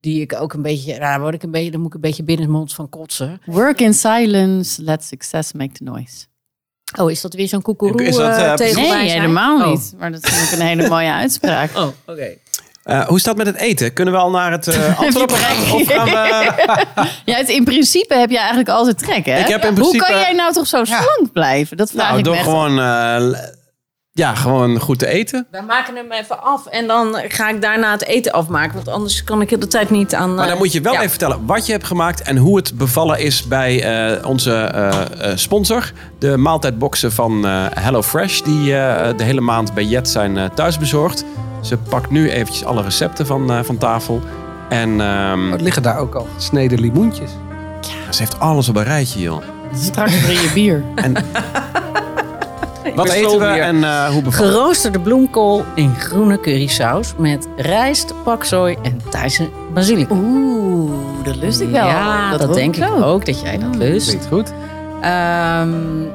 Die 0.00 0.20
ik 0.20 0.34
ook 0.40 0.52
een 0.52 0.62
beetje, 0.62 0.98
daar 0.98 1.20
word 1.20 1.34
ik 1.34 1.42
een 1.42 1.50
beetje, 1.50 1.70
dan 1.70 1.80
moet 1.80 1.88
ik 1.88 1.94
een 1.94 2.00
beetje 2.00 2.22
binnenmonds 2.22 2.74
van 2.74 2.88
kotsen. 2.88 3.40
Work 3.44 3.80
in 3.80 3.94
silence, 3.94 4.82
let 4.82 5.04
success 5.04 5.52
make 5.52 5.72
the 5.72 5.82
noise. 5.84 6.26
Oh, 7.00 7.10
is 7.10 7.20
dat 7.20 7.34
weer 7.34 7.48
zo'n 7.48 7.62
koekeroe 7.62 7.96
dat, 8.10 8.60
eh, 8.60 8.70
eh? 8.70 8.76
Nee, 8.76 9.10
helemaal 9.10 9.60
Oh. 9.60 9.70
niet. 9.70 9.94
Maar 9.98 10.12
dat 10.12 10.28
vind 10.28 10.52
ik 10.52 10.58
een 10.58 10.66
hele 10.66 10.88
mooie 10.88 11.12
uitspraak. 11.12 11.76
Oh, 11.76 11.88
oké. 12.06 12.36
Eh, 12.82 13.06
hoe 13.06 13.20
staat 13.20 13.36
het 13.36 13.44
met 13.44 13.54
het 13.54 13.62
eten? 13.62 13.92
Kunnen 13.92 14.14
we 14.14 14.20
al 14.20 14.30
naar 14.30 14.50
het 14.50 14.66
eh 14.66 15.00
antwoord 15.00 15.32
op 15.32 15.38
gaan? 15.38 15.72
Of 15.72 15.86
gaan 15.86 16.04
we... 16.04 16.52
Ja, 17.24 17.36
het, 17.36 17.48
in 17.48 17.64
principe 17.64 18.14
heb 18.14 18.30
je 18.30 18.38
eigenlijk 18.38 18.68
altijd 18.68 18.98
trek, 18.98 19.26
hè? 19.26 19.38
Ik 19.38 19.46
heb 19.46 19.64
in 19.64 19.78
Hoe 19.78 19.96
kan 19.96 20.18
jij 20.18 20.32
nou 20.32 20.52
toch 20.52 20.66
zo 20.66 20.84
slank 20.84 21.32
blijven? 21.32 21.76
Dat 21.76 21.90
vraag 21.90 22.06
Nou, 22.06 22.18
ik 22.18 22.24
me 22.24 22.30
door 22.30 22.42
gewoon, 22.42 22.78
eh, 22.78 23.40
ja, 24.12 24.34
gewoon 24.34 24.80
goed 24.80 24.98
te 24.98 25.06
eten. 25.06 25.46
We 25.50 25.60
maken 25.60 25.96
hem 25.96 26.12
even 26.12 26.42
af 26.42 26.66
en 26.66 26.86
dan 26.86 27.16
ga 27.28 27.48
ik 27.48 27.62
daarna 27.62 27.90
het 27.90 28.04
eten 28.04 28.32
afmaken. 28.32 28.74
Want 28.74 28.88
anders 28.88 29.24
kan 29.24 29.40
ik 29.40 29.60
de 29.60 29.66
tijd 29.66 29.90
niet 29.90 30.14
aan... 30.14 30.34
Maar 30.34 30.48
dan 30.48 30.58
moet 30.58 30.72
je 30.72 30.80
wel 30.80 30.92
ja. 30.92 30.98
even 30.98 31.10
vertellen 31.10 31.46
wat 31.46 31.66
je 31.66 31.72
hebt 31.72 31.84
gemaakt 31.84 32.22
en 32.22 32.36
hoe 32.36 32.56
het 32.56 32.78
bevallen 32.78 33.18
is 33.18 33.48
bij 33.48 33.82
eh, 33.82 34.26
onze 34.26 34.72
sponsor. 35.34 35.92
De 36.18 36.36
maaltijdboxen 36.36 37.12
van 37.12 37.46
eh 37.46 37.66
HelloFresh, 37.74 38.40
die 38.40 38.76
eh, 38.76 39.16
de 39.16 39.24
hele 39.24 39.40
maand 39.40 39.74
bij 39.74 39.84
Jet 39.84 40.08
zijn 40.08 40.38
eh, 40.38 40.50
thuisbezorgd. 40.54 41.24
Ze 41.62 41.76
pakt 41.76 42.10
nu 42.10 42.30
eventjes 42.30 42.64
alle 42.64 42.82
recepten 42.82 43.26
van, 43.26 43.52
eh, 43.52 43.58
van 43.62 43.78
tafel. 43.78 44.20
En 44.68 45.00
ehm, 45.00 45.52
Oh, 45.52 45.60
liggen 45.60 45.82
daar 45.82 45.98
ook 45.98 46.14
al 46.14 46.28
gesneden 46.34 46.80
limoentjes? 46.80 47.30
ze 48.10 48.18
heeft 48.18 48.40
alles 48.40 48.68
op 48.68 48.76
een 48.76 48.84
rijtje, 48.84 49.20
joh. 49.20 49.42
Straks 49.74 50.22
drink 50.22 50.40
je 50.40 50.50
bier. 50.54 50.82
Wat 52.94 53.06
ben 53.06 53.14
eten 53.14 53.38
we 53.38 53.46
en 53.46 53.84
eh, 53.84 54.08
hoe 54.08 54.22
bevalt? 54.22 54.48
Geroosterde 54.48 55.00
bloemkool 55.00 55.64
in 55.74 55.94
groene 55.94 56.40
currysaus 56.40 57.14
met 57.18 57.48
rijst, 57.56 58.14
paksoi 58.24 58.76
en 58.82 59.00
Thaise 59.10 59.48
basilicum. 59.74 60.18
Oeh, 60.18 60.92
dat 61.24 61.36
lust 61.36 61.60
ik 61.60 61.70
wel. 61.70 61.86
Ja, 61.86 62.36
dat, 62.36 62.54
denk 62.54 62.76
ik 62.76 62.90
ook, 62.90 63.26
dat 63.26 63.40
jij 63.40 63.58
dat 63.58 63.74
lust. 63.76 64.06
Klinkt 64.08 64.26
goed. 64.26 64.52
Ehm, 65.00 65.70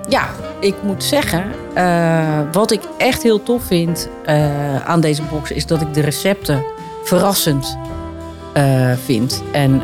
ja, 0.09 0.29
ik 0.59 0.75
moet 0.83 1.03
zeggen, 1.03 1.43
eh, 1.73 2.39
wat 2.51 2.71
ik 2.71 2.81
echt 2.97 3.23
heel 3.23 3.43
tof 3.43 3.63
vind 3.63 4.09
eh, 4.25 4.85
aan 4.85 5.01
deze 5.01 5.21
box 5.31 5.51
is 5.51 5.65
dat 5.65 5.81
ik 5.81 5.93
de 5.93 6.01
recepten 6.01 6.63
verrassend 7.03 7.77
eh, 8.53 8.91
vind. 9.05 9.43
En 9.51 9.81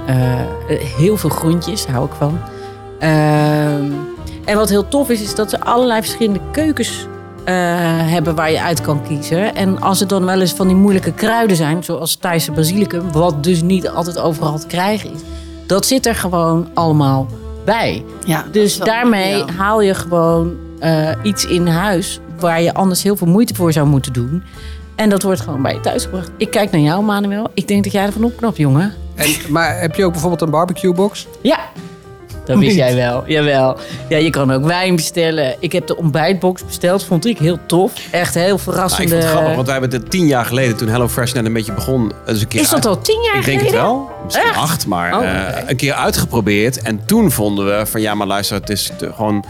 heel 0.97 1.17
veel 1.17 1.29
groentjes, 1.29 1.85
hou 1.85 2.05
ik 2.05 2.13
van. 2.17 2.39
Ehm, 2.99 3.91
en 4.45 4.55
wat 4.55 4.69
heel 4.69 4.87
tof 4.87 5.09
is, 5.09 5.21
is 5.21 5.35
dat 5.35 5.49
ze 5.49 5.61
allerlei 5.61 6.01
verschillende 6.01 6.39
keukens 6.51 7.07
hebben 8.05 8.35
waar 8.35 8.51
je 8.51 8.61
uit 8.61 8.81
kan 8.81 9.01
kiezen. 9.07 9.55
En 9.55 9.81
als 9.81 9.99
het 9.99 10.09
dan 10.09 10.25
wel 10.25 10.41
eens 10.41 10.53
van 10.53 10.67
die 10.67 10.75
moeilijke 10.75 11.13
kruiden 11.13 11.57
zijn, 11.57 11.83
zoals 11.83 12.15
Thaise 12.15 12.51
basilicum, 12.51 13.11
wat 13.11 13.43
dus 13.43 13.61
niet 13.61 13.89
altijd 13.89 14.19
overal 14.19 14.59
te 14.59 14.67
krijgen 14.67 15.13
is, 15.13 15.19
dat 15.65 15.85
zit 15.85 16.05
er 16.05 16.15
gewoon 16.15 16.67
allemaal 16.73 17.27
bij. 17.65 18.03
Ja, 18.25 18.45
Dus 18.51 18.77
daarmee 18.77 19.43
haal 19.57 19.81
je 19.81 19.93
gewoon 19.93 20.57
eh, 20.83 21.09
iets 21.23 21.45
in 21.45 21.67
huis 21.67 22.19
waar 22.39 22.61
je 22.61 22.73
anders 22.73 23.03
heel 23.03 23.15
veel 23.15 23.27
moeite 23.27 23.55
voor 23.55 23.73
zou 23.73 23.87
moeten 23.87 24.13
doen. 24.13 24.43
En 24.95 25.09
dat 25.09 25.23
wordt 25.23 25.41
gewoon 25.41 25.61
bij 25.61 25.73
je 25.73 25.79
thuis 25.79 26.03
gebracht. 26.03 26.31
Ik 26.37 26.51
kijk 26.51 26.71
naar 26.71 26.81
jou, 26.81 27.03
Manuel. 27.03 27.49
Ik 27.53 27.67
denk 27.67 27.83
dat 27.83 27.93
jij 27.93 28.05
ervan 28.05 28.23
opknapt, 28.23 28.57
jongen. 28.57 28.93
En, 29.15 29.29
maar 29.49 29.79
heb 29.79 29.95
je 29.95 30.05
ook 30.05 30.11
bijvoorbeeld 30.11 30.41
een 30.41 30.49
barbecue 30.49 30.93
box? 30.93 31.27
Ja, 31.41 31.59
dat 32.45 32.57
wist 32.57 32.75
jij 32.75 32.95
wel. 32.95 33.23
Jawel. 33.27 33.77
Ja, 34.09 34.17
je 34.17 34.29
kan 34.29 34.51
ook 34.51 34.63
wijn 34.65 34.95
bestellen. 34.95 35.55
Ik 35.59 35.71
heb 35.71 35.87
de 35.87 35.97
ontbijtbox 35.97 36.65
besteld. 36.65 37.03
Vond 37.03 37.25
ik 37.25 37.37
heel 37.37 37.57
tof. 37.65 37.93
Echt 38.11 38.33
heel 38.33 38.43
Nou, 38.43 38.53
ik 38.55 38.59
verrassende... 38.59 39.09
vond 39.09 39.21
het 39.23 39.31
grappig, 39.31 39.55
want 39.55 39.67
wij 39.67 39.79
hebben 39.79 39.99
het 40.01 40.11
tien 40.11 40.27
jaar 40.27 40.45
geleden, 40.45 40.77
toen 40.77 40.87
HelloFresh 40.87 41.33
net 41.33 41.45
een 41.45 41.53
beetje 41.53 41.73
begon, 41.73 42.11
eens 42.25 42.41
een 42.41 42.47
keer 42.47 42.61
Is 42.61 42.69
dat 42.69 42.75
uit- 42.75 42.97
al 42.97 43.01
tien 43.01 43.21
jaar 43.23 43.35
Ik 43.39 43.45
denk 43.45 43.57
geleden? 43.59 43.79
het 43.79 43.87
wel. 43.87 44.11
Misschien 44.23 44.45
Echt? 44.47 44.57
acht, 44.57 44.87
maar 44.87 45.17
Oh, 45.17 45.23
eh, 45.25 45.69
een 45.69 45.75
keer 45.75 45.93
uitgeprobeerd. 45.93 46.81
En 46.81 47.05
toen 47.05 47.31
vonden 47.31 47.65
we 47.77 47.85
van 47.85 48.01
ja, 48.01 48.13
maar 48.15 48.27
luister, 48.27 48.59
het 48.59 48.69
is 48.69 48.91
te- 48.97 49.11
gewoon. 49.15 49.45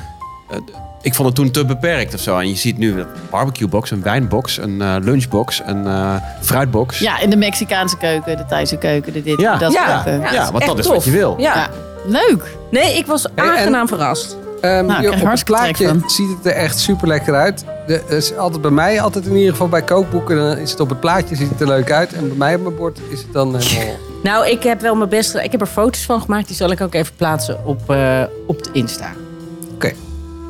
eh, 0.49 0.57
ik 1.03 1.13
vond 1.13 1.27
het 1.27 1.35
toen 1.37 1.51
te 1.51 1.65
beperkt 1.65 2.13
of 2.13 2.19
zo. 2.19 2.37
En 2.39 2.49
je 2.49 2.55
ziet 2.55 2.77
nu 2.77 2.99
een 2.99 3.05
barbecuebox, 3.29 3.91
een 3.91 4.01
wijnbox, 4.01 4.57
een 4.57 4.81
eh, 4.81 4.95
lunchbox, 5.01 5.61
een 5.65 5.87
eh, 5.87 6.15
fruitbox. 6.41 6.99
Ja, 6.99 7.19
in 7.19 7.29
de 7.29 7.35
Mexicaanse 7.37 7.97
keuken, 7.97 8.37
de 8.37 8.45
Thaise 8.45 8.77
keuken, 8.77 9.13
de 9.13 9.23
dit, 9.23 9.39
Ja. 9.41 9.55
dat 9.57 9.73
Ja, 9.73 10.01
keuken. 10.03 10.21
Ja, 10.21 10.33
Ja, 10.33 10.51
want 10.51 10.65
dat 10.65 10.77
is 10.79 10.85
tof. 10.85 10.93
wat 10.95 11.03
je 11.03 11.11
wil. 11.11 11.35
Ja. 11.37 11.55
Ja. 11.55 11.69
Leuk. 12.05 12.43
Nee, 12.71 12.97
ik 12.97 13.05
was 13.05 13.25
en- 13.35 13.43
aangenaam 13.43 13.87
verrast. 13.87 14.37
Nou, 14.61 14.85
krijg 14.85 15.21
op 15.21 15.29
het 15.29 15.43
plaatje 15.43 15.99
ziet 16.07 16.29
het 16.37 16.45
er 16.45 16.51
echt 16.51 16.79
super 16.79 17.07
lekker 17.07 17.35
uit. 17.35 17.63
De, 17.87 18.01
is 18.07 18.37
altijd 18.37 18.61
bij 18.61 18.71
mij, 18.71 19.01
altijd 19.01 19.25
in 19.25 19.35
ieder 19.35 19.51
geval 19.51 19.67
bij 19.69 19.81
kookboeken, 19.81 20.35
dan 20.37 20.57
is 20.57 20.71
het 20.71 20.79
op 20.79 20.89
het 20.89 20.99
plaatje, 20.99 21.35
ziet 21.35 21.49
het 21.49 21.61
er 21.61 21.67
leuk 21.67 21.91
uit. 21.91 22.13
En 22.13 22.27
bij 22.27 22.37
mij 22.37 22.55
op 22.55 22.61
mijn 22.61 22.75
bord 22.75 22.99
is 23.09 23.19
het 23.21 23.33
dan 23.33 23.55
helemaal... 23.57 23.95
Nou, 24.23 24.47
ik 24.47 24.63
heb 24.63 24.81
wel 24.81 24.95
mijn 24.95 25.09
best 25.09 25.29
gedaan. 25.29 25.45
Ik 25.45 25.51
heb 25.51 25.61
er 25.61 25.67
foto's 25.67 26.01
van 26.05 26.21
gemaakt. 26.21 26.47
Die 26.47 26.55
zal 26.55 26.71
ik 26.71 26.81
ook 26.81 26.93
even 26.93 27.15
plaatsen 27.15 27.65
op, 27.65 27.89
eh, 27.89 28.23
op 28.47 28.63
de 28.63 28.69
Insta. 28.73 29.11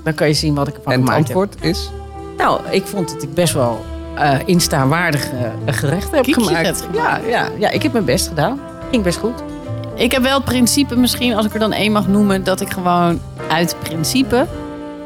Dan 0.04 0.14
kan 0.14 0.28
je 0.28 0.34
zien 0.34 0.54
wat 0.54 0.68
ik 0.68 0.76
ervan 0.76 0.94
En 0.94 1.00
het 1.00 1.10
gemaakt 1.10 1.26
antwoord 1.26 1.56
is? 1.62 1.90
heb. 1.90 2.38
Nou, 2.38 2.62
ik 2.70 2.86
vond 2.86 3.10
dat 3.14 3.24
ik 3.24 3.34
best 3.34 3.54
wel 3.54 3.86
eh 4.16 4.40
Insta-waardige 4.46 5.36
eh, 5.66 5.74
gerechten 5.74 6.16
heb 6.16 6.26
gemaakt. 6.26 6.82
gemaakt. 6.82 6.88
Ja, 6.94 7.18
ja, 7.18 7.50
ja, 7.58 7.70
ik 7.70 7.84
heb 7.84 7.92
mijn 7.92 8.06
best 8.06 8.28
gedaan. 8.28 8.60
Ging 8.92 9.04
best 9.04 9.18
goed. 9.18 9.44
Ik 9.96 10.12
heb 10.12 10.22
wel 10.22 10.36
het 10.36 10.46
principe 10.46 10.96
misschien, 10.96 11.34
als 11.34 11.46
ik 11.46 11.54
er 11.54 11.60
dan 11.60 11.72
één 11.74 11.92
mag 11.92 12.08
noemen, 12.08 12.44
dat 12.44 12.62
ik 12.62 12.70
gewoon 12.70 13.22
uit 13.50 13.76
principe 13.84 14.48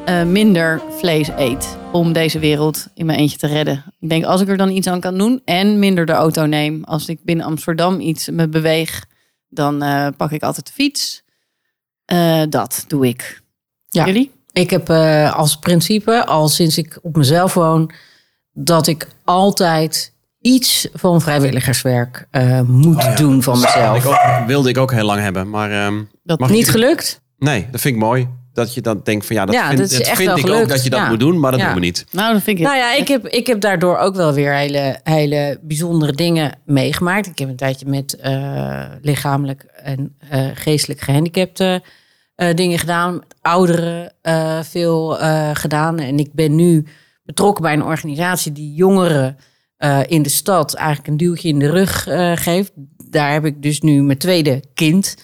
eh, 0.05 0.23
minder 0.23 0.81
vlees 0.97 1.29
eet. 1.37 1.77
Om 1.91 2.13
deze 2.13 2.39
wereld 2.39 2.87
in 2.93 3.05
mijn 3.05 3.19
eentje 3.19 3.37
te 3.37 3.47
redden. 3.47 3.83
Ik 3.99 4.09
denk, 4.09 4.25
als 4.25 4.41
ik 4.41 4.47
er 4.47 4.57
dan 4.57 4.69
iets 4.69 4.87
aan 4.87 4.99
kan 4.99 5.17
doen 5.17 5.41
en 5.45 5.79
minder 5.79 6.05
de 6.05 6.11
auto 6.11 6.45
neem. 6.45 6.83
Als 6.83 7.07
ik 7.09 7.19
binnen 7.23 7.45
Amsterdam 7.45 7.99
iets 7.99 8.29
me 8.29 8.47
beweeg, 8.49 9.05
dan 9.49 9.81
eh, 9.81 10.07
pak 10.17 10.31
ik 10.31 10.43
altijd 10.43 10.65
de 10.65 10.73
fiets. 10.73 11.23
Eh, 12.05 12.41
dat 12.49 12.85
doe 12.87 13.07
ik. 13.07 13.41
Ja. 13.87 14.05
Jullie? 14.05 14.31
Ik 14.57 14.69
heb 14.69 14.89
eh, 14.89 15.33
als 15.35 15.55
principe, 15.57 16.25
al 16.25 16.47
sinds 16.47 16.77
ik 16.77 16.99
op 17.01 17.15
mezelf 17.15 17.53
woon, 17.53 17.91
dat 18.53 18.87
ik 18.87 19.07
altijd 19.23 20.13
iets 20.41 20.87
van 20.93 21.21
vrijwilligerswerk 21.21 22.27
eh, 22.31 22.61
moet 22.61 23.17
doen 23.17 23.43
van 23.43 23.55
Ik 23.55 23.61
mezelf. 23.61 24.05
ook- 24.05 24.47
wilde 24.47 24.69
ik 24.69 24.77
ook 24.77 24.91
heel 24.91 25.05
lang 25.05 25.21
hebben, 25.21 25.49
maar 25.49 25.71
ehm, 25.71 26.03
Dat 26.23 26.39
mag 26.39 26.49
ik- 26.49 26.55
Niet 26.55 26.69
gelukt? 26.69 27.21
Nee, 27.37 27.67
dat 27.71 27.81
vind 27.81 27.95
ik 27.95 28.01
mooi. 28.01 28.27
Dat 28.53 28.73
je 28.73 28.81
dan 28.81 29.01
denkt 29.03 29.25
van 29.25 29.35
ja, 29.35 29.45
dat 29.45 29.55
Ja, 29.55 29.67
vind, 29.67 29.79
dat 29.79 29.89
is 29.91 29.97
dat 29.97 30.07
echt 30.07 30.15
vind 30.17 30.27
wel 30.27 30.37
ik 30.37 30.61
ook 30.61 30.69
dat 30.69 30.83
je 30.83 30.89
dat 30.89 30.99
Ja. 30.99 31.09
moet 31.09 31.19
doen, 31.19 31.39
maar 31.39 31.51
dat 31.51 31.59
Ja. 31.59 31.65
doen 31.65 31.75
we 31.75 31.79
niet. 31.81 32.05
Nou, 32.11 32.33
dat 32.33 32.43
vind 32.43 32.57
ik. 32.59 32.63
Nou 32.65 32.77
ja, 32.77 32.93
ik 32.95 33.07
heb, 33.07 33.27
ik 33.27 33.47
heb 33.47 33.59
daardoor 33.61 33.97
ook 33.97 34.15
wel 34.15 34.33
weer 34.33 34.53
hele, 34.53 34.99
hele 35.03 35.59
bijzondere 35.61 36.11
dingen 36.13 36.59
meegemaakt. 36.65 37.27
Ik 37.27 37.39
heb 37.39 37.49
een 37.49 37.55
tijdje 37.55 37.85
met 37.85 38.15
eh, 38.15 38.83
lichamelijk 39.01 39.63
en 39.83 40.15
eh, 40.29 40.45
geestelijk 40.53 40.99
gehandicapte 41.01 41.81
eh, 42.37 42.53
dingen 42.55 42.79
gedaan. 42.79 43.13
Met 43.13 43.35
ouderen 43.41 44.13
eh, 44.21 44.63
veel 44.63 45.19
eh, 45.19 45.49
gedaan. 45.53 45.99
En 45.99 46.19
ik 46.19 46.33
ben 46.33 46.55
nu 46.55 46.85
betrokken 47.23 47.63
bij 47.63 47.73
een 47.73 47.83
organisatie 47.83 48.51
die 48.51 48.73
jongeren 48.73 49.37
in 50.07 50.21
de 50.21 50.29
stad 50.29 50.73
eigenlijk 50.73 51.07
een 51.07 51.17
duwtje 51.17 51.47
in 51.47 51.59
de 51.59 51.69
rug 51.69 52.03
geeft. 52.43 52.71
Daar 53.09 53.31
heb 53.31 53.45
ik 53.45 53.61
dus 53.61 53.81
nu 53.81 54.03
mijn 54.03 54.17
tweede 54.17 54.63
kind 54.73 55.15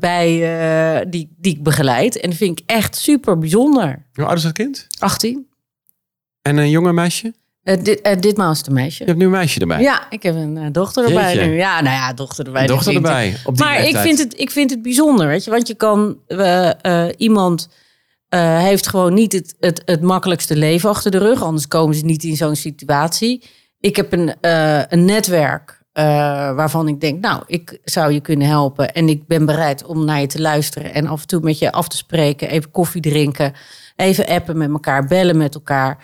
bij 0.00 1.06
die, 1.08 1.34
die 1.38 1.56
ik 1.56 1.62
begeleid. 1.62 2.20
En 2.20 2.28
dat 2.28 2.38
vind 2.38 2.58
ik 2.58 2.64
echt 2.66 2.96
super 2.96 3.38
bijzonder. 3.38 4.06
Hoe 4.12 4.24
oud 4.24 4.36
is 4.36 4.42
dat 4.42 4.52
kind? 4.52 4.86
18. 4.98 5.46
En 6.42 6.56
een 6.56 6.70
jonge 6.70 6.92
meisje? 6.92 7.34
Eh, 7.62 7.82
dit, 7.82 8.00
eh, 8.00 8.20
ditmaal 8.20 8.50
is 8.50 8.58
het 8.58 8.66
een 8.66 8.72
meisje. 8.72 8.98
Je 8.98 9.04
hebt 9.04 9.18
nu 9.18 9.24
een 9.24 9.30
meisje 9.30 9.60
erbij. 9.60 9.80
Ja, 9.80 10.06
ik 10.10 10.22
heb 10.22 10.34
een 10.34 10.56
eh, 10.56 10.66
dochter 10.72 11.04
erbij 11.04 11.34
Jeetje. 11.34 11.50
nu. 11.50 11.56
Ja, 11.56 11.80
nou 11.80 11.96
ja, 11.96 12.12
dochter 12.12 12.46
erbij. 12.46 12.60
Een 12.60 12.66
dochter 12.66 12.94
erbij. 12.94 13.36
Op 13.44 13.56
die 13.56 13.64
Maar 13.64 13.86
ik 13.86 13.96
vind, 13.96 14.18
het, 14.18 14.40
ik 14.40 14.50
vind 14.50 14.70
het 14.70 14.82
bijzonder, 14.82 15.26
weet 15.26 15.44
je. 15.44 15.50
Want 15.50 15.68
je 15.68 15.74
kan... 15.74 16.18
iemand 17.16 17.68
heeft 18.36 18.88
gewoon 18.88 19.14
niet 19.14 19.32
het, 19.32 19.54
het, 19.60 19.82
het 19.84 20.00
makkelijkste 20.00 20.56
leven 20.56 20.88
achter 20.88 21.10
de 21.10 21.18
rug. 21.18 21.42
Anders 21.42 21.68
komen 21.68 21.94
ze 21.94 22.04
niet 22.04 22.24
in 22.24 22.36
zo'n 22.36 22.56
situatie. 22.56 23.42
Ik 23.80 23.96
heb 23.96 24.12
een, 24.12 24.34
een 24.88 25.04
netwerk 25.04 25.82
waarvan 26.54 26.88
ik 26.88 27.00
denk... 27.00 27.20
Nou, 27.20 27.42
ik 27.46 27.78
zou 27.84 28.12
je 28.12 28.20
kunnen 28.20 28.46
helpen. 28.46 28.92
En 28.92 29.08
ik 29.08 29.26
ben 29.26 29.46
bereid 29.46 29.84
om 29.84 30.04
naar 30.04 30.20
je 30.20 30.26
te 30.26 30.40
luisteren. 30.40 30.94
En 30.94 31.06
af 31.06 31.20
en 31.20 31.26
toe 31.26 31.40
met 31.40 31.58
je 31.58 31.72
af 31.72 31.88
te 31.88 31.96
spreken. 31.96 32.50
Even 32.50 32.70
koffie 32.70 33.00
drinken. 33.00 33.52
Even 33.96 34.26
appen 34.26 34.56
met 34.56 34.70
elkaar. 34.70 35.04
Bellen 35.04 35.36
met 35.36 35.54
elkaar. 35.54 35.98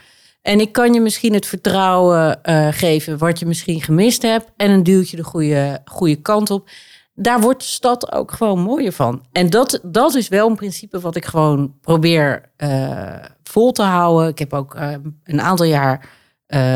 En 0.47 0.61
ik 0.61 0.73
kan 0.73 0.93
je 0.93 1.01
misschien 1.01 1.33
het 1.33 1.47
vertrouwen 1.47 2.43
eh, 2.43 2.69
geven 2.71 3.19
wat 3.19 3.39
je 3.39 3.47
misschien 3.47 3.81
gemist 3.83 4.23
hebt. 4.23 4.51
En 4.57 4.71
een 4.71 4.83
duwtje 4.83 5.17
de 5.17 5.25
goede, 5.25 5.81
goede 5.85 6.17
kant 6.17 6.51
op. 6.51 6.69
Daar 7.15 7.41
wordt 7.41 7.61
de 7.61 7.67
stad 7.67 8.13
ook 8.13 8.33
gewoon 8.33 8.61
mooier 8.61 8.93
van. 8.93 9.25
En 9.33 9.51
dat, 9.51 9.81
dat 9.83 10.15
is 10.15 10.29
wel 10.29 10.49
een 10.49 10.57
principe 10.57 11.01
wat 11.01 11.17
ik 11.17 11.25
gewoon 11.25 11.75
probeer 11.81 12.51
eh, 12.57 13.15
vol 13.43 13.73
te 13.73 13.83
houden. 13.83 14.29
Ik 14.29 14.39
heb 14.39 14.53
ook 14.53 14.75
eh, 14.75 14.93
een 15.25 15.41
aantal 15.41 15.67
jaar 15.67 16.09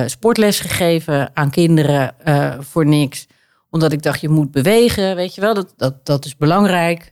sportles 0.07 0.61
gegeven 0.61 1.31
aan 1.35 1.51
kinderen 1.51 2.15
voor 2.61 2.87
niks. 2.87 3.27
Omdat 3.71 3.93
ik 3.93 4.03
dacht, 4.03 4.21
je 4.21 4.29
moet 4.29 4.51
bewegen, 4.51 5.17
weet 5.17 5.35
je 5.35 5.41
wel. 5.41 5.55
Dat, 5.55 5.73
dat, 5.77 6.07
dat 6.07 6.25
is 6.25 6.37
belangrijk. 6.37 7.11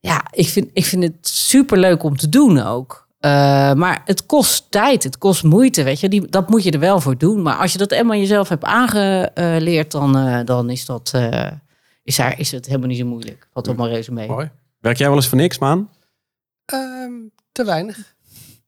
Ja, 0.00 0.24
ik 0.30 0.48
vind, 0.48 0.70
ik 0.72 0.84
vind 0.84 1.02
het 1.02 1.28
super 1.28 1.78
leuk 1.78 2.02
om 2.02 2.16
te 2.16 2.28
doen 2.28 2.62
ook. 2.62 3.01
Eh, 3.22 3.72
maar 3.72 4.02
het 4.04 4.26
kost 4.26 4.70
tijd, 4.70 5.04
het 5.04 5.18
kost 5.18 5.42
moeite, 5.42 5.82
weet 5.82 6.00
je. 6.00 6.08
Die, 6.08 6.26
dat 6.28 6.48
moet 6.48 6.62
je 6.62 6.70
er 6.70 6.78
wel 6.78 7.00
voor 7.00 7.18
doen. 7.18 7.42
Maar 7.42 7.56
als 7.56 7.72
je 7.72 7.78
dat 7.78 7.90
eenmaal 7.92 8.16
jezelf 8.16 8.48
hebt 8.48 8.64
aangeleerd, 8.64 9.90
dan, 9.90 10.16
eh, 10.16 10.40
dan 10.44 10.70
is, 10.70 10.84
dat, 10.86 11.10
eh, 11.14 11.50
is, 12.02 12.16
daar, 12.16 12.38
is 12.38 12.50
het 12.50 12.66
helemaal 12.66 12.88
niet 12.88 12.98
zo 12.98 13.04
moeilijk. 13.06 13.48
Wat 13.52 13.68
op 13.68 13.76
mijn 13.76 13.90
resume. 13.90 14.26
Mooi. 14.26 14.50
Werk 14.80 14.96
jij 14.96 15.06
wel 15.08 15.16
eens 15.16 15.28
voor 15.28 15.38
niks, 15.38 15.58
man? 15.58 15.88
Ehm, 16.64 17.12
te 17.52 17.64
weinig. 17.64 18.14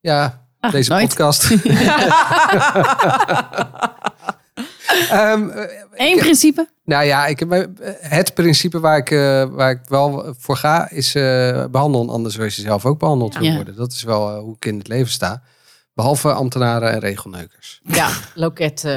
Ja, 0.01 0.43
Ah, 0.61 0.73
deze 0.73 0.91
nooit. 0.91 1.09
podcast. 1.09 1.43
Ehm, 5.11 5.49
eh, 5.49 5.65
Eén 5.95 6.19
principe. 6.19 6.69
nou 6.85 7.05
ja, 7.05 7.27
ik 7.27 7.39
heb, 7.39 7.53
eh, 7.53 7.63
het 8.01 8.35
principe 8.35 8.81
waar 8.81 8.97
ik, 8.99 9.11
eh, 9.11 9.45
waar 9.51 9.71
ik 9.71 9.81
wel 9.89 10.35
voor 10.39 10.57
ga 10.57 10.91
is 10.91 11.15
eh 11.15 11.65
behandelen 11.71 12.09
anders 12.09 12.35
zoals 12.35 12.57
je 12.57 12.63
zelf 12.63 12.87
ook 12.87 12.99
behandeld 12.99 13.35
wil 13.39 13.45
Ja. 13.49 13.55
worden. 13.55 13.77
Dat 13.77 13.93
is 13.93 14.03
wel 14.03 14.39
hoe 14.39 14.55
ik 14.57 14.65
in 14.65 14.79
het 14.79 14.89
leven 14.89 15.13
sta. 15.13 15.43
Behalve 15.95 16.33
ambtenaren 16.33 16.93
en 16.93 16.99
regelneukers. 16.99 17.81
Ja, 17.85 18.09
loket. 18.35 18.81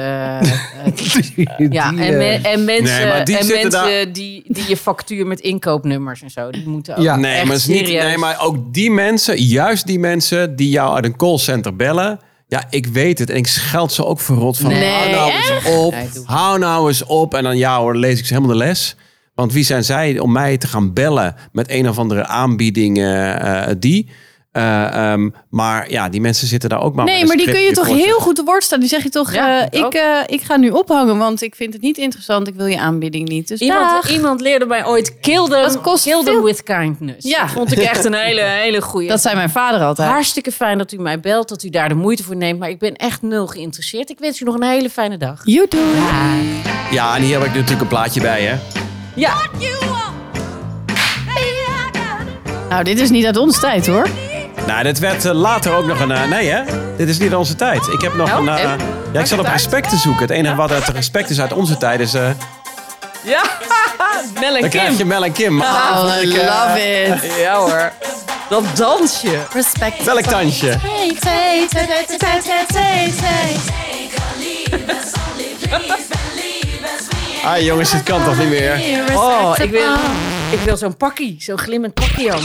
Die, 1.34 1.48
ja, 1.70 1.90
die, 1.90 2.00
en, 2.04 2.16
me- 2.16 2.40
en 2.42 2.64
mensen, 2.64 3.08
Nee, 3.08 3.22
die 3.24 3.38
en 3.38 3.46
mensen 3.46 4.12
die, 4.12 4.44
die 4.48 4.68
je 4.68 4.76
factuur 4.76 5.26
met 5.26 5.40
inkoopnummers 5.40 6.22
en 6.22 6.30
zo, 6.30 6.50
die 6.50 6.68
moeten 6.68 6.96
ook 6.96 7.02
Ja. 7.02 7.16
Nee, 7.16 7.34
echt 7.34 7.44
maar, 7.44 7.52
het 7.52 7.62
is 7.62 7.68
niet, 7.68 7.78
serieus. 7.86 8.04
nee, 8.04 8.18
maar 8.18 8.40
ook 8.40 8.74
die 8.74 8.90
mensen, 8.90 9.36
juist 9.36 9.86
die 9.86 9.98
mensen 9.98 10.56
die 10.56 10.68
jou 10.70 10.94
uit 10.94 11.04
een 11.04 11.16
callcenter 11.16 11.76
bellen. 11.76 12.20
Ja, 12.48 12.64
ik 12.70 12.86
weet 12.86 13.18
het. 13.18 13.30
En 13.30 13.36
ik 13.36 13.46
scheld 13.46 13.92
ze 13.92 14.04
ook 14.04 14.20
verrot 14.20 14.58
van. 14.58 14.70
Nee, 14.70 14.88
hou 14.88 15.10
nou 15.10 15.32
eens 15.32 15.76
op. 15.76 15.92
Nee, 15.92 16.08
hou 16.24 16.58
nou 16.58 16.88
eens 16.88 17.04
op. 17.04 17.34
En 17.34 17.42
dan 17.42 17.56
ja 17.56 17.78
hoor, 17.78 17.96
lees 17.96 18.18
ik 18.18 18.26
ze 18.26 18.34
helemaal 18.34 18.56
de 18.56 18.64
les. 18.64 18.96
Want 19.34 19.52
wie 19.52 19.64
zijn 19.64 19.84
zij 19.84 20.18
om 20.18 20.32
mij 20.32 20.56
te 20.56 20.66
gaan 20.66 20.92
bellen 20.92 21.34
met 21.52 21.70
een 21.70 21.88
of 21.88 21.98
andere 21.98 22.26
aanbieding 22.26 22.98
eh, 22.98 23.68
eh, 23.68 23.76
die. 23.78 24.08
Eh, 24.58 25.12
ehm, 25.12 25.28
maar 25.50 25.90
ja, 25.90 26.08
die 26.08 26.20
mensen 26.20 26.46
zitten 26.46 26.68
daar 26.68 26.82
ook 26.82 26.94
maar 26.94 27.04
Nee, 27.04 27.26
maar 27.26 27.36
die 27.36 27.50
kun 27.50 27.60
je 27.60 27.72
toch 27.72 27.86
heel 27.86 28.18
goed 28.18 28.36
te 28.36 28.42
woord 28.44 28.62
staan. 28.64 28.80
Die 28.80 28.88
zeg 28.88 29.02
je 29.02 29.08
toch, 29.08 29.32
Ja, 29.34 29.68
eh, 29.70 29.80
ik 29.80 29.94
eh, 29.94 30.02
ik 30.26 30.42
ga 30.42 30.56
nu 30.56 30.70
ophangen, 30.70 31.18
want 31.18 31.42
ik 31.42 31.54
vind 31.54 31.72
het 31.72 31.82
niet 31.82 31.98
interessant. 31.98 32.48
Ik 32.48 32.54
wil 32.54 32.66
je 32.66 32.78
aanbieding 32.78 33.28
niet. 33.28 33.48
Dus 33.48 33.60
Iemand, 33.60 34.08
iemand 34.08 34.40
leerde 34.40 34.66
mij 34.66 34.86
ooit 34.86 35.20
kill 35.20 35.44
them, 35.48 35.62
Dat 35.62 35.80
kost 35.80 36.04
kill 36.04 36.14
them 36.24 36.24
veel- 36.24 36.42
with 36.42 36.62
kindness. 36.62 37.28
Ja. 37.28 37.40
Dat 37.40 37.50
vond 37.50 37.72
ik 37.72 37.78
echt 37.78 38.04
een 38.04 38.14
hele, 38.14 38.40
hele 38.40 38.80
goeie. 38.82 39.08
Dat 39.08 39.20
zei 39.20 39.34
mijn 39.34 39.50
vader 39.50 39.80
altijd. 39.80 40.10
Hartstikke 40.10 40.52
fijn 40.52 40.78
dat 40.78 40.92
u 40.92 40.98
mij 40.98 41.20
belt, 41.20 41.48
dat 41.48 41.62
u 41.62 41.68
daar 41.70 41.88
de 41.88 41.94
moeite 41.94 42.22
voor 42.22 42.36
neemt. 42.36 42.58
Maar 42.58 42.68
ik 42.70 42.78
ben 42.78 42.96
echt 42.96 43.22
nul 43.22 43.46
geïnteresseerd. 43.46 44.10
Ik 44.10 44.18
wens 44.18 44.40
u 44.40 44.44
nog 44.44 44.54
een 44.54 44.62
hele 44.62 44.90
fijne 44.90 45.16
dag. 45.16 45.40
You 45.44 45.66
do 45.68 45.78
it. 45.78 45.94
Ja, 46.90 47.16
en 47.16 47.22
hier 47.22 47.38
heb 47.38 47.48
ik 47.48 47.54
natuurlijk 47.54 47.80
een 47.80 47.86
plaatje 47.88 48.20
bij, 48.20 48.42
hè? 48.42 48.56
Ja, 49.14 49.34
Nou, 52.68 52.84
dit 52.84 53.00
is 53.00 53.10
niet 53.10 53.24
uit 53.26 53.36
onze 53.36 53.60
tijd 53.60 53.86
hoor. 53.86 54.08
Nou, 54.68 54.82
dit 54.82 54.98
werd 54.98 55.24
eh, 55.24 55.32
later 55.32 55.72
ook 55.72 55.86
nog 55.86 56.00
een... 56.00 56.10
eh, 56.10 56.24
nee, 56.24 56.48
hè? 56.50 56.62
Dit 56.96 57.08
is 57.08 57.18
niet 57.18 57.34
onze 57.34 57.54
tijd. 57.54 57.86
Ik 57.92 58.00
heb 58.00 58.14
nog 58.14 58.28
Nou, 58.28 58.48
een... 58.48 58.56
eh, 58.56 58.70
en? 58.70 58.78
ja, 59.12 59.20
ik 59.20 59.26
zat 59.26 59.38
op 59.38 59.46
respect 59.46 59.88
te 59.88 59.96
zoeken. 59.96 60.20
Het 60.22 60.30
enige 60.30 60.54
wat 60.54 60.72
uit 60.72 60.88
respect 60.88 61.30
is 61.30 61.40
uit 61.40 61.52
onze 61.52 61.76
tijd 61.76 62.00
is... 62.00 62.14
eh, 62.14 62.30
ja. 63.22 63.42
Mel 64.40 64.54
en 64.54 64.60
dan 64.60 64.70
krijg 64.70 64.90
je 64.90 64.96
Kim. 64.96 65.06
Mel 65.06 65.24
en 65.24 65.32
Kim. 65.32 65.62
Ah, 65.62 65.68
Oh, 65.68 65.98
vond 66.00 66.22
I 66.24 66.28
ik, 66.28 66.36
love 66.36 66.80
it. 66.80 67.36
Ja 67.38 67.56
hoor. 67.58 67.92
Dat 68.48 68.62
dansje. 68.76 69.38
Respect. 69.52 70.04
Welk 70.04 70.28
dansje? 70.30 70.76
Ah, 77.44 77.60
jongens, 77.60 77.90
dit 77.90 78.02
kan 78.02 78.24
toch 78.24 78.38
niet 78.38 78.48
meer? 78.48 78.80
Oh, 79.14 79.52
ik 79.56 79.70
wil, 79.70 79.92
ik 80.50 80.58
wil 80.64 80.76
zo'n 80.76 80.96
pakkie. 80.96 81.36
Zo'n 81.40 81.58
glimmend 81.58 81.94
pakkie 81.94 82.32
aan. 82.32 82.42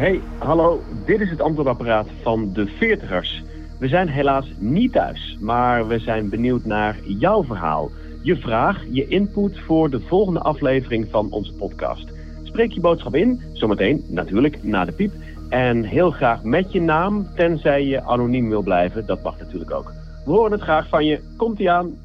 Hey, 0.00 0.20
hallo. 0.38 0.82
Dit 1.06 1.20
is 1.20 1.30
het 1.30 1.40
antwoordapparaat 1.40 2.06
van 2.22 2.52
de 2.52 2.66
Veertigers. 2.66 3.42
We 3.78 3.88
zijn 3.88 4.08
helaas 4.08 4.52
niet 4.58 4.92
thuis, 4.92 5.36
maar 5.40 5.86
we 5.86 5.98
zijn 5.98 6.28
benieuwd 6.28 6.64
naar 6.64 6.96
jouw 7.04 7.44
verhaal. 7.44 7.90
Je 8.22 8.36
vraag, 8.36 8.84
je 8.90 9.08
input 9.08 9.58
voor 9.58 9.90
de 9.90 10.00
volgende 10.00 10.40
aflevering 10.40 11.06
van 11.10 11.30
onze 11.30 11.52
podcast. 11.52 12.08
Spreek 12.42 12.72
je 12.72 12.80
boodschap 12.80 13.14
in, 13.14 13.42
zometeen 13.52 14.04
natuurlijk 14.08 14.62
na 14.62 14.84
de 14.84 14.92
piep. 14.92 15.12
En 15.48 15.84
heel 15.84 16.10
graag 16.10 16.42
met 16.42 16.72
je 16.72 16.80
naam, 16.80 17.26
tenzij 17.34 17.84
je 17.84 18.02
anoniem 18.02 18.48
wil 18.48 18.62
blijven. 18.62 19.06
Dat 19.06 19.22
mag 19.22 19.38
natuurlijk 19.38 19.70
ook. 19.70 19.92
We 20.24 20.30
horen 20.30 20.52
het 20.52 20.62
graag 20.62 20.88
van 20.88 21.04
je. 21.04 21.20
Komt-ie 21.36 21.70
aan. 21.70 21.98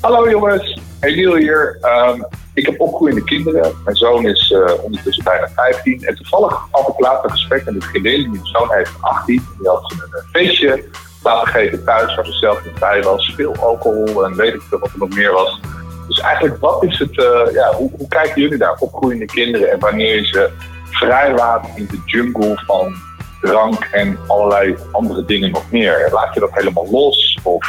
Hallo 0.00 0.30
jongens, 0.30 0.80
Emiel 1.00 1.36
hier. 1.36 1.78
Ehm, 1.80 2.20
ik 2.60 2.66
heb 2.66 2.80
opgroeiende 2.80 3.24
kinderen. 3.24 3.72
Mijn 3.84 3.96
zoon 3.96 4.26
is 4.26 4.50
eh, 4.50 4.84
ondertussen 4.84 5.24
bijna 5.24 5.48
15. 5.54 6.04
En 6.04 6.14
toevallig 6.14 6.66
had 6.70 6.88
ik 6.88 7.00
laatst 7.00 7.24
een 7.24 7.30
gesprek 7.30 7.64
met 7.64 7.74
een 7.74 7.82
vriendin. 7.82 8.30
Mijn 8.30 8.46
zoon 8.46 8.72
heeft 8.72 8.92
18. 9.00 9.42
Die 9.58 9.68
had 9.68 9.92
een 9.92 9.98
eh, 9.98 10.24
feestje 10.32 10.84
laten 11.22 11.48
geven 11.48 11.84
thuis 11.84 12.14
waar 12.14 12.26
ze 12.26 12.32
zelf 12.32 12.64
niet 12.64 12.78
bij 12.78 13.02
was. 13.02 13.32
Veel 13.36 13.56
alcohol 13.56 14.24
en 14.24 14.36
weet 14.36 14.54
ik 14.54 14.60
veel 14.60 14.78
wat 14.78 14.92
er 14.92 14.98
nog 14.98 15.14
meer 15.14 15.32
was. 15.32 15.60
Dus 16.08 16.20
eigenlijk, 16.20 16.60
wat 16.60 16.84
is 16.84 16.98
het, 16.98 17.18
eh, 17.18 17.52
ja, 17.52 17.72
hoe, 17.74 17.90
hoe 17.98 18.08
kijken 18.08 18.42
jullie 18.42 18.58
daar? 18.58 18.76
Opgroeiende 18.78 19.26
kinderen 19.26 19.70
en 19.70 19.78
wanneer 19.78 20.14
je 20.14 20.26
ze 20.26 20.50
vrijlaat 20.90 21.66
in 21.74 21.86
de 21.90 22.00
jungle 22.04 22.62
van 22.66 22.94
drank 23.40 23.88
en 23.92 24.18
allerlei 24.26 24.76
andere 24.92 25.24
dingen 25.24 25.50
nog 25.50 25.70
meer. 25.70 26.08
Laat 26.12 26.34
je 26.34 26.40
dat 26.40 26.52
helemaal 26.52 26.90
los 26.90 27.38
of 27.42 27.66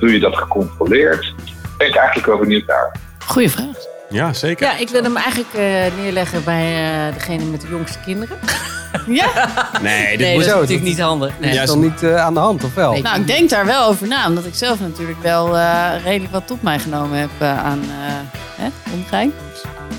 doe 0.00 0.12
je 0.12 0.18
dat 0.18 0.36
gecontroleerd? 0.36 1.34
Ben 1.78 1.92
eigenlijk 1.92 2.26
wel 2.26 2.38
benieuwd 2.38 2.66
naar. 2.66 3.08
Goeie 3.30 3.50
vraag. 3.50 3.66
Ja, 4.10 4.32
zeker. 4.32 4.66
Ja, 4.66 4.76
ik 4.76 4.88
wil 4.88 5.02
hem 5.02 5.16
eigenlijk 5.16 5.54
eh, 5.54 6.02
neerleggen 6.02 6.44
bij 6.44 6.64
eh, 7.08 7.14
degene 7.14 7.44
met 7.44 7.60
de 7.60 7.68
jongste 7.68 7.98
kinderen. 8.04 8.36
Ja, 9.06 9.48
Nee, 9.82 10.08
dit 10.16 10.18
Nee, 10.26 10.34
moet... 10.34 10.44
dat 10.44 10.52
is 10.54 10.60
natuurlijk 10.60 10.70
dat- 10.80 10.80
niet 10.88 11.00
handig. 11.00 11.32
Nee. 11.40 11.50
is 11.50 11.56
Ja, 11.56 11.64
dan 11.64 11.80
niet 11.80 12.02
eh, 12.02 12.16
aan 12.24 12.34
de 12.34 12.40
hand, 12.40 12.64
of 12.64 12.74
wel? 12.74 12.92
Nee. 12.92 13.02
nou 13.02 13.20
ik 13.20 13.26
denk 13.26 13.50
daar 13.50 13.66
wel 13.66 13.84
over 13.86 14.06
na. 14.08 14.26
Omdat 14.26 14.44
ik 14.44 14.54
zelf 14.54 14.80
natuurlijk 14.80 15.22
wel 15.22 15.56
eh, 15.58 15.88
redelijk 16.04 16.32
wat 16.32 16.46
tot 16.46 16.62
mij 16.62 16.78
genomen 16.78 17.18
heb 17.18 17.30
eh, 17.38 17.64
aan 17.64 17.80
eh 17.82 18.14
hè, 18.56 18.68
omgein. 18.94 19.32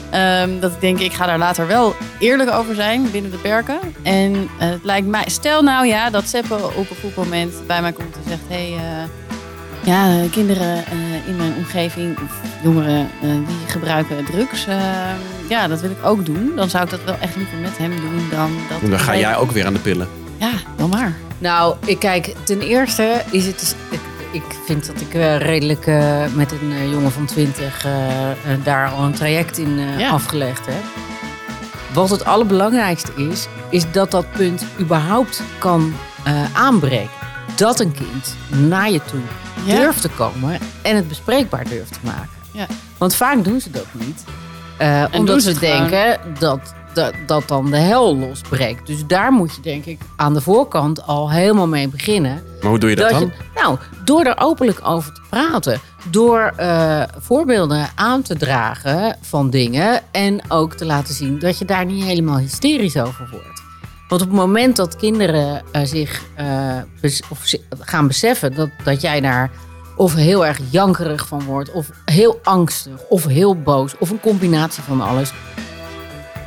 Ehm, 0.09 0.59
dat 0.59 0.71
ik 0.71 0.81
denk, 0.81 0.99
ik 0.99 1.13
ga 1.13 1.25
daar 1.25 1.37
later 1.37 1.67
wel 1.67 1.95
eerlijk 2.19 2.51
over 2.51 2.75
zijn 2.75 3.11
binnen 3.11 3.31
de 3.31 3.37
perken. 3.37 3.79
En 4.03 4.49
eh, 4.59 4.69
het 4.69 4.83
lijkt 4.83 5.07
mij, 5.07 5.23
stel 5.25 5.61
nou 5.61 5.85
ja, 5.87 6.09
dat 6.09 6.27
Seppe 6.27 6.55
op 6.55 6.89
een 6.89 6.97
goed 7.03 7.15
moment 7.15 7.67
bij 7.67 7.81
mij 7.81 7.91
komt 7.91 8.15
en 8.15 8.21
zegt: 8.27 8.41
Hé, 8.47 8.71
hey, 8.71 8.77
eh, 8.77 9.03
ja, 9.83 10.07
eh, 10.21 10.31
kinderen 10.31 10.85
eh, 10.85 11.27
in 11.27 11.35
mijn 11.35 11.53
omgeving, 11.57 12.17
of 12.17 12.31
jongeren, 12.63 13.09
eh, 13.21 13.29
die 13.29 13.67
gebruiken 13.67 14.25
drugs. 14.25 14.65
ja, 15.49 15.67
dat 15.67 15.81
wil 15.81 15.89
ik 15.91 16.05
ook 16.05 16.25
doen. 16.25 16.51
Dan 16.55 16.69
zou 16.69 16.83
ik 16.83 16.89
dat 16.89 17.03
wel 17.05 17.15
echt 17.19 17.35
liever 17.35 17.57
met 17.57 17.77
hem 17.77 17.95
doen 17.95 18.27
dan 18.29 18.51
dat. 18.69 18.89
Dan 18.89 18.99
ga 18.99 19.17
jij 19.17 19.35
ook 19.37 19.51
weer 19.51 19.65
aan 19.65 19.73
de 19.73 19.79
pillen. 19.79 20.07
Ja, 20.37 20.51
dan 20.77 20.89
maar. 20.89 21.13
Nou, 21.37 21.75
ik 21.85 21.99
kijk, 21.99 22.35
ten 22.43 22.61
eerste 22.61 23.21
is 23.31 23.45
het. 23.45 23.59
dus- 23.59 23.75
Ik, 23.89 23.99
ik 24.31 24.43
vind 24.65 24.85
dat 24.87 25.01
ik 25.01 25.13
eh, 25.13 25.37
redelijk 25.37 25.87
eh, 25.87 26.23
met 26.33 26.51
een 26.51 26.89
jongen 26.89 27.11
van 27.11 27.25
20 27.25 27.85
eh, 27.85 27.91
eh, 28.31 28.35
daar 28.63 28.89
al 28.89 29.03
een 29.03 29.13
traject 29.13 29.57
in 29.57 29.79
eh, 29.79 29.99
Ja. 29.99 30.09
afgelegd 30.09 30.65
heb. 30.65 30.83
Wat 31.93 32.09
het 32.09 32.25
allerbelangrijkste 32.25 33.11
is, 33.15 33.47
is 33.69 33.91
dat 33.91 34.11
dat 34.11 34.31
punt 34.31 34.65
überhaupt 34.79 35.41
kan 35.57 35.93
eh, 36.23 36.33
aanbreken. 36.53 37.09
Dat 37.55 37.79
een 37.79 37.91
kind 37.91 38.35
naar 38.69 38.91
je 38.91 39.01
toe 39.05 39.19
Ja. 39.65 39.76
durft 39.76 40.02
te 40.02 40.10
komen 40.10 40.60
en 40.82 40.95
het 40.95 41.08
bespreekbaar 41.08 41.63
durft 41.69 41.93
te 41.93 42.00
maken. 42.04 42.30
Ja. 42.52 42.65
Want 42.97 43.15
vaak 43.15 43.43
doen 43.43 43.62
ze 43.62 43.71
dat 43.71 43.86
niet. 43.91 44.24
Eh, 44.78 45.04
omdat 45.12 45.41
ze 45.43 45.56
gewoon. 45.56 45.88
denken 45.89 46.19
dat, 46.39 46.74
dat, 46.93 47.13
dat 47.28 47.47
dan 47.47 47.71
de 47.71 47.78
hel 47.78 48.17
losbreekt. 48.17 48.88
Dus 48.88 49.06
daar 49.08 49.32
moet 49.32 49.56
je 49.56 49.62
denk 49.62 49.86
ik 49.86 49.99
aan 50.16 50.34
de 50.34 50.41
voorkant 50.41 51.07
al 51.07 51.32
helemaal 51.32 51.68
mee 51.68 51.88
beginnen. 51.88 52.43
Maar 52.62 52.70
hoe 52.70 52.80
doe 52.80 52.89
je 52.89 52.95
dat, 52.95 53.09
Dat 53.09 53.20
dan? 53.20 53.32
je- 53.53 53.59
nou, 53.62 53.78
door 54.05 54.24
er 54.26 54.38
openlijk 54.39 54.80
over 54.84 55.14
te 55.14 55.22
praten. 55.30 55.80
Door 56.09 56.53
eh, 56.55 57.03
voorbeelden 57.20 57.89
aan 57.95 58.22
te 58.22 58.36
dragen 58.38 59.18
van 59.22 59.49
dingen. 59.49 60.01
En 60.12 60.41
ook 60.47 60.74
te 60.74 60.86
laten 60.86 61.14
zien 61.14 61.39
dat 61.39 61.57
je 61.57 61.66
daar 61.66 61.86
niet 61.86 62.03
helemaal 62.03 62.38
hysterisch 62.38 62.97
over 62.97 63.28
wordt. 63.32 63.61
Want 64.12 64.24
op 64.24 64.30
het 64.30 64.38
moment 64.38 64.76
dat 64.76 64.95
kinderen 64.95 65.62
eh, 65.72 65.82
zich 65.84 66.24
eh, 66.36 66.78
of 67.30 67.53
gaan 67.80 68.07
beseffen 68.07 68.53
dat, 68.55 68.70
dat 68.84 69.01
jij 69.01 69.22
daar 69.22 69.51
of 69.95 70.16
heel 70.16 70.45
erg 70.45 70.59
jankerig 70.70 71.28
van 71.28 71.43
wordt, 71.43 71.72
of 71.72 71.89
heel 72.05 72.39
angstig, 72.43 72.93
of 73.09 73.26
heel 73.26 73.55
boos, 73.55 73.97
of 73.99 74.09
een 74.09 74.20
combinatie 74.20 74.84
van 74.84 75.01
alles. 75.01 75.34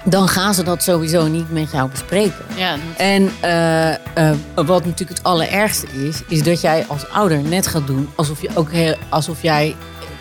dan 0.05 0.29
gaan 0.29 0.55
ze 0.55 0.63
dat 0.63 0.83
sowieso 0.83 1.27
niet 1.27 1.53
met 1.53 1.71
jou 1.71 1.91
bespreken. 1.91 2.45
Ja, 2.57 2.77
En 2.97 3.31
eh, 3.41 4.35
wat 4.55 4.85
natuurlijk 4.85 5.19
het 5.19 5.23
allerergste 5.23 5.87
is, 5.87 6.23
is 6.29 6.43
dat 6.43 6.61
jij 6.61 6.85
als 6.89 7.09
ouder 7.09 7.43
net 7.43 7.67
gaat 7.67 7.87
doen 7.87 8.09
alsof, 8.15 8.43
je 8.43 8.51
ook 8.55 8.73
heel, 8.73 8.95
alsof 9.09 9.43
jij 9.43 9.77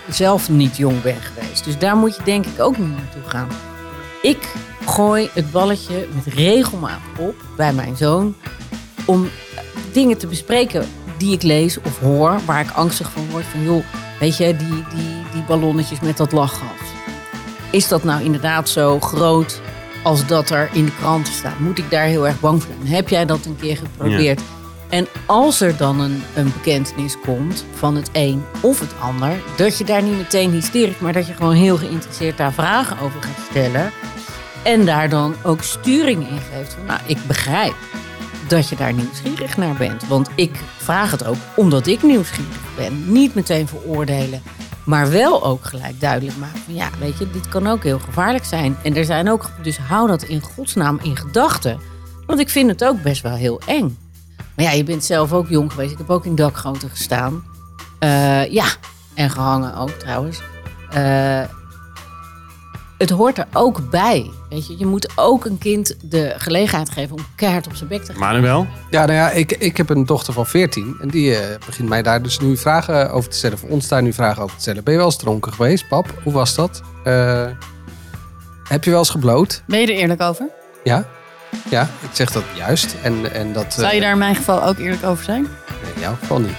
zelf 0.09 0.49
niet 0.49 0.77
jong 0.77 1.01
bent 1.01 1.21
geweest. 1.21 1.63
Dus 1.63 1.77
daar 1.77 1.95
moet 1.95 2.15
je 2.15 2.23
denk 2.23 2.45
ik 2.45 2.61
ook 2.61 2.77
niet 2.77 2.97
naartoe 2.97 3.29
gaan. 3.29 3.47
Ik 4.23 4.53
gooi 4.85 5.29
het 5.33 5.51
balletje 5.51 6.07
met 6.13 6.33
regelmaat 6.33 6.99
op 7.17 7.35
bij 7.55 7.73
mijn 7.73 7.97
zoon 7.97 8.35
om 9.05 9.29
dingen 9.91 10.17
te 10.17 10.27
bespreken 10.27 10.87
die 11.17 11.33
ik 11.33 11.43
lees 11.43 11.77
of 11.77 11.99
hoor, 11.99 12.39
waar 12.45 12.61
ik 12.61 12.71
angstig 12.71 13.11
van 13.11 13.29
word. 13.29 13.45
Van 13.45 13.63
joh, 13.63 13.83
weet 14.19 14.37
je, 14.37 14.55
die, 14.55 14.67
die, 14.67 15.23
die 15.33 15.43
ballonnetjes 15.47 15.99
met 15.99 16.17
dat 16.17 16.31
lachgas. 16.31 16.87
Is 17.71 17.87
dat 17.87 18.03
nou 18.03 18.23
inderdaad 18.23 18.69
zo 18.69 18.99
groot 18.99 19.61
als 20.03 20.27
dat 20.27 20.49
er 20.49 20.69
in 20.73 20.85
de 20.85 20.95
kranten 20.95 21.33
staat? 21.33 21.59
Moet 21.59 21.77
ik 21.77 21.89
daar 21.89 22.05
heel 22.05 22.27
erg 22.27 22.39
bang 22.39 22.63
voor 22.63 22.73
zijn? 22.77 22.93
Heb 22.93 23.09
jij 23.09 23.25
dat 23.25 23.45
een 23.45 23.57
keer 23.59 23.77
geprobeerd? 23.77 24.41
En 24.93 25.07
als 25.25 25.61
er 25.61 25.77
dan 25.77 25.99
een, 25.99 26.23
een 26.35 26.53
bekentenis 26.53 27.19
komt 27.19 27.65
van 27.73 27.95
het 27.95 28.09
een 28.11 28.43
of 28.61 28.79
het 28.79 28.99
ander, 28.99 29.41
dat 29.57 29.77
je 29.77 29.83
daar 29.83 30.03
niet 30.03 30.17
meteen 30.17 30.51
hysterisch, 30.51 30.99
maar 30.99 31.13
dat 31.13 31.27
je 31.27 31.33
gewoon 31.33 31.53
heel 31.53 31.77
geïnteresseerd 31.77 32.37
daar 32.37 32.53
vragen 32.53 32.99
over 32.99 33.23
gaat 33.23 33.45
stellen. 33.49 33.91
En 34.63 34.85
daar 34.85 35.09
dan 35.09 35.35
ook 35.43 35.61
sturing 35.61 36.27
in 36.29 36.39
geeft. 36.51 36.73
Van, 36.73 36.85
nou, 36.85 36.99
ik 37.05 37.17
begrijp 37.27 37.75
dat 38.47 38.69
je 38.69 38.75
daar 38.75 38.93
nieuwsgierig 38.93 39.57
naar 39.57 39.75
bent. 39.75 40.07
Want 40.07 40.29
ik 40.35 40.59
vraag 40.77 41.11
het 41.11 41.25
ook 41.25 41.37
omdat 41.55 41.87
ik 41.87 42.03
nieuwsgierig 42.03 42.75
ben. 42.75 43.11
Niet 43.11 43.35
meteen 43.35 43.67
veroordelen. 43.67 44.41
Maar 44.85 45.11
wel 45.11 45.43
ook 45.43 45.65
gelijk 45.65 45.99
duidelijk 45.99 46.37
maken 46.37 46.59
van 46.65 46.73
ja, 46.73 46.89
weet 46.99 47.17
je, 47.17 47.29
dit 47.29 47.47
kan 47.47 47.67
ook 47.67 47.83
heel 47.83 47.99
gevaarlijk 47.99 48.45
zijn. 48.45 48.77
En 48.83 48.95
er 48.95 49.05
zijn 49.05 49.29
ook, 49.29 49.49
dus 49.61 49.77
hou 49.77 50.07
dat 50.07 50.23
in 50.23 50.41
godsnaam 50.41 50.99
in 51.01 51.17
gedachten. 51.17 51.79
Want 52.25 52.39
ik 52.39 52.49
vind 52.49 52.69
het 52.69 52.83
ook 52.83 53.01
best 53.01 53.21
wel 53.21 53.35
heel 53.35 53.61
eng. 53.65 54.02
Maar 54.55 54.65
ja, 54.65 54.71
je 54.71 54.83
bent 54.83 55.03
zelf 55.03 55.33
ook 55.33 55.49
jong 55.49 55.71
geweest. 55.71 55.91
Ik 55.91 55.97
heb 55.97 56.09
ook 56.09 56.25
in 56.25 56.35
dakgoten 56.35 56.89
gestaan. 56.89 57.45
Eh, 57.99 58.51
ja, 58.51 58.65
en 59.13 59.29
gehangen 59.29 59.75
ook 59.75 59.89
trouwens. 59.89 60.41
Eh, 60.89 61.41
het 62.97 63.09
hoort 63.09 63.37
er 63.37 63.47
ook 63.53 63.89
bij. 63.89 64.31
Weet 64.49 64.67
je, 64.67 64.77
je 64.77 64.85
moet 64.85 65.11
ook 65.15 65.45
een 65.45 65.57
kind 65.57 65.95
de 66.01 66.33
gelegenheid 66.37 66.89
geven 66.89 67.15
om 67.15 67.25
keihard 67.35 67.67
op 67.67 67.75
zijn 67.75 67.89
bek 67.89 68.03
te 68.03 68.11
gaan. 68.11 68.21
Manuel? 68.21 68.67
Ja, 68.89 69.05
nou 69.05 69.17
ja, 69.17 69.29
ik, 69.29 69.51
ik 69.51 69.77
heb 69.77 69.89
een 69.89 70.05
dochter 70.05 70.33
van 70.33 70.45
14 70.45 70.97
en 71.01 71.07
die 71.07 71.35
eh, 71.35 71.57
begint 71.65 71.89
mij 71.89 72.01
daar 72.01 72.21
dus 72.21 72.39
nu 72.39 72.57
vragen 72.57 73.11
over 73.11 73.29
te 73.29 73.37
stellen. 73.37 73.57
Of 73.57 73.69
ons 73.69 73.87
daar 73.87 74.01
nu 74.01 74.13
vragen 74.13 74.43
over 74.43 74.55
te 74.55 74.61
stellen. 74.61 74.83
Ben 74.83 74.93
je 74.93 74.99
wel 74.99 75.07
eens 75.09 75.17
dronken 75.17 75.53
geweest, 75.53 75.87
pap? 75.87 76.13
Hoe 76.23 76.33
was 76.33 76.55
dat? 76.55 76.81
Eh, 77.03 77.47
heb 78.63 78.83
je 78.83 78.89
wel 78.89 78.99
eens 78.99 79.09
gebloot? 79.09 79.63
ben 79.67 79.79
je 79.79 79.87
er 79.87 79.93
eerlijk 79.93 80.21
over? 80.21 80.49
Ja? 80.83 81.07
Ja, 81.69 81.81
ik 82.01 82.09
zeg 82.11 82.31
dat 82.31 82.43
juist. 82.55 82.95
En, 83.01 83.33
en 83.33 83.53
dat, 83.53 83.65
Zou 83.73 83.87
je 83.87 83.93
eh, 83.93 84.01
daar 84.01 84.11
in 84.11 84.17
mijn 84.17 84.35
geval 84.35 84.63
ook 84.63 84.77
eerlijk 84.77 85.05
over 85.05 85.23
zijn? 85.23 85.41
Nee, 85.41 85.93
in 85.95 86.01
jouw 86.01 86.15
geval 86.19 86.39
niet. 86.39 86.55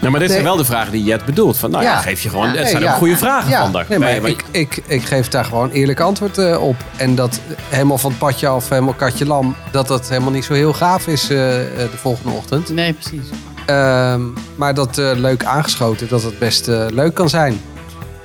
Nou, 0.00 0.10
maar 0.10 0.20
dit 0.20 0.30
zijn 0.30 0.42
Nee. 0.42 0.52
wel 0.52 0.58
de 0.62 0.68
vragen 0.68 0.92
die 0.92 1.04
Jet 1.04 1.24
bedoelt. 1.24 1.58
Van, 1.58 1.70
nou 1.70 1.82
ja, 1.84 1.90
Ja. 1.92 1.98
geef 2.00 2.20
je 2.22 2.28
gewoon... 2.28 2.52
Ja. 2.52 2.58
het 2.58 2.68
zijn 2.68 2.82
ook 2.82 2.88
ja. 2.88 2.94
goede 2.94 3.16
vragen 3.16 3.50
Ja, 3.50 3.62
van 3.62 3.72
daar. 3.72 3.84
nee, 3.88 3.98
maar 3.98 4.10
Nee, 4.10 4.20
maar- 4.20 4.30
ik, 4.30 4.44
ik, 4.50 4.82
ik 4.86 5.02
geef 5.04 5.28
daar 5.28 5.44
gewoon 5.44 5.70
eerlijk 5.70 6.00
antwoord 6.00 6.38
eh, 6.38 6.62
op. 6.62 6.76
En 6.96 7.14
dat 7.14 7.40
helemaal 7.68 7.98
van 7.98 8.10
het 8.10 8.18
padje 8.18 8.46
af, 8.48 8.68
helemaal 8.68 8.94
katje 8.94 9.26
lam, 9.26 9.56
dat 9.70 9.88
dat 9.88 10.08
helemaal 10.08 10.30
niet 10.30 10.44
zo 10.44 10.52
heel 10.52 10.72
gaaf 10.72 11.06
is 11.06 11.22
eh, 11.22 11.28
de 11.28 11.88
volgende 11.96 12.32
ochtend. 12.36 12.68
Nee, 12.68 12.92
precies. 12.92 13.26
Ehm, 13.66 14.20
maar 14.56 14.74
dat 14.74 14.98
eh, 14.98 15.10
leuk 15.14 15.44
aangeschoten, 15.44 16.08
dat 16.08 16.22
het 16.22 16.38
best 16.38 16.68
eh, 16.68 16.84
leuk 16.90 17.14
kan 17.14 17.28
zijn. 17.28 17.60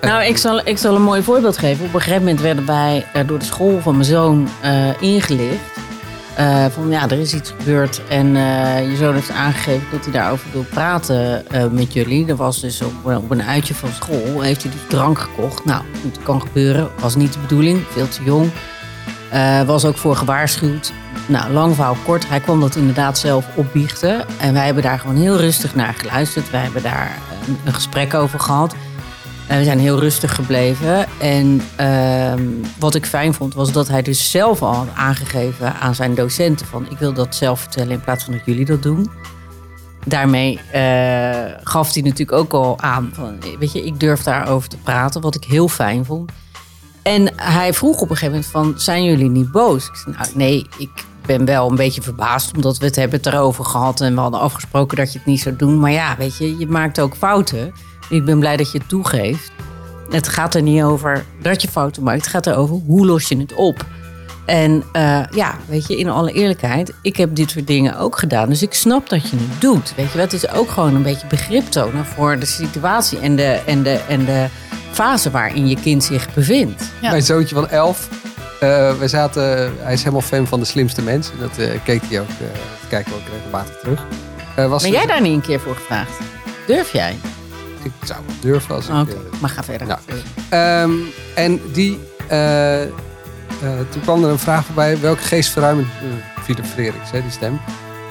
Nou, 0.02 0.24
ik 0.24 0.38
zal, 0.38 0.62
ik 0.68 0.78
zal 0.78 0.96
een 0.96 1.02
mooi 1.02 1.24
voorbeeld 1.24 1.58
geven. 1.58 1.86
Op 1.86 1.94
een 1.94 2.02
gegeven 2.02 2.24
moment 2.24 2.42
werden 2.42 2.66
wij 2.66 3.06
eh, 3.14 3.28
door 3.28 3.40
de 3.40 3.46
school 3.46 3.80
van 3.82 3.94
mijn 3.94 4.06
zoon 4.06 4.50
eh, 4.62 5.02
ingelicht. 5.02 5.60
Eh, 6.36 6.66
van 6.66 6.90
ja, 6.90 7.10
er 7.10 7.20
is 7.20 7.34
iets 7.34 7.54
gebeurd 7.58 8.02
en 8.10 8.36
eh, 8.36 8.90
je 8.90 8.96
zoon 8.96 9.14
heeft 9.14 9.32
aangegeven 9.32 9.88
dat 9.92 10.04
hij 10.04 10.14
daarover 10.14 10.48
wil 10.52 10.66
praten 10.70 11.50
eh, 11.50 11.66
met 11.68 11.94
jullie. 11.94 12.26
Dat 12.26 12.38
was 12.38 12.62
dus 12.62 12.82
op, 12.82 13.06
op 13.06 13.32
een 13.32 13.44
uitje 13.44 13.74
van 13.74 13.90
school. 13.90 14.42
Heeft 14.42 14.64
hij 14.64 14.72
dus 14.72 14.82
drank 14.88 15.20
gekocht. 15.20 15.66
Nou, 15.66 15.84
het 16.02 16.24
kan 16.24 16.42
gebeuren. 16.42 16.90
Was 17.00 17.16
niet 17.16 17.34
de 17.34 17.40
bedoeling. 17.40 17.84
Veel 17.90 18.08
te 18.08 18.24
jong. 18.24 18.52
Was 19.66 19.86
ook 19.86 19.98
voor 19.98 20.16
gewaarschuwd. 20.16 20.94
Nou, 21.28 21.52
lang 21.52 21.76
verhaal 21.76 21.98
kort. 22.06 22.30
Hij 22.30 22.40
kwam 22.40 22.60
dat 22.60 22.76
inderdaad 22.76 23.18
zelf 23.18 23.46
opbiechten. 23.56 24.26
En 24.40 24.54
wij 24.54 24.66
hebben 24.66 24.84
daar 24.84 25.00
gewoon 25.00 25.16
heel 25.16 25.38
rustig 25.38 25.76
naar 25.76 25.94
geluisterd. 25.94 26.50
Wij 26.50 26.62
hebben 26.62 26.84
daar 26.84 27.18
een 27.66 27.74
gesprek 27.74 28.14
over 28.14 28.40
gehad. 28.40 28.76
We 29.48 29.64
zijn 29.64 29.80
heel 29.80 30.00
rustig 30.00 30.36
gebleven. 30.36 31.06
En 31.20 31.62
ehm, 31.76 32.44
wat 32.80 32.96
ik 32.96 33.06
fijn 33.06 33.34
vond, 33.34 33.54
was 33.54 33.72
dat 33.72 33.88
hij 33.88 34.02
dus 34.02 34.32
zelf 34.32 34.62
al 34.62 34.74
had 34.74 34.88
aangegeven 34.96 35.74
aan 35.80 35.96
zijn 35.96 36.16
docenten: 36.16 36.66
van 36.66 36.86
ik 36.90 36.98
wil 36.98 37.14
dat 37.14 37.36
zelf 37.36 37.60
vertellen 37.60 37.92
in 37.92 38.02
plaats 38.02 38.24
van 38.24 38.34
dat 38.34 38.46
jullie 38.46 38.66
dat 38.66 38.84
doen. 38.84 39.12
Daarmee 40.06 40.60
eh, 40.72 41.62
gaf 41.64 41.94
hij 41.94 42.02
natuurlijk 42.02 42.38
ook 42.38 42.54
al 42.54 42.80
aan 42.80 43.12
van, 43.14 43.40
weet 43.60 43.72
je, 43.72 43.86
ik 43.86 44.00
durf 44.00 44.24
daarover 44.24 44.70
te 44.70 44.78
praten, 44.78 45.22
wat 45.22 45.36
ik 45.36 45.44
heel 45.44 45.68
fijn 45.68 46.06
vond. 46.06 46.32
En 47.02 47.34
hij 47.36 47.74
vroeg 47.74 48.02
op 48.02 48.10
een 48.10 48.16
gegeven 48.16 48.32
moment 48.32 48.52
van, 48.52 48.74
zijn 48.80 49.04
jullie 49.04 49.30
niet 49.30 49.52
boos? 49.52 49.88
Ik 49.88 49.96
zei, 49.96 50.16
nou 50.16 50.30
nee, 50.34 50.68
ik 50.78 51.06
ben 51.26 51.46
wel 51.46 51.70
een 51.70 51.76
beetje 51.76 52.02
verbaasd, 52.02 52.56
omdat 52.56 52.78
we 52.78 52.86
het 52.86 52.96
hebben 52.96 53.18
het 53.18 53.28
erover 53.28 53.66
gehad 53.66 54.02
en 54.02 54.14
we 54.14 54.20
hadden 54.20 54.40
afgesproken 54.40 54.98
dat 54.98 55.12
je 55.12 55.18
het 55.18 55.28
niet 55.28 55.42
zou 55.42 55.56
doen. 55.56 55.80
Maar 55.80 55.92
ja, 55.92 56.16
weet 56.18 56.38
je, 56.38 56.58
je 56.58 56.68
maakt 56.68 57.00
ook 57.00 57.16
fouten. 57.16 57.74
Ik 58.10 58.26
ben 58.26 58.40
blij 58.40 58.58
dat 58.58 58.72
je 58.72 58.78
het 58.78 58.90
toegeeft. 58.90 59.52
Het 60.10 60.28
gaat 60.28 60.56
er 60.56 60.62
niet 60.62 60.84
over 60.84 61.26
dat 61.42 61.62
je 61.62 61.68
fouten 61.68 62.04
maakt. 62.04 62.18
Het 62.18 62.28
gaat 62.28 62.48
erover 62.48 62.76
hoe 62.76 63.06
los 63.06 63.28
je 63.28 63.38
het 63.38 63.54
op. 63.54 63.86
En 64.46 64.84
eh, 64.92 65.22
ja, 65.32 65.58
weet 65.66 65.88
je, 65.88 65.98
in 65.98 66.10
alle 66.10 66.32
eerlijkheid, 66.32 66.94
ik 67.02 67.18
heb 67.18 67.36
dit 67.36 67.52
soort 67.52 67.68
dingen 67.68 67.98
ook 67.98 68.18
gedaan. 68.18 68.50
Dus 68.50 68.62
ik 68.62 68.74
snap 68.74 69.10
dat 69.10 69.30
je 69.30 69.38
het 69.38 69.62
doet. 69.62 69.94
Weet 69.96 70.08
je, 70.08 70.14
wel. 70.14 70.24
het 70.24 70.34
is 70.34 70.50
ook 70.50 70.70
gewoon 70.70 70.96
een 70.96 71.04
beetje 71.04 71.28
begrip 71.28 71.66
tonen 71.66 72.06
voor 72.06 72.40
de 72.40 72.46
situatie 72.46 73.20
en 73.20 73.36
de, 73.36 73.62
en 73.66 73.84
de, 73.84 74.02
en 74.08 74.26
de 74.26 74.48
fase 74.92 75.32
waarin 75.32 75.68
je 75.68 75.76
kind 75.76 76.04
zich 76.04 76.34
bevindt. 76.34 76.84
Ja. 77.02 77.10
Mijn 77.10 77.24
zoontje 77.24 77.56
van 77.56 77.70
11, 77.70 78.10
eh, 78.60 78.94
we 78.94 79.08
zaten, 79.08 79.74
hij 79.80 79.94
is 79.94 80.00
helemaal 80.00 80.22
fan 80.22 80.48
van 80.48 80.60
de 80.60 80.66
slimste 80.66 81.02
mensen. 81.02 81.40
Dat 81.40 81.58
eh, 81.58 81.70
keek 81.84 82.02
hij 82.10 82.20
ook, 82.20 82.30
eh, 82.30 82.38
dat 82.40 82.90
kijken 82.90 83.12
we 83.12 83.18
ook 83.18 83.28
regelmatig 83.34 83.76
terug. 83.80 84.06
Eh, 84.56 84.70
was 84.70 84.82
Ben 84.82 84.92
jij 84.92 85.06
daar 85.06 85.22
niet 85.22 85.34
een 85.34 85.42
keer 85.42 85.60
voor 85.60 85.76
gevraagd? 85.76 86.20
Durf 86.68 86.92
jij? 86.92 87.16
Ik 87.84 87.92
zou 88.04 88.20
wel 88.26 88.36
durven 88.40 88.76
als 88.76 88.88
ik... 88.88 88.94
Oké, 88.96 89.12
eh, 89.12 89.40
maar 89.42 89.50
ga 89.50 89.64
verder. 89.64 89.88
Nou. 89.88 90.00
Ehm, 90.50 90.92
en 91.36 91.62
die, 91.74 92.00
eh, 92.28 92.82
eh, 92.84 92.90
toen 93.90 94.02
kwam 94.02 94.24
er 94.24 94.30
een 94.30 94.40
vraag 94.40 94.66
voorbij. 94.66 95.00
Welke 95.00 95.22
geestverruimend... 95.22 95.88
Uh, 96.04 96.44
Philip 96.44 96.66
Freriks, 96.66 97.12
hè, 97.12 97.22
die 97.22 97.32
stem. 97.32 97.60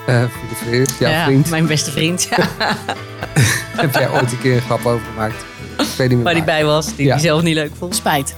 Eh 0.07 0.15
Philip 0.15 0.57
Freriks, 0.57 0.99
jouw 0.99 1.25
vriend. 1.25 1.51
Mijn 1.51 1.67
beste 1.67 1.91
vriend. 1.91 2.23
Ja, 2.23 2.37
Heb 3.77 3.95
jij 3.95 4.11
ooit 4.11 4.33
een 4.33 4.41
keer 4.41 4.55
een 4.55 4.61
grap 4.63 4.87
over 4.87 5.07
gemaakt? 5.13 5.45
Ik 5.79 5.87
weet 5.97 6.09
niet 6.09 6.09
meer 6.09 6.23
waar 6.23 6.33
hij 6.33 6.45
waar. 6.45 6.55
bij 6.55 6.65
was, 6.65 6.95
die 6.97 7.07
Ja. 7.07 7.13
hij 7.13 7.23
zelf 7.23 7.43
niet 7.43 7.55
leuk 7.55 7.71
vond. 7.79 7.95
Spijt. 7.95 8.35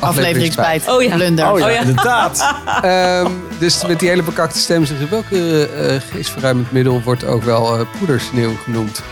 Aflevering 0.00 0.52
spijt. 0.52 0.88
Oh 0.88 1.02
ja. 1.02 1.14
Blunder. 1.14 1.52
Oh 1.52 1.58
ja, 1.58 1.68
inderdaad. 1.68 2.54
Ehm, 2.82 3.30
dus 3.58 3.86
met 3.86 4.00
die 4.00 4.08
hele 4.08 4.22
bekakte 4.22 4.58
stem 4.58 4.84
zeg 4.84 4.98
je... 4.98 5.08
Welke 5.08 5.66
eh 5.68 6.00
geestverruimend 6.12 6.72
middel 6.72 7.02
wordt 7.02 7.24
ook 7.24 7.42
wel 7.42 7.78
eh, 7.78 7.86
poedersneeuw 7.98 8.56
genoemd? 8.64 9.02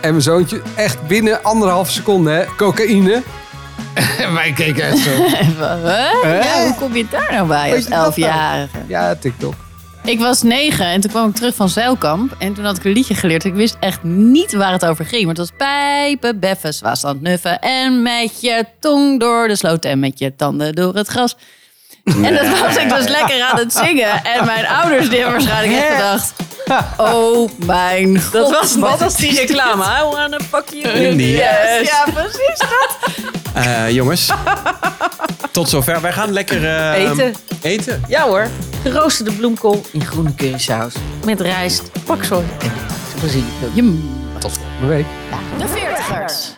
En 0.00 0.10
mijn 0.10 0.22
zoontje, 0.22 0.62
echt 0.76 1.06
binnen 1.06 1.42
anderhalf 1.42 1.90
seconde, 1.90 2.30
hè? 2.30 2.44
Cocaïne. 2.56 3.22
En 4.18 4.34
wij 4.40 4.52
keken 4.52 4.84
echt 4.84 4.98
zo. 4.98 5.10
Huh? 5.58 6.42
Ja, 6.42 6.64
hoe 6.64 6.74
kom 6.78 6.96
je 6.96 7.06
daar 7.10 7.32
nou 7.32 7.46
bij 7.46 7.74
als 7.74 7.88
nou? 7.88 8.04
elfjarige? 8.04 8.78
Ja, 8.86 9.14
TikTok. 9.14 9.54
Ik 10.04 10.18
was 10.18 10.42
negen 10.42 10.86
en 10.86 11.00
toen 11.00 11.10
kwam 11.10 11.28
ik 11.28 11.34
terug 11.34 11.54
van 11.54 11.68
zeilkamp. 11.68 12.34
En 12.38 12.54
toen 12.54 12.64
had 12.64 12.76
ik 12.76 12.84
een 12.84 12.92
liedje 12.92 13.14
geleerd. 13.14 13.44
Ik 13.44 13.54
wist 13.54 13.76
echt 13.80 14.02
niet 14.02 14.52
waar 14.52 14.72
het 14.72 14.84
over 14.86 15.04
ging. 15.04 15.20
Maar 15.20 15.34
het 15.34 15.38
was 15.38 15.50
pijpen, 15.56 16.38
beffen, 16.40 16.74
zwaas 16.74 17.04
aan 17.04 17.12
het 17.12 17.22
nuffen. 17.22 17.58
En 17.58 18.02
met 18.02 18.40
je 18.40 18.64
tong 18.80 19.20
door 19.20 19.48
de 19.48 19.56
sloot 19.56 19.84
en 19.84 19.98
met 19.98 20.18
je 20.18 20.36
tanden 20.36 20.74
door 20.74 20.94
het 20.94 21.08
gras. 21.08 21.36
En 22.04 22.34
dat 22.34 22.58
was 22.60 22.76
ik 22.76 22.88
dus 22.88 23.08
lekker 23.08 23.42
aan 23.42 23.58
het 23.58 23.72
zingen. 23.72 24.24
En 24.24 24.44
mijn 24.44 24.66
ouders 24.66 25.08
die 25.08 25.18
hebben 25.18 25.34
waarschijnlijk 25.34 25.82
echt 25.82 25.94
gedacht... 25.94 26.32
Oh 26.96 27.50
mijn 27.66 28.20
god. 28.22 28.32
Dat 28.32 28.50
was 28.50 28.74
net 28.74 28.80
wat 28.90 29.02
als 29.02 29.16
die 29.16 29.34
reclame. 29.34 29.84
I 29.84 30.02
wanna 30.10 30.38
fuck 30.50 30.68
you 30.70 30.94
In 30.94 31.16
the 31.16 31.30
Yes. 31.30 31.88
Ja, 31.88 32.04
precies 32.14 32.58
dat. 32.58 32.96
Eh, 33.54 33.90
jongens, 33.90 34.30
tot 35.50 35.68
zover. 35.68 36.00
Wij 36.00 36.12
gaan 36.12 36.32
lekker 36.32 36.64
eh, 36.64 36.92
Eten. 37.10 37.34
eten. 37.62 38.02
Ja 38.08 38.22
hoor. 38.22 38.46
Geroosterde 38.82 39.32
bloemkool 39.32 39.82
in 39.92 40.04
groene 40.04 40.34
currysaus. 40.34 40.92
Met 41.24 41.40
rijst, 41.40 41.82
paksoi 42.04 42.44
en 42.58 42.72
basilicum. 43.22 43.70
Jum. 43.74 44.10
Tot 44.38 44.52
volgende 44.58 44.94
week. 44.94 45.06
De 45.58 45.68
veertigers. 45.68 46.57